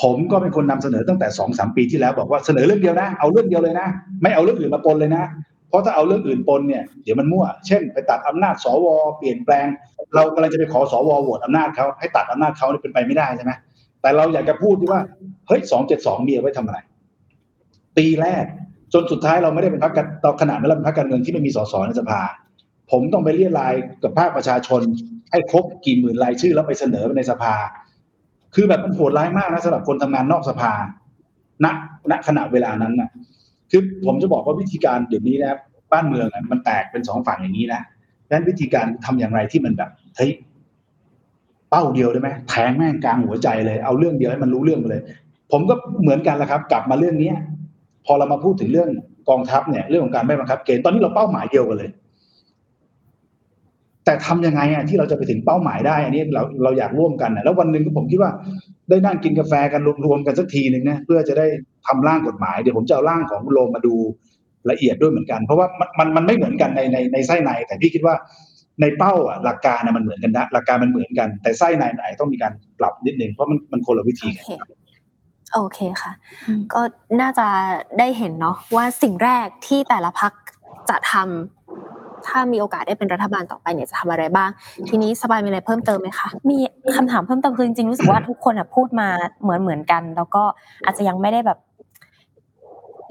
[0.00, 3.88] ผมก็เป็นคนนำเสนอตั้งแต่สองสามปีที่แล้วบอกว่าเสนอเรื่องเดียวนะ เอาเรื่องเดียวเลยนะ
[4.22, 5.24] ไม่เอาเรื่องอื่นมาปนเลยนะ
[5.68, 8.86] เพราะถ้าเอาเรื่องอื่นปนเนี่ยเดี๋ยวมันมั่ว เช่น ไปตัดอำนาจสว
[9.18, 9.66] เปลี่ยนแปลง
[10.14, 13.52] เรากำลังจะไปขอสวโหวตอำนาจเขาให้ตัดอำนาจเขาเนี่เป็นไปไม่ได้ใช่ไหม
[14.02, 15.00] แต่เราอยากจะพูดที่ว่า
[15.48, 16.78] เฮ้ยสองเจ็ดสองเมียไว้ทำอะไร
[17.96, 18.44] ปีแรก
[18.92, 22.20] จนสุดท้ายเราไม่ได้เป็นพรรคการตอนขนาดนั้นเราเป็นพรรคการเมืองที่ไม่มีสสในสภา
[22.90, 24.80] ผมต้องไปเรียรายกับภาคประชาชน
[25.30, 27.54] ให้ครบกี่หมื่นรายชื่อแล้วไปเสนอในสภา
[28.54, 30.72] คือแบบมันโหดร้ายมากนะสำหรับคนทำงานนอกสภา
[31.64, 31.66] ณ
[32.10, 33.10] ณ ขณะเวลานั้นนะ
[33.70, 35.58] คือผมจะบอกว่าวิธีการเดี๋ยวนี้นะ
[35.92, 37.80] บ้านเมืองมันแตกเป็นสองฝั่งอย่างนี้นะ
[38.26, 40.32] ดังนั้นวิธีการทำอย่างไรที่มันแบบเฮ้ย
[41.70, 45.02] เป้าเดียวได้ไหมแทงแม่งกลางหัวใจเลย เอาเรื่องเดียวให้มันรู้เรื่องไปเลย
[45.52, 47.36] ผมก็เหมือนกันแหละครับ กลับมาเรื่องเนี้ย
[48.06, 48.88] พอเรามาพูดถึงเรื่อง
[49.28, 51.90] กองทัพเนี่ย เรื่องของการไม่บังคับเกณฑ์ตอนนี้เราเป้าหมายเดียวกันเลย
[54.04, 58.30] แต่ทำยังไงอะที่เราจะไปถึงเป้าหมายได้ อันนี้เราเราอยากร่วมกันนะแล้ววันหนึ่งก็ผมคิดว่า
[58.88, 61.46] ได้นั่งกินกาแฟกันรวมๆกันสักทีหนึ่งนะเพื่อจะได้
[61.86, 63.94] ทำร่างกฎหมายเดี๋ยวผมจะเอาร่างของโลมมาดู
[64.70, 65.66] ละเอียดด้วยเหมือนกัน เพราะว่า
[65.98, 68.14] มันมันไม่เหมือนกันในในในไส้ใน แต่พี่คิดว่า
[68.80, 74.46] ในเป้าอะหลักการนะมันเหมือนกันนะหลักการมันเหมือนกัน แต่ไส้ในไหนต้องมีการปรับนิดนึงเพราะมันมันคนละวิธีกัน
[75.54, 76.12] โอเคค่ะ
[76.74, 76.80] ก็
[77.20, 77.46] น่าจะ
[77.98, 80.32] ได้เห็นเนาะว่าสิ่งแรกที่แต่ละพัก
[80.90, 81.61] จะทำ
[82.28, 84.50] ถ้ามีโอกาสได้เป็นรัฐบาลต่อไปเนี่ยจะทำอะไรบ้าง
[84.88, 86.56] ทีนี้สบายมีอะไรเพิ่มเติมไหมคะมี
[86.96, 89.08] คำถามเพิ่มเติมคือจริงๆรู้สึกว่าทุกคนอะพูดมา
[89.42, 90.42] เหมือนเหมือนกัน แล้วก็
[90.84, 91.58] อาจจะยังไม่ได้แบบ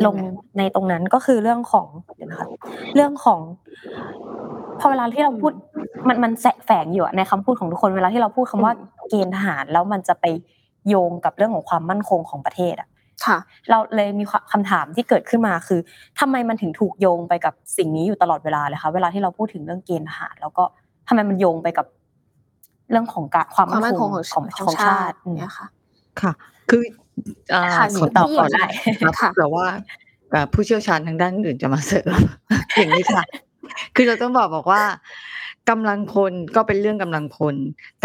[0.06, 0.16] ลง
[0.58, 2.48] ในตรงนั้นก็คือเรื่องของเดี๋ยวนะคะ
[2.96, 3.40] เรื่องของ
[4.80, 5.52] พอเวลาที่เราพูด
[6.08, 6.32] มันมัน
[6.66, 8.74] แฝงอยู่ในคำพูดของทุกคนเวลาที่เราพูดคำว่า
[9.10, 10.26] เกณฑ์ทหารแล้วมันจะไป
[10.88, 12.90] โยงกับเรื่องของความมั่นคงของประเทศอะ
[13.26, 13.38] ค่ะ
[13.70, 15.80] เราเลยมีคำถามที่เกิดขึ้นมาคือ
[16.20, 20.64] ทำไมมันถึงถูกโยงไปกับสิ่งนี้อยู่ตลอดเวลาเลยคะเวลาที่เราพูดถึงเรื่องเกณฑ์ทหารแล้วก็
[21.08, 21.86] ทำไมมันโยงไปกับ
[22.90, 25.68] เรื่องของการความมั่นคงของของชาติเนี่ยค่ะ
[26.22, 26.32] ค่ะ
[26.70, 26.82] คือ
[27.54, 28.66] อ่าค่ะขอตอบก่อนได้
[29.02, 29.66] ครับค่ะแต่ว่า
[30.54, 32.16] ผู้เชี่ยวชาญทางด้านอื่นจะมาเสริม
[32.76, 33.24] อย่างนี้ค่ะ
[33.96, 34.84] คือเราต้องบอกบอกว่า
[35.70, 37.56] กำลังพลก็เป็นเรื่องกำลังพล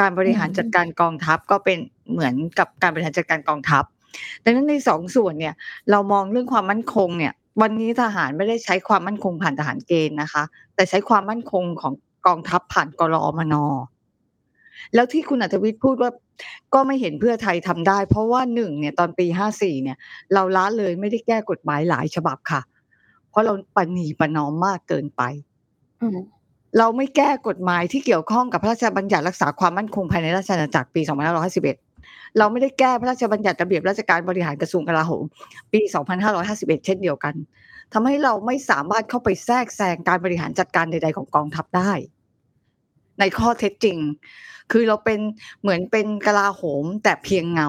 [0.00, 1.78] การบริหารจัดการกองทัพก็เป็น
[2.12, 3.84] เหมือนกับการบริหารจัดการกองทัพ
[4.44, 5.54] ดังนั้นในสองส่วนเนี่ย
[5.90, 10.42] เรามองเรื่องความมั่นคงเนี่ย วันนี้ทหารไม่ได้ใช้ความมั่นคงผ่านทหารเกณฑ์นะคะ
[10.74, 11.94] แต่ใช้ความมั่นคงของ
[12.26, 13.54] กองทัพผ่านกรอมน
[14.94, 16.10] แล้วที่คุณอัธวิทย์พูดว่า
[16.74, 19.96] ก็ไม่เห็นเพื่อไทยทำได้ เพราะว่าหนึ่งเนี่ยตอนปีห้าสี่เนี่ย
[20.34, 22.60] เราล้าเลยไม่ได้แก้กฎหมายหลายฉบับค่ะ
[23.30, 25.22] เพราะเราปณีประนอมมากเกินไป
[26.78, 31.00] เราไม่แก้กฎหมายที่เกี่ยวข้องกับพระราชบัญญัติรักษาความมั่นคงภายในราชอาณาจักรปี
[31.46, 31.85] 2551
[32.38, 35.24] เราไม่ได้แก้พระราชบัญญัติระเบียบราชการบริหารกระทรวงกลาโหม
[35.72, 35.80] ปี
[36.32, 37.34] 2551 เช่นเดียวกัน
[37.92, 41.92] ทำให้เราไม่สามารถเข้าไปแทรกแซงการบริหารจัดการใด ๆ ของกองทัพได้
[43.20, 43.98] ในข้อเท็จจริง
[44.72, 45.20] คือเราเป็น
[45.62, 47.68] เหมือนเป็นกลาโหมแต่เพียงเงา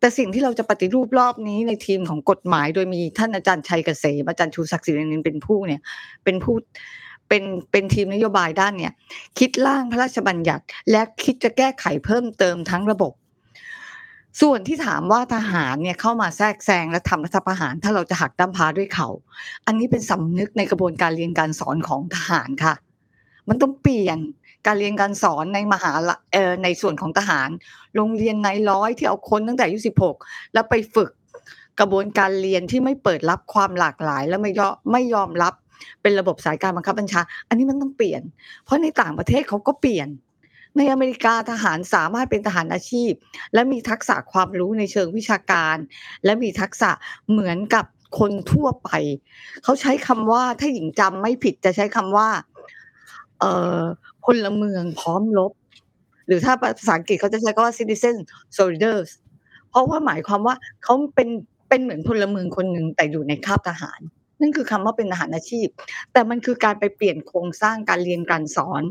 [0.00, 5.80] แต่สิ่งที่เราจะปฏิรูปรอบนี้ในทีมของกฎหมาย โดยมีท่านอาจารย์ชัยเกษมอาจารย์ชูศักดิ์ศรีนินเป็นผู้เนี่ย
[6.24, 6.54] เป็นผู้
[7.28, 8.92] เป็นเป็นทีมนโยบายด้านเนี่ย
[9.38, 13.12] คิดร่างพระราชบัญญัติ และคิดจะแก้ไขเพิ่มเติมทั้งระบบ
[14.40, 19.08] ส่วนที่ถามว่าทหารเนี่ยเข้ามาแทรกแซงและทำรัฐประหาร ถ้าเราจะหักด้ามพาด้วยเขา
[19.66, 22.74] อันนี้เป็นสำนึกในกระบวนการเรียนการสอนของทหารค่ะ
[23.48, 24.18] มันต้องเปลี่ยน
[24.66, 27.48] การเรียนการสอนในมหาละเออในส่วนของทหาร
[27.94, 30.16] โรงเรียนในร้อยที่เอาคนตั้งแต่อายุสิบหก
[30.52, 31.10] แล้วไปฝึก
[31.80, 35.54] กระบวนการเรียนที่ไม่เปิดรับความหลากหลาย และไม่ยอมไม่ยอมรับ
[36.02, 38.22] เป็นระบบสายการบังคับบัญชา อันนี้มันต้องเปลี่ยน
[38.64, 40.08] เพราะในต่างประเทศเขาก็เปลี่ยน
[40.76, 43.12] ในอเมริกาทหารสามารถเป็นทหารอาชีพ
[43.54, 45.76] และมีทักษะความรู้ในเชิงวิชาการ
[46.24, 46.90] และมีทักษะ
[47.30, 47.84] เหมือนกับ
[48.18, 48.90] คนทั่วไป
[49.64, 52.28] เขาใช้คำว่าถ้าหญิงจำไม่ผิดจะใช้คำว่า
[53.38, 53.80] เอ่อ
[54.24, 55.52] พลเมืองพร้อมรบ
[56.26, 58.16] หรือถ้าภาษาอังกฤษเขาจะใช้คำว่า citizen
[58.56, 59.10] soldiers
[59.70, 60.54] เพราะว่าหมายความว่า
[60.84, 61.28] เขาเป็น
[61.68, 64.00] เป็นเหมือนพลเมืองคนหนึ่งแต่อยู่ในคาบทหาร
[64.40, 65.66] นั่นคือคำว่าเป็นทหารอาชีพ
[66.12, 68.82] แต่มันคือการไปเปลี่ยนโครงสร้างการเรียนการสอน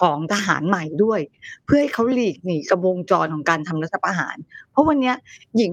[0.00, 1.20] ของทหารใหม่ด้วย
[1.64, 4.36] เพื่อให้เขาหลีกหนีกระวงจรของการทำรัฐประหาร
[4.70, 5.16] เพราะวันเนี้ย
[5.56, 5.70] หญิง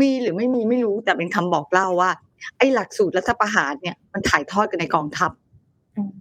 [0.00, 2.10] มีหรือไม่มีไม่รู้แต่เป็นคำบอกเล่าว่า
[2.58, 5.30] ไอ้หลักสูตรรัฐประหารเนี่ยมันถ่ายทอดกันในกองทัพ
[5.96, 6.12] อืม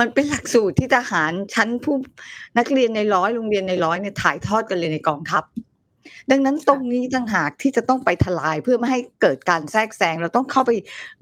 [0.00, 1.96] มันเป็นหลักสูตรที่ทหารชั้นผู้
[2.58, 5.42] นักเรียนในร้อยโรงเรียนในร้อยเนี่ยถ่ายทอดกันเลยในกองทัพ
[6.30, 10.70] ดังนั้นตรงนี้ต่างหากที่จะต้องไปทลายเพื่อไม่ให้เกิดการแทรกแซงเราต้องเข้าไป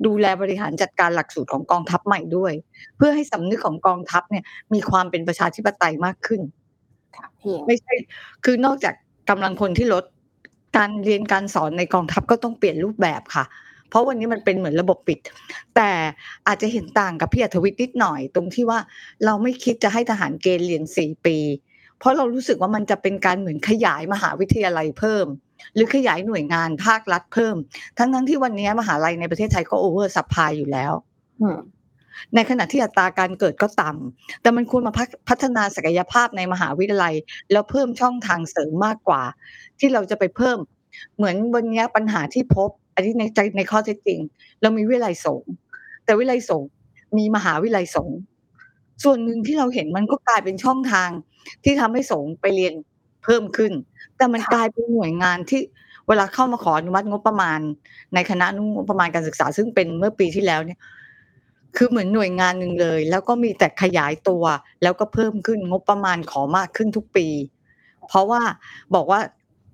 [0.06, 2.52] ดูแลบริหารจัดการหลักสูตรของกองทัพใหม่ด้วย
[2.96, 6.40] เพื่อให้สำนึกของกองทัพเนี่ยมีความเป็นประชาธิปไตยมากขึ้น
[7.16, 7.94] ค่ะพี่หญิงไม่ใช่
[8.44, 8.94] คือนอกจาก
[9.30, 10.04] กำลังคนที่ลด
[10.76, 13.44] การเรียนการสอนในกองทัพก็ต้องเปลี่ยนรูปแบบค่ะ
[13.88, 15.18] เพราะวันนี้มันเป็นเหมือนระบบปิด
[15.76, 15.90] แต่
[16.46, 18.78] อาจจะเห็นต่างกับพี่อรรถวิชช์นิดหน่อย ตรงที่ว่า
[19.24, 21.36] เราไม่คิดจะให้ทหารเกณฑ์เรียนสี่ปี
[22.04, 25.26] เพราะเรารู้สึกว่ามันจะเป็นการเหมือนขยายมหาวิทยาลัยเพิ่ม
[25.74, 27.56] หรือขยายหน่วยงานภาครัฐเพิ่ม
[27.98, 30.92] ทั้งทั้งๆที่วันนี้มหาลัยในประเทศไทยก็ oversupply อยู่แล้ว
[31.40, 31.58] อืม
[32.34, 37.14] ในขณะที่อัตราการเกิดก็ต่ำ แต่มันควรมาพัฒพัฒนาศักยภาพในมหาวิทยาลัย
[37.52, 39.22] แล้วเพิ่มช่องทางเสริมมากกว่า
[39.78, 40.58] ที่เราจะไปเพิ่ม
[41.16, 44.20] เหมือนวันนี้ปัญหาที่พบ อันนี้ในใจในข้อเท็จจริง
[44.62, 45.50] เรามีวิทยาลัยสงฆ์
[46.04, 46.70] แต่วิทยาลัยสงฆ์
[47.18, 48.18] มีมหาวิทยาลัยสงฆ์
[49.04, 51.10] ส่วนหนึ่งที่เราเห็นมันก็กลายเป็นช่องทาง
[51.64, 52.74] ที่ทำให้สงฆ์ไปเรียน
[53.24, 53.72] เพิ่มขึ้น
[54.16, 55.60] แต่มันค่ะกลายเป็นหน่วยงานที่
[56.08, 57.60] เวลาเข้ามาขออนุมัติงบประมาณ
[58.14, 60.78] ในคณะงบประมาณการศึกษา ซึ่งเป็นเมื่อปีที่แล้วเนี่ย
[61.76, 64.44] คือเหมือนหน่วยงานหนึ่งเลย แล้วก็มีแต่ขยายตัว
[64.82, 67.26] แล้วก็เพิ่มขึ้นงบประมาณขอมากขึ้นทุกปี
[68.08, 68.42] เพราะว่า
[68.94, 69.20] บอกว่า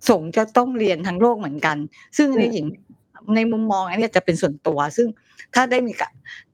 [0.08, 1.76] สงฆ์จะต้องเรียนทั้งโลกเหมือนกัน
[2.16, 2.66] ซึ่งอันนี้หญิง
[3.34, 5.08] ในมุมมองอันนี้จะเป็นส่วนตัว ซึ่ง
[5.54, 6.02] ถ้าได้มีก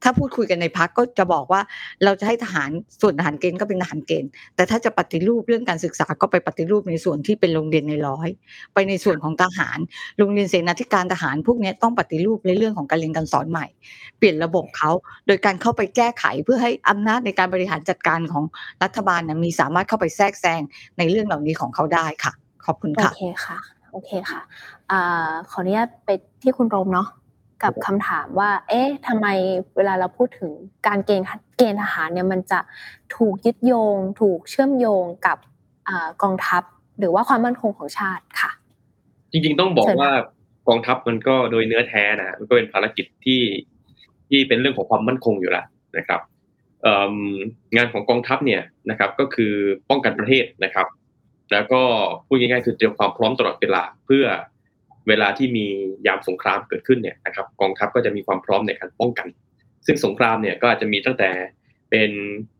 [0.03, 1.61] ถ้าพูดคุยกันในพักก็จะบอกว่า
[2.03, 2.69] เราจะให้ทหาร
[3.01, 8.29] ส่วนทหารเกณฑ์ก็เป็นทหารเกณฑ์ แต่ถ้าจะปฏิรูปเรื่องการศึกษาก็ไปปฏิรูปในส่วนที่เป็นโรงเรียนในร้อย
[8.73, 9.77] ไปในส่วนของทหาร
[10.17, 13.65] โรงเรียนเสนาธิการทหารพวกนี้ต้องปฏิรูปในเรื่องของการเรียนการสอนใหม่
[14.17, 14.91] เปลี่ยนระบบเขา
[15.27, 18.43] โดยการเข้าไปแก้ไขเพื่อให้อำนาจในการบริหารจัดการของ
[18.83, 20.61] รัฐบาลนะมีสามารถเข้าไปแทรกแซง
[20.97, 22.33] ในเรื่องเหล่านี้ของเขาได้ค่ะ
[22.65, 23.57] ขอบคุณค่ะโอเคค่ะ
[23.91, 24.41] โอเคค่ะ
[24.91, 26.09] อ่าขออนุญาตไป
[26.41, 27.07] ที่คุณโรมเนาะ
[27.63, 29.27] กับคำถามว่า เอ๊ะทำไม
[29.77, 30.51] เวลาเราพูดถึง
[30.87, 31.25] การเกณฑ์
[31.57, 32.59] เกณฑ์ทหารเนี่ยมันจะ
[33.15, 35.37] ถูกยึดโยง ถูกเชื่อมโยงกับ
[35.87, 36.63] อ่ากองทัพ
[36.99, 38.51] หรือว่าความมั่นคงของชาติค่ะ
[39.31, 40.13] จริงๆต้องบอกเชิญค่ะว่า
[40.67, 43.41] กองทัพมันก็โดยเนื้อแท้นะมันก็เป็นภารกิจที่
[44.29, 45.65] ที่เป็นเรื่องของความมั่นคงอยู่แล้ว
[45.97, 46.21] นะครับ
[46.81, 47.15] เอิ่ม
[47.75, 49.53] งานของกองทัพเนี่ยนะครับ ก็คือ
[49.89, 50.87] ป้องกันประเทศนะครับ
[51.51, 51.81] แล้วก็
[52.25, 54.25] พูดง่ายๆคือเตรียมความพร้อมตลอดเวลาเพื่อ
[55.07, 55.65] เวลาที่มี
[56.07, 59.27] ยามสงครามเกิดขึ้นเนี่ยนะครับกองทัพก็จะมีความพร้อมในการป้องกัน
[59.85, 61.29] ซึ่งสงครามเนี่ยก็อาจจะมีตั้งแต่
[61.89, 62.09] เป็น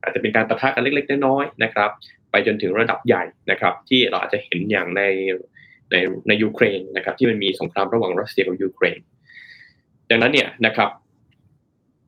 [0.02, 1.89] อาจจะเป็นการประทะกันเล็ก ๆ น้อยๆนะครับ
[2.32, 5.02] ไปจนถึงระดับใหญ่นะครับ ที่เราอาจจะเห็นอย่างใน
[5.91, 5.95] ใน
[6.28, 9.00] ในยูเครนนะครับ ที่มันมีสงครามระหว่างรัสเซียกับยูเครน
[10.10, 10.89] ดังนั้นเนี่ยนะครับ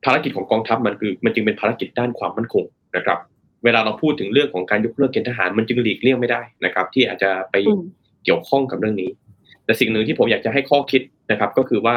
[0.04, 2.64] ภารกิจของกองทัพมันคือมันจึงเป็นภารกิจด้านความมั่นคง
[2.96, 3.18] นะครับ
[3.64, 7.84] เวลาเราพูดถึงเรื่องของการยกเลิกเกณฑ์ทหารมันจึงหลีกเลี่ยงไม่ได้นะครับ ที่อาจจะไปอืม
[8.24, 9.10] เกี่ยวข้องกับเรื่องนี้
[9.70, 11.96] แต่สิ่งหนึ่งที่ผมอยากจะให้ข้อคิดนะครับ ก็คือว่า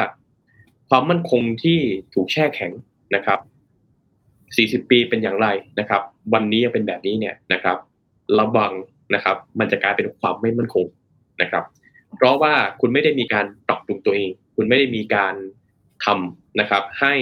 [0.90, 1.78] ความมั่นคงที่
[2.14, 2.72] ถูกแช่แข็ง
[3.14, 3.38] นะครับ
[4.84, 5.48] 40 ปีเป็นอย่างไร
[5.80, 6.02] นะครับ
[6.34, 7.76] วันนี้ยังเป็นแบบนี้เนี่ยนะครับ
[8.38, 8.72] ระวัง
[9.14, 10.86] นะครับ มันจะกลายเป็นความไม่มั่นคง
[11.42, 11.64] นะครับ
[12.16, 15.34] เพราะว่าคุณไม่ได้มีการปรับปรุงตัวเอง คุณไม่ได้มีการ
[16.04, 17.14] ทำนะครับ ให้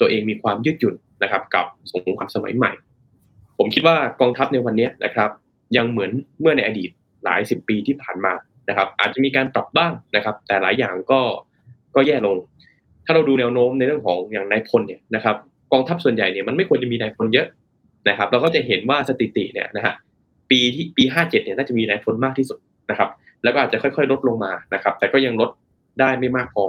[0.00, 2.72] ตัวเองมีความยืดหยุ่นนะครับ กับสงครามสมัยใหม่
[3.58, 5.30] ผมคิดว่ากองทัพในวันนี้นะครับ
[5.76, 6.90] ยังเหมือนเมื่อในอดีต
[7.24, 8.32] หลายสิบปีที่ผ่านมา
[8.68, 11.20] นะครับ อาจจะมีการปรับบ้างนะครับ แต่หลายอย่างก็
[11.94, 12.36] ก็แย่ลง
[13.04, 15.36] ถ้าเราดูแนวโน้มในเรื่องของอย่างนายพลเนี่ยนะครับ
[15.72, 17.46] กองทัพส่วนใหญ่เนี่ยมันไม่ควรจะมีนายพลเยอะ
[18.08, 19.94] นะครับ เราก็จะเห็นว่าสถิติเนี่ยนะฮะ
[20.50, 22.58] ปีที่ปีห้าเจ็ดเนี่ยน่าจะมีนายพลมากที่สุด
[22.90, 23.10] นะครับ
[23.44, 25.50] แล้วก็อาจจะค่อยๆ ลดลงมานะครับ แต่ก็ยังลด
[26.00, 26.64] ได้ไม่มากพอ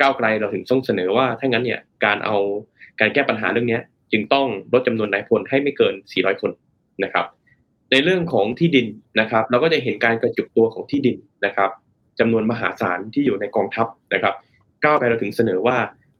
[0.00, 2.36] ก้าวไกลเราถึงต้องเสนอว่าถ้างั้นเนี่ยการเอา
[3.00, 3.78] การแก้ปัญหาเรื่องนี้
[4.12, 6.50] จึงต้องลดจำนวนนายพลให้ไม่เกิน 400 คน
[7.04, 7.26] นะครับ
[7.90, 8.86] ในเรื่องของที่ดิน
[9.20, 11.16] นะครับ เราก็จะเห็นการกระจุกตัวของที่ดิน
[11.46, 11.70] นะครับ
[12.18, 14.34] จำนวนมหาศาลที่อยู่ในกองทัพนะครับ
[14.82, 15.76] ก้าวไปเราถึงเสนอว่า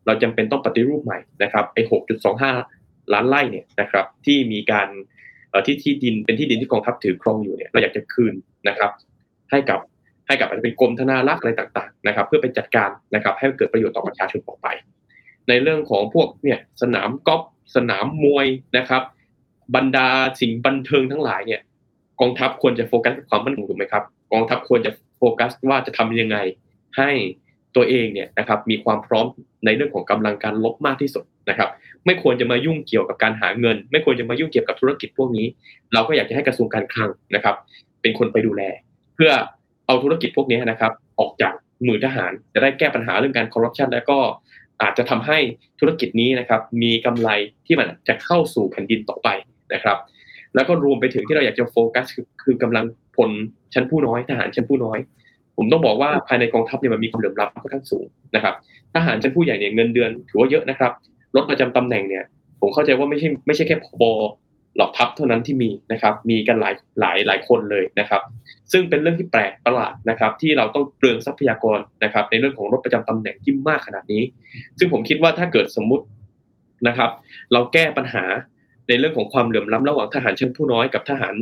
[0.07, 1.83] เราจำเป็นต้องปฏิรูปใหม่นะครับไอ้
[2.49, 4.89] 6.25ล้านไร่เนี่ยนะครับที่มีการ
[5.51, 8.35] เอ่อที่ที่ดินเป็นที่ดินที่กองทัพถือครองอยู่เนี่ยเราอยากจะคืน
[8.69, 8.91] นะครับ
[9.51, 9.81] ให้กับ
[10.27, 14.67] ให้กับอาจจะเป็นกรมธนารักษ์อะไรต่างๆนะครับ เพื่อไปจัดการนะครับ ให้เกิดประโยชน์ต่อประชาชนต่อไป
[15.49, 17.43] ในเรื่องของพวกเนี่ยสนามกอล์ฟ
[17.77, 18.47] สนามมวย
[18.79, 19.03] นะครับ
[19.75, 20.09] บรรดา
[20.41, 21.61] สิ่งบันเทิงทั้งหลายเนี่ย
[22.21, 26.37] กองทัพควรจะโฟกัสกับความมั่นคงถูกไหมครับ กองทัพควรจะโฟกัสว่าจะทำยังไง
[26.99, 27.11] ให้
[27.77, 29.27] ตัวเองเนี่ยนะครับมีความพร้อม
[29.65, 31.71] ในเรื่องของกำลังการลบมากที่สุดนะครับ
[32.07, 35.47] ไม่ควรจะมายุ่งเกี่ยวกับการหาเงิน ไม่ควรจะมายุ่งเกี่ยวกับธุรกิจพวกนี้
[35.93, 37.55] เราก็อยากจะให้กระทรวงการคลังนะครับ
[38.03, 38.63] เป็นคนไปดูแล
[39.15, 39.33] เพื่อ
[39.87, 41.53] เอาธุรกิจพวกนี้นะครับ ออกจาก
[41.87, 44.19] มือทหารจะได้แก้ปัญหาเรื่องการคอร์รัปชันและก็
[44.83, 45.39] อาจจะทำให้
[45.81, 47.29] ธุรกิจนี้นะครับ มีกำไร
[47.67, 49.29] ที่มันจะเข้าสู่แผ่นดินต่อไป
[49.75, 49.99] นะครับ
[50.55, 52.85] แล้วก็รวมไปถึงที่เราอยากจะโฟกัสคือคือกำลัง
[53.17, 53.31] พล
[53.75, 54.99] ชั้นผู้น้อยทหารชั้นผู้น้อย
[55.57, 58.55] ผมต้องบอกว่าภายในกองทัพเนี่ยมันมีความเหลื่อมล้ำค่อนข้างสูงนะครับ
[58.95, 60.93] ทหารชั้นผู้ใหญ่เนี่ยเงินเดือนถือว่าเยอะนะครับ
[61.37, 62.25] รถประจำตำแหน่งเนี่ย
[62.61, 64.05] ผมเข้าใจว่าไม่ใช่ไม่ใช่แค่ผบ
[64.75, 68.23] เหล่าทัพเท่านั้นที่มีนะครับ มีกันหลายหลายหลายคนเลยนะครับ
[68.73, 74.23] ซึ่งเป็นเรื่องที่แปลกประหลาดนะครับ ที่เราต้องเปลืองทรัพยากรนะครับ ในเรื่องของรถประจำตำแหน่งที่มากขนาดนี้
[74.79, 76.05] ซึ่งผมคิดว่าถ้าเกิดสมมุติ
[76.89, 77.11] นะครับ
[77.53, 78.25] เราแก้ปัญหา
[78.89, 81.35] ในเรื่องของความเหลื่อมล้ำระหว่างทหารชั้นผู้น้อยกับทหาร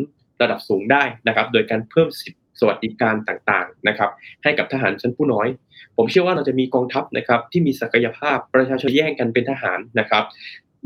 [0.42, 4.10] ระดับสูงได้นะครับ โดยการเพิ่มสิทธิสวัสดิการต่างๆนะครับ
[4.42, 5.48] ให้กับทหารชั้นผู้น้อย
[5.96, 10.24] ผมเชื่อว่าเราจะมีกองทัพนะครับ ที่มีศักยภาพประชาชนแย่งกันเป็นทหารนะครับ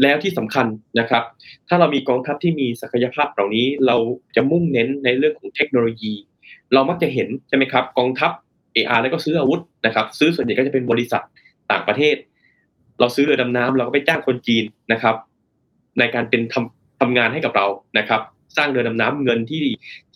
[0.02, 0.66] แล้วที่สำคัญ
[1.00, 1.22] นะครับ
[1.68, 3.96] ถ้าเรามีกองทัพที่มีศักยภาพเหล่านี้เรา
[4.36, 6.14] จะมุ่งเน้นในเรื่องของเทคโนโลยี
[6.74, 8.30] เรามักจะเห็นใช่ไหมครับกองทัพ
[8.74, 11.22] AR แล้วก็ซื้ออาวุธนะครับ ซื้อส่วนใหญ่ก็จะเป็นบริษัท
[11.70, 12.16] ต่างประเทศ
[13.00, 15.14] เราซื้อเรือดำน้ำเราก็ไปจ้างคนจีนนะครับ
[15.98, 17.66] ในการเป็นทำทำงานให้กับเรา
[17.98, 18.20] นะครับ
[18.56, 19.64] สร้างเรือดำน้ำเงินที่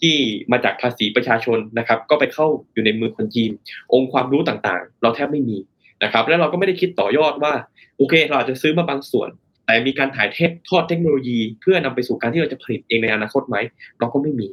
[0.00, 0.14] ที่
[0.52, 3.50] มาจากภาษีประชาชนนะครับ ก็ไปเข้าอยู่ในมือคนจีน
[3.92, 5.58] องค์ความรู้ต่างๆ เราแทบไม่มี
[6.04, 7.52] นะครับ แล้วเราก็ไม่ได้คิดต่อยอดว่า
[7.96, 9.28] โอเค เราอาจจะซื้อมาบางส่วน
[9.66, 13.56] แต่มีการถ่ายเทอทอดเทคโนโลยี เพื่อนำไปสู่การที่เราจะผลิตเองในอนาคตไหม
[13.98, 14.48] เราก็ไม่มี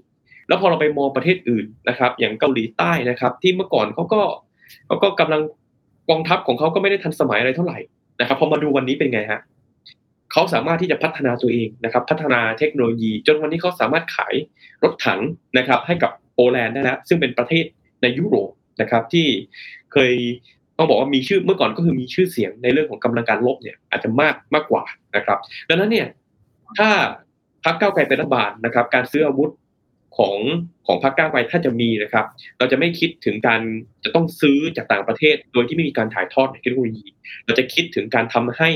[0.48, 4.22] แล้วพอเราไปมองประเทศอื่นนะครับ อย่างเกาหลีใต้นะครับ ที่เมื่อก่อนเขาก็
[4.88, 5.42] เขาก็กำลัง
[6.10, 7.78] กองทัพของเขาก็ไม่ได้ทันสมัยอะไรเท่าไหร่
[8.20, 9.42] นะครับพอมาดูวันนี้เป็นไงฮะ
[10.32, 14.34] เขาสามารถที่จะพัฒนาตัวเองนะครับ พัฒนาเทคโนโลยี จนวันนี้เขาสามารถขาย
[14.84, 15.20] รถถัง
[15.58, 17.66] นะครับ ให้กับโปแลนด์ได้แล้วซึ่งเป็นประเทศ
[18.02, 18.50] ในยุโรป
[18.82, 19.28] นะครับ ที่
[19.94, 20.14] เคย
[20.78, 24.84] ต้องบอกว่ามีชื่อเมื่อก่อนก็คือมีชื่อเสียงในเรื่องของกำลังการลบเนี่ยอาจจะมากมากกว่า
[25.16, 26.08] นะครับ ดังนั้นเนี่ย
[26.78, 26.90] ถ้า
[27.64, 29.52] พรรคก้าวไกลเป็นรัฐบาลนะครับ การซื้ออาวุธ
[30.18, 30.38] ของ
[30.88, 32.26] ของพรรคก้าวไกลถ้าจะมีนะครับ
[32.58, 33.62] เราจะไม่คิดถึงการ
[34.04, 37.06] จะต้องซื้อจากต่างประเทศ โดยที่ไม่มีการถ่ายทอดเทคโนโลยี
[37.46, 38.70] เราจะคิดถึงการทำให้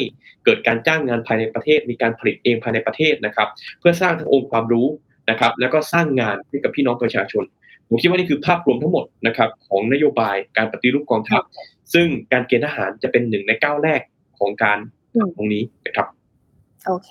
[0.45, 3.47] เกิดการจ้างงานภายในประเทศ มีการผลิตเองภายในประเทศนะครับ
[3.79, 4.87] เพื่อสร้างทั้งองค์ความรู้
[5.29, 7.43] นะครับ แล้วก็สร้างงานให้กับพี่น้องประชาชน
[7.87, 11.41] ผมคิดว่านี่คือภาพรวมทั้งหมดนะครับของนโยบายการปฏิรูปกองทัพ
[11.93, 14.01] ซึ่งการเกณฑ์ทหารจะเป็นหนึ่งในก้าวแรก
[14.39, 14.77] ของการ
[15.35, 16.07] ตรงนี้นะครับ
[16.87, 17.09] โอเค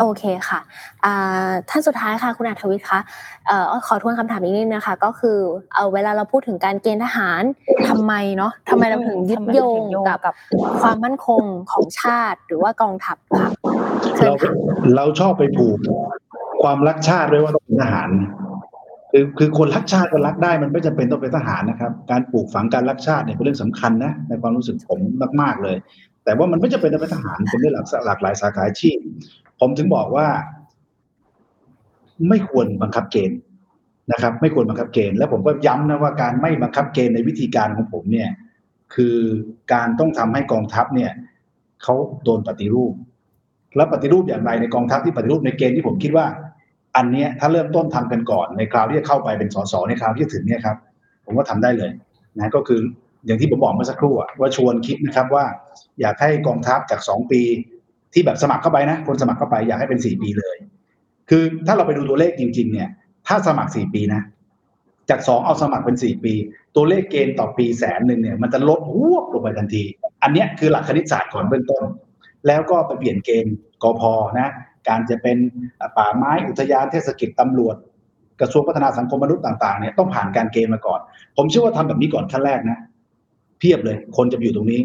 [0.00, 0.60] โอเคค่ะ
[1.04, 3.00] อ่าท่านสุดท้ายค่ะคุณอัธวิทย์คะ
[3.46, 5.38] เอ่อขอทวนคำถามอีกนิดนึงนะคะ ก็คือ
[5.74, 7.42] เอาเวลาเราพูดถึงการเกณฑ์ทหาร
[7.88, 10.34] ทำไมเนาะทำไมเราถึงยึดโยงกับกับ
[10.80, 13.48] ความมั่นคงของชาติหรือว่ากองทัพค่ะ
[14.16, 14.52] เชิญเราค่ะ
[14.96, 15.78] เราชอบไปผูก
[16.62, 18.10] ความรักชาติไว้ว่าต้องเป็นทหาร
[19.12, 25.00] คือคือคนรักชาติก็รักได้มันไม่จำเป็นต้องเป็นทหารนะครับ การปลูกฝังการรักชาติเนี่ยเป็นเรื่องสำคัญนะในความรู้สึกผม
[25.40, 25.76] มาก ๆเลย
[26.24, 28.98] แต่ว่ามันไม่จำเป็นเป็นทหารเป็นเรื่องหลากหลากหลายสาขาอาชีพ
[29.60, 30.26] ผมถึงบอกว่า
[32.28, 33.38] ไม่ควรบังคับเกณฑ์
[34.12, 38.30] นะครับ ไม่ควรบังคับเกณฑ์ และผมก็ย้ำนะว่าการไม่บังคับเกณฑ์ในวิธีการของผมเนี่ย
[38.94, 39.16] คือ
[39.72, 41.12] การต้องทำให้กองทัพเนี่ย
[41.82, 41.94] เขา
[42.24, 42.92] โดนปฏิรูป
[43.76, 46.26] แล้วปฏิรูปอย่างไรในกองทัพที่ปฏิรูปในเกณฑ์ที่ผมคิดว่า
[46.96, 50.76] อันนี้ถ้าเริ่มต้นทำกันก่อนในคราวที่จะเข้าไปเป็นสสในคราวที่จะถึงเนี่ยครับ
[51.24, 51.90] ผมว่าทำได้เลย
[52.36, 52.80] นะก็คือ
[53.26, 55.44] อย่างที่ผมบอกเมื่อสักครู่ว่าชวนคิดนะครับว่า
[56.00, 57.42] อยากให้กองทัพจากสองปี
[58.12, 60.56] ที่แบบสมัครเข้าไปนะ คนสมัครเข้าไปอยากให้เป็นสี่ปีเลย
[61.30, 62.88] คือถ้าเราไปดูตัวเลขจริง ๆ เนี่ย
[63.26, 64.22] ถ้าสมัครสี่ปีนะ
[65.10, 66.34] จากสองเอาสมัครเป็นสี่ปี
[66.76, 69.84] ตัวเลขเกณฑ์ต่อปีแสนหนึ่งเนี่ยมันจะลดหวบลงไปทันที
[70.22, 71.84] อันเนี้ยคือหลักคณิตศาสตร์ก่อนเบื้องต้น
[72.46, 74.02] แล้วก็ไปเปลี่ยนเกณฑ์กพ
[74.38, 74.50] นะ
[74.88, 75.38] การจะเป็น
[75.96, 77.76] ป่าไม้อุทยานเทศกิจตำรวจ
[78.40, 81.00] กระทรวงพัฒนาสังคมมนุษย์ต่างๆเนี่ยต้องผ่านการเกณฑ์มาก่อน
[81.36, 82.78] ผมเชื่อว่าทำแบบนี้ก่อนขั้นแรกนะ
[83.58, 84.80] เพียบเลย คนจะอยู่ตรงนี้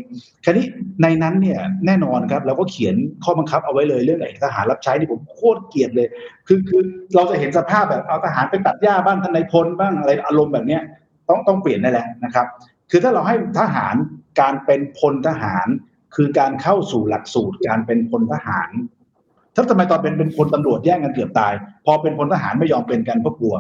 [0.46, 0.66] คราวนี้
[1.02, 6.08] ในนั้นเนี่ยแน่นอนครับเราก็เขียนข้อบังคับเอาไว้เลยเรื่องไอ้ทหารรับใช้ที่ผมโคตรเกลียดเลย
[6.48, 6.82] คือคือ
[7.16, 10.82] เราจะเห็นสภาพแบบเอาทหารไปตัดหญ้าบ้างทนายพลบ้างอะไรอารมณ์แบบเนี้ย
[11.30, 12.46] ต้องต้องเปลี่ยนได้แล้วนะครับ
[12.92, 13.96] คือถ้าเราให้ทหาร
[14.42, 15.68] การเป็นพลทหาร
[16.16, 18.70] คือการเข้าสู่หลักสูตรการเป็นพลทหาร
[19.56, 21.54] ถ้าทำไมตอนเป็นเป็นพลตำรวจแย่งกันเกือบตาย
[21.86, 23.56] พอเป็นพลทหารไม่ยอมเป็นกันเพราะกลัว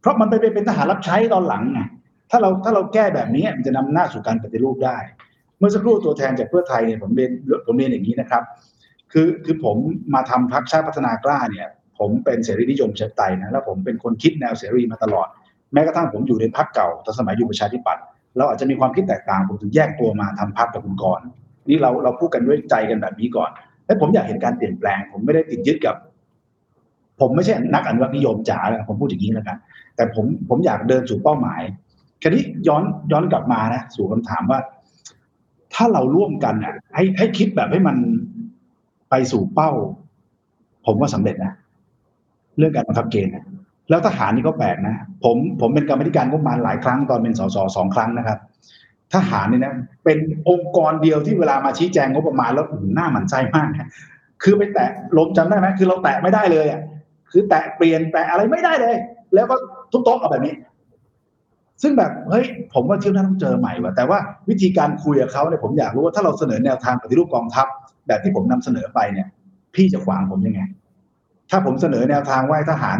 [0.00, 1.80] เพราะมันไปเป็นทหารรับใช้ตอนหลังไง
[2.30, 4.98] ถ้าเราถ้าเราแก้แบบนี้มันจะนำหน้าสู่การปฏิรูปได้
[5.58, 7.30] เมื่อสักครู่ตัวแทนจากเพื่อไทยเนี่ยผมเรียน
[7.66, 8.42] ผมเรียนอย่างนี้นะครับ
[9.12, 9.76] คือคือผม
[10.14, 11.68] มาทำพรรคชาติพัฒนากล้าเนี่ย
[11.98, 15.28] ผมเป็นเสรีนิยมเฉยไตยนะแล้วผมเป็นคนคิดแนวเสรีมาตลอด
[15.72, 18.02] แม้กระทั่งผมอยู่ในพรรคเก่าตอนสมัยอยู่ประชาธิปัตย์
[18.36, 21.26] เราอาจจะมีความคิดแตกต่างผมถึงแยกตัวมาทำพรรคกับคุณกรณ์
[21.68, 23.50] นี่เราเราพูดกันด้วยใจกันแบบนี้ก่อน
[23.86, 25.96] และผมอยากเห็นการเปลี่ยนแปลง ผมไม่ได้ติดยึดกับ
[27.20, 29.56] ผมไม่ใช่นักอนุรักษ์นิยมจ๋าผมพูดอย่างนี้แล้วกัน
[29.96, 31.62] แต่ผมผมอยากเดินสู่เป้าหมาย
[32.22, 32.82] คราวนี้ย้อน
[33.12, 34.58] ย้อนกลับมานะสู่คำถามว่า
[35.74, 37.96] ถ้าเราร่วมกันอะ ให้ให้คิดแบบให้มัน
[39.10, 39.70] ไปสู่เป้า
[40.86, 41.52] ผมว่าสำเร็จนะ
[42.58, 43.44] เรื่องการบังคับเกณฑ์นะ
[43.90, 48.38] แล้วทหารนี่ก็แปลกนะผมผมเป็นกรรมธิการงบประมาณหลายครั้งตอนเป็นสสสองครั้งนะครับ
[49.14, 49.74] ทหารเนี่ยนะ
[50.04, 50.18] เป็น
[50.48, 53.88] องค์กรเดียวที่เวลามาชี้แจงงบประมาณแล้วหน้าหมันไส้มากนะ
[54.42, 56.80] คือไปแตะลมจำได้ไหมคือเราแตะไม่ได้เลยอะ
[57.30, 58.94] คือแตะเปลี่ยนแตะอะไรไม่ได้เลย
[59.34, 59.56] แล้วก็
[59.92, 60.54] ทุบโต๊ะเอาแบบนี้
[61.82, 62.44] ซึ่งแบบเฮ้ย
[62.74, 64.18] ผมว่าเที่ยวหน้าต้องเจอใหม่ว่ะแต่ว่า
[64.48, 67.66] วิธีการคุยกับเขาเนี่ยผมอยากรู้ว่าถ้าเราเสนอแนวทางปฏิรูปกองทัพ
[68.06, 69.26] แบบที่ผมนำเสนอไปเนี่ย
[69.74, 70.60] พี่จะขวางผมยังไง
[71.50, 72.98] ถ้าผมเสนอแนวทางว่าทหาร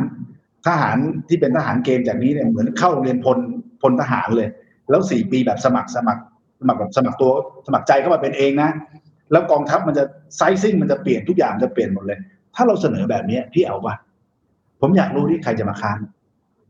[0.66, 0.96] ทหาร
[1.28, 3.38] ที่เป็นทหารเกณฑ์จากนี้เนี่ยเหมือนเข้าเรียนพล
[3.82, 4.48] พลทหารเลย
[4.90, 6.22] แล้วสี่ปีแบบสมัครสมัคร
[6.60, 7.32] สมัครแบบสมัครตัว
[7.66, 8.70] สมัครใจเข้ามาเป็นเองนะ
[9.32, 10.04] แล้วกองทัพมันจะ
[10.36, 12.18] ไซซิ่งมันจะเปลี่ยนทุกอย่างจะเปลี่ยนหมดเลย
[12.54, 13.94] ถ้าเราเสนอแบบนี้พี่เอาปะ
[14.80, 15.98] ผมอยากรู้ที่ใครจะมาค้าน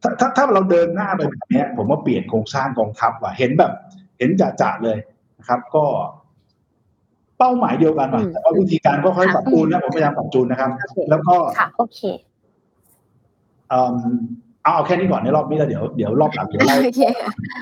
[0.02, 3.72] ถ้าถ้าถ้าเราเดินหน้าไปแบบเนี้ยผมว่าเปลี่ยนโครงสร้างกองทัพว่ะเห็นแบบ
[4.18, 4.98] เห็นจะจะเลย
[5.38, 5.84] นะครับ ก็
[7.38, 12.00] เป้าหมายเดียวกันว่ะอืมแต่ว่าวิธีการก็ค่อยปรับจูนนะผมพยายามปรับจูนนะครับโอเคแล้วก็ค่ะโอเค
[13.68, 13.94] เอิ่ม
[14.62, 17.02] เอาเอาแค่นี้ก่อนในรอบนี้แล้วเดี๋ยวเดี๋ยวรอบหลังเดี๋ยวเราโอเค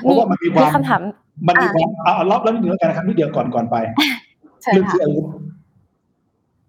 [0.01, 1.01] เพราะว่ามันมีความีมคำถาม
[1.47, 3.75] มันมีความเอาเอารอบแล้วนิดนึงแล้วกันนะครับนิดเดียวก่อนก่อนไป
[4.61, 5.25] เชิญเรื่องค่ะที่อาวุธ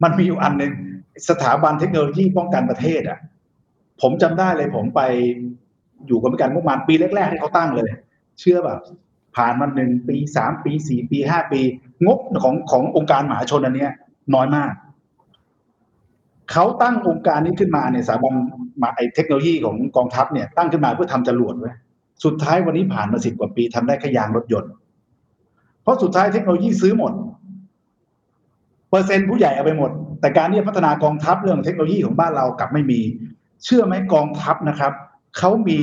[0.02, 0.72] มันมีอยู่อันหนึ่ง
[1.28, 3.18] สถาบันเทคโนโลยีป้องกันประเทศอะ
[4.00, 5.00] ผมจำได้เลย ผมไป
[6.06, 7.88] อยู่กับการงบประมาณปีแรกๆที่เขาตั้งเลย
[8.40, 8.80] เชื่อแบบ
[9.36, 11.60] ผ่านมาหนึ่งปีสามปีสี่ปีห้าปี
[12.06, 13.92] งบของขององค์การมหาชนอันเนี้ย
[14.34, 14.72] น้อยมาก
[16.52, 18.34] เขาตั้งองค์การนี้ขึ้นมาเนี่ยสถาบัน
[18.82, 21.72] มาไอเทคโนโลยีของกองทัพเนี่ยตั้งขึ้นมาเพื่อทำจรวดไว้
[22.24, 24.72] สุดท้ายวันนี้ผ่านมาสิบกว่าปีทำได้แค่ยางรถยนต์
[25.82, 27.12] เพราะสุดท้ายเทคโนโลยีซื้อหมด
[28.90, 33.00] เปอร์เซ็นต์ผู้ใหญ่เอาไปหมด แต่การที่พัฒนากองทัพเรื่องเทคโนโลยีของบ้านเรากลับไม่มี
[33.64, 34.92] เชื่อไหมกองทัพนะครับ
[35.38, 35.80] เขามี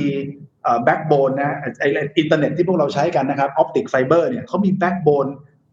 [0.84, 5.26] backbone นะไอไอ้อินเทอร์เน็ตที่พวกเราใช้กันนะครับ optic fiber เนี่ยเขามี backbone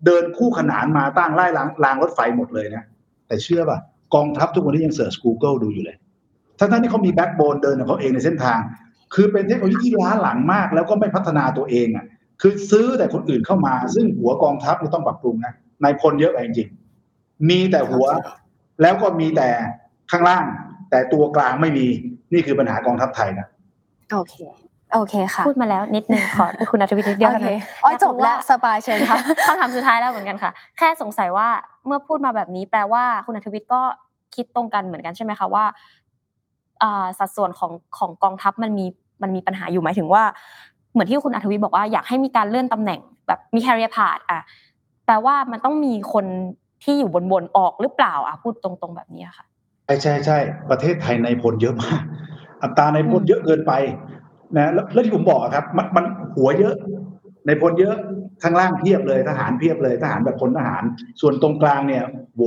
[0.05, 2.83] เดินคู่ขนานมาตั้งไล่รางรางรถไฟหมดเลยนะ
[3.27, 3.79] แต่เชื่อป่ะ
[4.15, 5.97] กองทัพทุกวันนี้ยัง search Google ดูอยู่เลย
[6.59, 8.59] ทั้งๆที่เขามี backbone เดินของเขาเองในเส้นทาง
[9.13, 12.05] คือเป็นเทคโนโลยีที่ล้าหลังมาก แล้วก็ไม่พัฒนาตัวเองอะ
[12.41, 15.53] คือซื้อแต่คนอื่นเข้ามา ซึ่งหัวกองทัพเนี่ยต้องปรับปรุงนะ
[15.83, 18.07] นายพลเยอะไปจริงๆมีแต่หัว
[18.81, 19.49] แล้วก็มีแต่
[20.11, 20.45] ข้างล่าง
[20.93, 21.85] แต่ตัวกลางไม่มี
[22.33, 23.47] นี่คือปัญหากองทัพไทยนะ
[24.11, 24.35] โอเค
[24.93, 29.17] โอเคค่ะพูดมาแล้วนิดนึงขอคุณนัทวิทย์นิดเดียวโอเท่าเคนั้นอ้อยจบแล้วสบายเชิญค่ะ
[29.47, 31.47] คำถามสุดท้ายแล้วเหมือนกันค่ะ แค่สงสัยว่า
[31.85, 33.81] เมื่อพูดมาแบบนี้แปลว่าคุณอัธวิทย์ก็
[34.35, 35.65] คิดตรงกันเหมือนกันใช่ไหมคะว่า
[36.83, 38.85] อ่าสัดส่วนของของกองทัพมันมี
[39.21, 40.23] มันมีปัญหาอยู่หมายถึงว่า
[40.93, 44.41] เหมือนที่คุณอัธวิทย์บอกว่าอยากให้มีการเลื่อนตำแหน่งแบบมี career path อะ
[45.05, 46.25] แปลว่ามันต้องมีคน
[46.83, 49.45] ที่อยู่บนบนๆออกหรือเปล่าอะพูดตรง ๆ แบบนี้ค่ะ
[49.85, 50.37] ใช่ใช่ใช่
[50.69, 52.01] ประเทศไทยในพลเยอะมาก
[52.63, 53.73] อัตราในพลเยอะเกินไป
[54.57, 56.05] นะแล้วที่ผมบอกครับ มันมัน
[56.37, 56.75] หัวเยอะ
[57.47, 57.95] ในพลเยอะ
[58.43, 60.83] ข้างล่างเพียบเลยทหารเพียบเลยทหารแบบพลทหาร
[61.21, 62.03] ส่วนตรงกลางเนี่ย
[62.35, 62.43] โว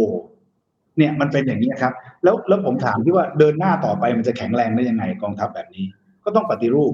[0.98, 1.92] เนี่ยมันเป็นอย่างนี้ครับ
[2.24, 5.84] แล้วแล้วผมถามที่ว่าเดินหน้าต่อไปมันจะแข็งแรงได้ยังไงกองทัพแบบนี้
[6.24, 6.92] ก็ต้องปฏิรูป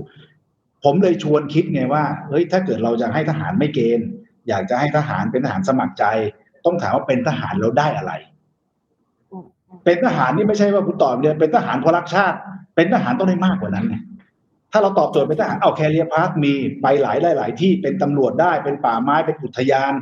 [0.84, 4.06] ผมเลยชวนคิดไงว่าเฮ้ยถ้าเกิดเราจะให้ทหารไม่เกณฑ์
[4.48, 6.04] อยากจะให้ทหารเป็นทหารสมัครใจ
[6.66, 8.12] ต้องถามว่าเป็นทหารแล้วได้อะไร
[9.84, 12.38] เป็นทหารนี่ไม่ใช่ว่าคุณตอบเดียเป็นทหารเพราะรักชาติ
[12.76, 13.96] เป็นทหารต้องได้มากกว่านั้นไง
[14.72, 19.92] ถ้าเราตอบโจทย์เป็นทหารเอาแคเรียพาร์คมีไปหลายหลายที่เป็นตำรวจได้ เป็นป่าไม้เป็นอุทยาน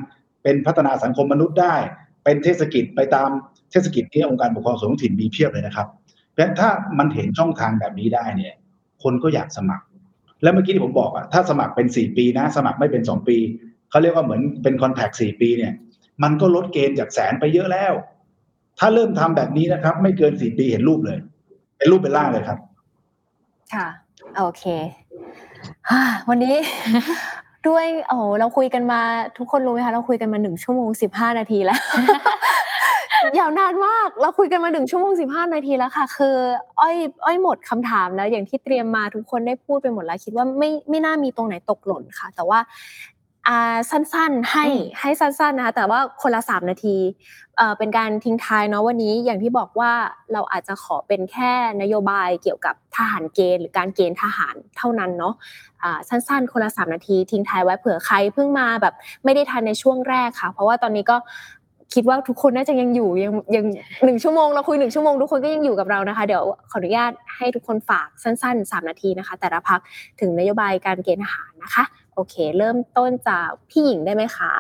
[0.43, 1.75] เป็นพัฒนาสังคมมนุษย์ได้
[2.25, 3.29] เป็นเทศกิจไปตาม
[3.71, 5.89] เทศกิจที่องค์การปกครองส่วนท้องถิ่นมีเพียบเลยนะครับ
[6.31, 8.55] เพราะฉะนั้นถ้ามันเห็นช่องทางแบบนี้ได้เนี่ย
[9.03, 9.85] คนก็อยากสมัคร
[10.43, 13.37] แล้วเมื่อกี้ที่ผมบอกอะถ้าสมัครเป็นสี่ปีนะ สมัครไม่เป็นสองปี
[13.91, 15.73] เขาเรียกว่าเหมือนเป็นคอนแทคสี่ปีเนี่ย
[16.23, 17.93] มันก็ลดเกณฑ์จากแสนไปเยอะแล้ว
[18.81, 21.19] ถ้าเริ่มทำแบบนี้นะครับ ไม่เกินสี่ปีเห็นรูปเลย
[21.77, 22.59] เป็นรูปเป็นร่างเลยครับ
[23.75, 23.87] ค่ะ
[24.37, 24.65] โอเค
[26.29, 26.57] วันนี้
[27.69, 29.01] ด้วยโอ้เราคุยกันมา
[29.39, 31.81] ทุกคนรู้ไหมคะเราคุยกันมาหนึ่งชั่วโมงสิบห้านาทีแล้ว
[33.39, 36.37] ยาวนานมาก เราคุยกันมาหนึ่งชั่วโมงสิบห้านาทีแล้วค่ะ คือ
[36.81, 42.59] อ้อยอ้อยหมดคำถามแล้ว อย่างที่เตรียมมาทุกคนได้พูดไปหมดแล้ว คิดว่าไม่ไม่น่ามีตรงไหนตกหล่นค่ะ แต่ว่า
[43.91, 44.67] สั้นๆให้
[45.01, 46.97] ให้สั้นๆนะคะแต่ว่าคนละสามนาที
[47.57, 49.93] เอ่อเป็นการทิ้งท้ายเนาะวันนี้อย่างที่บอกว่า
[50.33, 51.53] เราอาจจะขอเป็นแค่
[51.83, 55.35] นโยบายเกี่ยวกับทหารเกณฑ์หรือการเกณฑ์ทหารเท่านั้นเนาะ
[55.83, 58.95] อ่าสั้นๆ คนละสามนาที ทิ้งท้ายไว้เผื่อใครเพิ่งมาแบบ
[59.25, 61.17] ไม่ได้ทันในช่วงแรกค่ะ เพราะว่าตอนนี้ก็
[61.95, 63.67] คิดว่าทุกคนน่าจะยังอยู่ยังยัง
[64.05, 69.81] หนึ่งชั่วโมงเราคุยหนึ่งชั่วโมงทุกคนก็ยังอยู่กับเรานะคะ เดี๋ยวขออนุญาตให้ทุกคนฝากสั้นๆสามนาทีนะคะ แต่ละพัก
[70.21, 74.53] ถึงนโยบายการเกณฑ์ทหารนะคะโอเค เริ่มต้นจากพี่หญิงได้ไหมคะ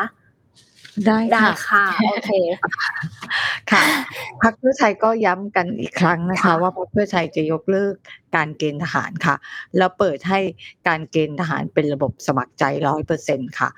[1.07, 2.31] ได้ได้ค่ะค่ะโอเค
[3.71, 3.83] ค่ะ
[4.43, 7.95] พรรคเพื่อไทยก็ย้ำกันอีกครั้งนะคะค่ะว่าพรรคเพื่อไทยจะยกเลิก
[8.37, 9.37] การเกณฑ์ทหารค่ะ
[9.77, 10.41] แล้วเปิดให้
[10.89, 13.69] การเกณฑ์ทหารเป็นระบบสมัครใจร้อยเปอร์เซ็นค่ะ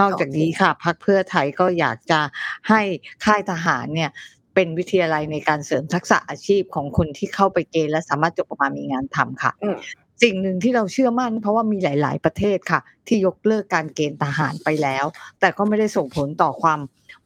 [0.00, 2.20] นอกจากนี้ค่ะพรรคเพื่อไทยก็อยากจะ
[2.68, 2.80] ให้
[3.24, 4.10] ค่ายทหารเนี่ย
[4.54, 9.76] เป็นวิทยาลัยในการเสริมทักษะอาชีพของคนที่เข้าไปเกณฑ์และสามารถจบออกมามีงานทำค่ะอืม
[10.22, 15.04] สิ่งหนึ่งที่เราเชื่อมั่น เพราะว่ามีหลาย ๆ ประเทศค่ะ ที่ยกเลิกการเกณฑ์ทหารไปแล้ว
[15.40, 16.80] แต่ก็ไม่ได้ส่งผลต่อความ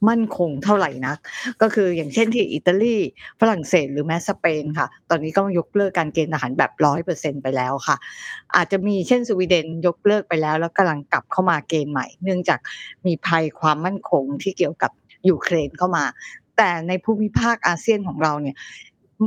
[0.09, 1.19] มั่นคงเท่าไหร่นัก
[1.63, 2.97] ก็คืออย่างเช่นที่อิตาลี
[3.41, 7.97] ฝรั่งเศสหรือแม้สเปนค่ะ ตอนนี้ก็ยกเลิกการเกณฑ์ทหารแบบร้อยเปอร์เซ็นไปแล้วค่ะ
[8.57, 12.61] อาจจะมีเช่นสวีเดนยกเลิกไปแล้วแล้วกำลังกลับเข้ามาเกณฑ์ใหม่ เนื่องจาก
[13.07, 14.91] มีภัยความมั่นคงที่เกี่ยวกับ
[15.29, 16.05] ยูเครนเข้ามา
[16.57, 18.57] แต่ในภูมิภาคอาเซียนของเราเนี่ย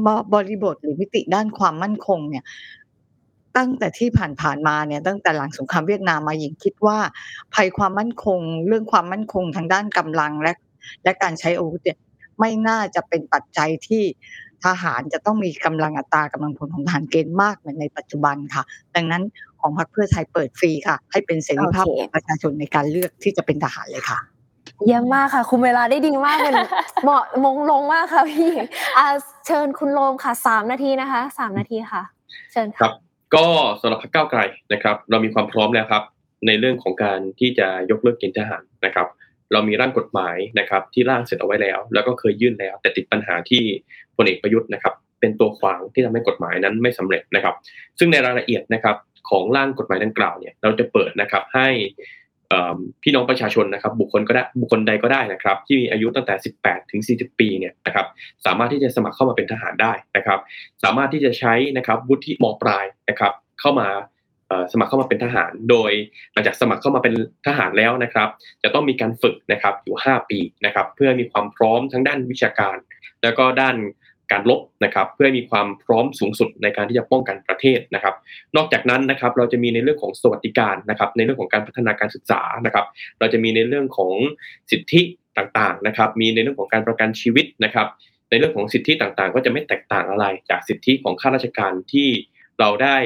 [0.05, 2.43] บบริบทหรือมิติด้านความมั่นคงเนี่ย
[3.57, 4.09] ตั้งแต่ที่
[4.41, 6.97] ผ่านๆมาเนี่ยตั้งแต่หลังสงครามเวียดนามมาหญิงคิดว่า
[7.53, 10.53] ภัยความมั่นคง เรื่องความมั่นคงทางด้านกำลังและ
[11.03, 11.97] และการใช้อาวุธเนี่ย
[12.39, 14.03] ไม่น่าจะเป็นปัจจัยที่
[14.65, 18.63] ทหารจะต้องมีกำลังอัตรากำลังพลของทหารเกณฑ์มากเหมือนในปัจจุบันค่ะ
[18.95, 19.23] ดังนั้น
[19.59, 24.19] ของพรรคเพื่อไทยเปิดฟรีค่ะ ให้เป็นเสรีภาพโอเคของประชาชนในการเลือกที่จะเป็นทหารเลยค่ะ
[24.85, 26.55] เยี่ยมมากค่ะ คุมเวลาได้ดีมากเป็น
[27.03, 28.51] เหมาะมงลงมากค่ะพี่
[28.97, 29.05] อ่า
[29.47, 32.03] เชิญคุณโรมค่ะสามนาทีนะคะสามนาทีค่ะ
[32.51, 33.04] เชิญครัค่ะบ
[33.37, 33.47] ก็
[33.81, 34.41] สำหรับพรรคก้าวไกล
[34.73, 36.03] นะครับ เรามีความพร้อมแล้วครับ
[36.47, 39.07] ในเรื่องของการที่จะยกเลิกเกณฑ์ทหารนะครับ
[39.53, 43.63] เรามีร่างกฎหมายนะครับ ที่ร่างเสร็จเอาไว้แล้ว แล้วก็เคยยื่นแล้ว แต่ติดปัญหาที่
[44.15, 47.55] พลเอกประยุทธ์นะครับ เป็นตัวขวางที่ทำให้กฎหมายนั้นไม่สำเร็จนะครับ
[47.99, 48.95] ซึ่งในรายละเอียดนะครับ
[49.29, 51.69] ของร่างกฎหมายดังกล่าวเนี่ยเราจะเปิดนะครับให้
[53.03, 58.05] พี่น้องประชาชนนะครับ บุคคลก็ได้บุคคลใดก็ได้นะครับ ที่มีอายุตั้งแต่ 18 ถึง 40 ปีเนี่ยนะครับ
[58.45, 60.39] สามารถที่จะสมัครเข้ามาเป็นทหารได้นะครับ
[60.83, 63.87] สามารถที่จะใช้นะครับวุฒิมปลายนะครับ เข้ามา
[64.71, 65.91] สมัครเข้ามาเป็นทหาร โดย
[66.33, 67.13] หลังจากสมัครเข้ามาเป็น
[67.47, 68.29] ทหารแล้วนะครับ
[68.63, 72.77] จะต้องมีการฝึกนะครับอยู่ 5 ปีนะครับ เพื่อมีความพร้อมทั้งด้านวิชาการ
[73.23, 73.75] แล้วก็ด้าน
[74.31, 78.15] การลบนะครับเพื่อให้มีความพร้อมสูงสุดในการที่จะป้องกันประเทศนะครับ
[78.55, 82.85] นอกจากนั้นนะครับเราจะมีในเรื่องของสวัสดิการนะครับ ในเรื่องของการพัฒนาการศึกษานะครับ
[83.19, 84.13] เราจะมีในเรื่องของ
[84.71, 85.01] สิทธิ
[85.37, 87.87] ต่างๆนะครับ มีในเรื่องของการประกันชีวิตนะครับ
[88.29, 92.09] ในเรื่องของสิทธิต่างๆ ก็จะไม่แตกต่างอะไรจากสิทธิของข้าราชการที่
[92.59, 92.97] เราได้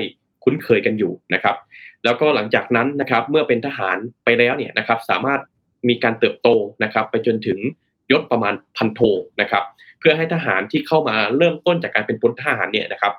[0.44, 1.56] คุ้นเคยกันอยู่นะครับ
[2.04, 5.42] แล้วก็หลังจากนั้นนะครับเมื่อเป็นทหารไปแล้วเนี่ยนะครับสามารถ
[5.90, 6.50] มีการเติบโต
[6.84, 7.60] นะครับ ไปจนถึง
[8.12, 9.02] ยศประมาณพันโท
[9.42, 9.64] นะครับ
[10.00, 13.14] เพื่อให้ทหารที่เข้ามาเริ่มต้นจากการเป็นพลทหารเนี่ยนะครับ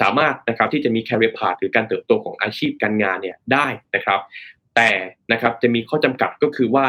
[0.00, 4.20] สามารถนะครับที่จะมี career path หรือการเติบโตของอาชีพการงานเนี่ยได้นะครับ
[4.76, 4.90] แต่
[5.32, 6.86] นะครับจะมีข้อจำกัดก็คือว่า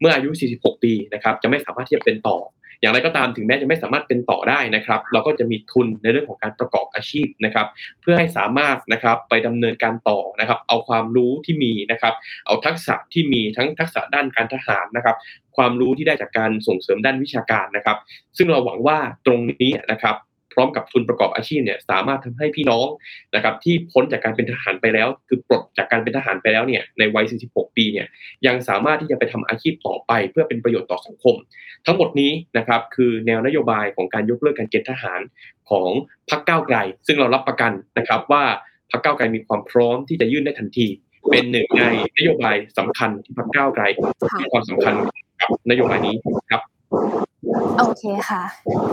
[0.00, 2.36] เมื่ออายุ 46 ปีนะครับจะไม่สามารถที่จะเป็นต่อ
[2.80, 7.66] อย่างไรก็ตามถึงแม้จะไม่สามารถเป็นต่อได้นะครับ เราก็จะมีทุนในเรื่องของการประกอบอาชีพนะครับ
[8.00, 12.14] เพื่อให้สามารถนะครับไปดำเนินการต่อนะครับ เอาความรู้ที่มีนะครับ
[12.46, 15.16] เอาทักษะที่มีทั้งทักษะด้านการทหารนะครับ
[15.56, 17.98] ความรู้ที่ได้จากการส่งเสริมด้านวิชาการนะครับ
[18.36, 20.16] ซึ่งเราหวังว่าตรงนี้นะครับ
[20.58, 22.86] ร้อมกับทุนประกอบอาชีพเนี่ยสามารถทำให้พี่น้อง
[23.34, 28.06] นะครับที่พ้นจากการเป็นทหารไปแล้ว คือปลดจากการเป็นทหารไปแล้วเนี่ยในวัย 46 ปีเนี่ย
[28.46, 31.34] ยังสามารถที่จะไปทำอาชีพต่อไป เพื่อเป็นประโยชน์ต่อสังคม
[31.86, 35.20] ทั้งหมดนี้นะครับคือแนวนโยบายของการยกเลิกการเกณฑ์ทหาร
[35.70, 35.88] ของ
[36.30, 36.76] พรรคก้าวไกล
[37.06, 38.44] ซึ่งเรารับประกันนะครับว่า
[38.90, 40.86] พรรคก้าวไกลมีความพร้อมที่จะยื่นได้ทันที
[41.30, 41.82] เป็นหนึ่งใน
[42.18, 43.84] นโยบายสำคัญที่พรรคก้าวไกล
[44.38, 44.94] ให้ความสำคัญ
[45.40, 46.14] กับนโยบายนี้
[46.50, 46.62] ครับ
[47.76, 48.42] โอเคค่ะ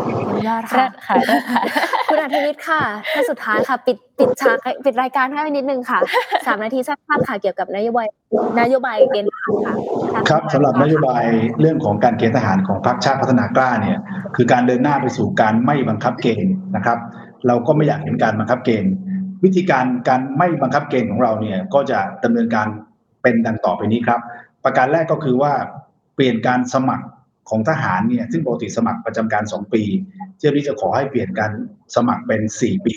[0.05, 1.61] เยี่ยมยอดเลิค่ะศค่ะเลิศค่ะ
[2.09, 2.81] คุณอาทิตย์ค่ะ
[3.13, 5.99] ท่านสุดท้ายค่ะ ปิดปิดฉากให้ปิดรายการให้นิดนึงค่ะ
[6.45, 8.07] สามนาทีสั้นๆค่ะเกี่ยวกับนโยบาย
[8.59, 9.73] นโยบายเกณฑ์ทหารค่ะ
[10.29, 11.23] ครับสำหรับนโยบาย
[11.59, 13.97] เรื่องของการเกณฑ์ทหารของพรรคชาติพัฒนากล้าเนี่ย
[14.35, 16.97] คือการเดินหน้าไปสู่การไม่บังคับเกณฑ์นะครับ
[17.47, 18.91] เราก็ไม่อยากเห็นการบังคับเกณฑ์
[19.43, 22.67] วิธีการการไม่บังคับเกณฑ์ของเราเนี่ยก็จะดำเนินการ
[23.21, 24.19] เป็นดังต่อไปนี้ครับ
[24.63, 25.53] ประการแรกก็คือว่า
[26.15, 27.05] เปลี่ยนการสมัคร
[27.49, 29.83] ของทหารเนี่ยซึ่งปกติสมัครประจำการ 2 ปี
[30.37, 31.51] เที่ยวนี้จะขอให้เปลี่ยนการ
[31.95, 32.95] สมัครเป็น 4 ปี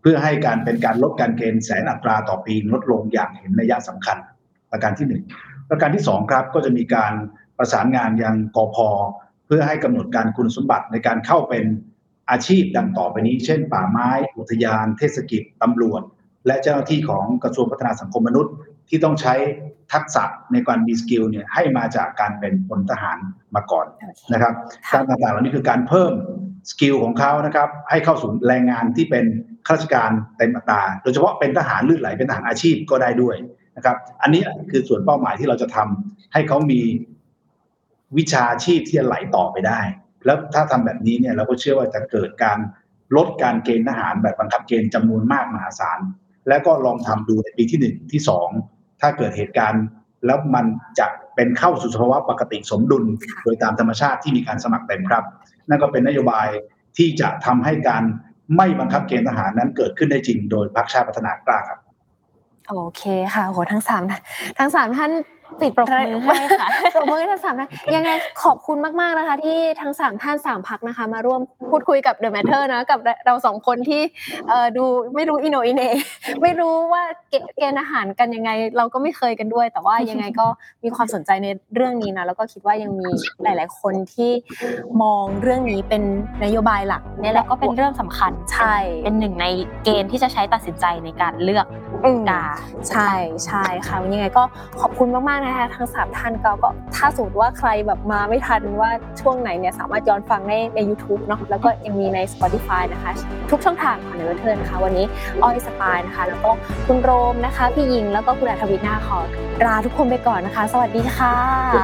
[0.00, 4.16] เพื่อให้การเป็นการลดการเกณฑ์แสนอัตราต่อปีลดลงอย่างเห็นนัยสำคัญ
[4.70, 5.22] ประการที่หนึ่ง
[5.70, 7.12] ประการที่สองครับก็จะมีการ
[7.58, 8.76] ประสานงานยังกอพ
[9.46, 11.64] เพื่อให้กำหนดการคุณสมบัติในการเข้าเป็น
[12.30, 14.08] อาชีพดังต่อไปนี้ เช่น ป่าไม้
[14.38, 16.02] อุทยาน เทศกิจตำรวจ
[16.46, 18.52] และเจ้าหน้าที่ของกระทรวงพัฒนาสังคมมนุษย์
[18.88, 19.34] ที่ต้องใช้
[19.92, 23.18] ทักษะในการมี skill เนี่ยให้มาจากการเป็นพลทหาร
[23.54, 23.86] มาก่อน
[24.32, 24.52] นะครับ
[24.92, 26.12] การต่างๆเหล่านี้คือการเพิ่ม
[26.70, 29.24] skill ของเขานะครับ ให้เข้าสู่แรงงานที่เป็น
[29.66, 33.36] ข้าราชการเต็มอัตราโดยเฉพาะเป็นทหารลื่นไหลเป็นทหารอาชีพก็ได้ด้วย
[33.76, 36.80] นะครับ อันนี้คือส่วนเป้าหมายที่เราจะทำให้เขามี
[38.18, 39.80] วิชาชีพที่จะไหลต่อไปได้
[40.24, 42.58] แล้วถ้าทำแบบนี้เนี่ยเราก็เชื่อว่าจะเกิดการ
[43.16, 46.00] ลดการเกณฑ์ทหารแบบบังคับเกณฑ์จำนวนมากมหาศาล
[46.48, 48.48] แล้วก็ลองทำดูในปีที่หนึ่งที่สอง
[49.00, 49.84] ถ้าเกิดเหตุการณ์
[50.26, 50.66] แล้วมัน
[50.98, 53.04] จะเป็นเข้าสู่สภาวะปกติสมดุล
[53.42, 55.24] โดยตามธรรมชาติที่มีการสมัครเต็มครับ
[55.68, 56.48] นั่นก็เป็นนโยบาย
[56.96, 58.02] ที่จะทำให้การ
[58.56, 61.78] ไม่บังคับเกณฑ์ทหารนั้นเกิดขึ้นได้จริง โดยพรรคชาติพัฒนากล้าครับ
[62.68, 63.02] โอเค
[63.34, 64.02] ค่ะโหทั้งสาม
[64.58, 65.10] ทั้งสามท่าน
[65.60, 68.10] ปิดปรบมือให้ค่ะปรบมือให้ทั้งสามท่านยังไง
[68.42, 71.40] ขอบคุณมากๆนะคะ ที่ทั้งสามท่านสามพักนะคะ มาร่วม
[71.70, 74.02] พูดคุยกับ The Matter นะกับเราสองคนที่
[74.48, 75.82] เอ่อดูไม่รู้อินโนอินเน
[76.42, 80.46] ไม่รู้ว่าเกเกณฑ์อาหารกันยังไง เราก็ไม่เคยกันด้วย แต่ว่ายังไงก็
[80.84, 83.08] มีความสนใจในเรื่องนี้นะแล้วก็คิดว่ายังมี
[83.42, 84.30] หลาย ๆ คนที่
[85.02, 86.02] มองเรื่องนี้เป็น
[86.44, 88.74] นโยบายหลักเนี่ยแหแล้ละวก็เป็นเรื่องสำคัญใช่
[89.04, 89.46] เป็นหนึ่งใน
[89.84, 91.66] เกณฑ์ที่จะใช้ตัดสินใจในการเลือก
[92.04, 92.42] อืมดา
[92.88, 93.10] ใช่
[93.46, 94.42] ใช่ค่ะยังไงก็
[94.80, 98.90] ขอบคุณมากๆนะคะทั้งสามท่านก็ก็ถ้าสมมติว่าใครแบบมาไม่ทันว่า
[99.20, 103.10] ช่วงไหนเนี่ยสามารถย้อนฟังได้ใน YouTube เนาะแล้วก็ยังมีใน Spotify นะคะ
[103.50, 105.06] ทุกช่องทางของเนเวอร์เทิร์นะคะ วันนี้
[105.42, 106.50] อ้อยสปายนะคะ แล้วก็
[106.86, 109.18] คุณโรมนะคะ พี่ยิงแล้วก็คุณอัธวิทย์นาขอ
[109.66, 111.34] ลาทุกคนไปก่อนนะคะ สวัสดีค่ะ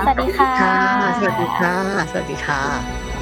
[0.05, 0.79] สวัสดีค่ะค่ะ
[1.19, 1.75] สวัสดีค่ะ
[2.11, 3.20] สวัสดีค่ะ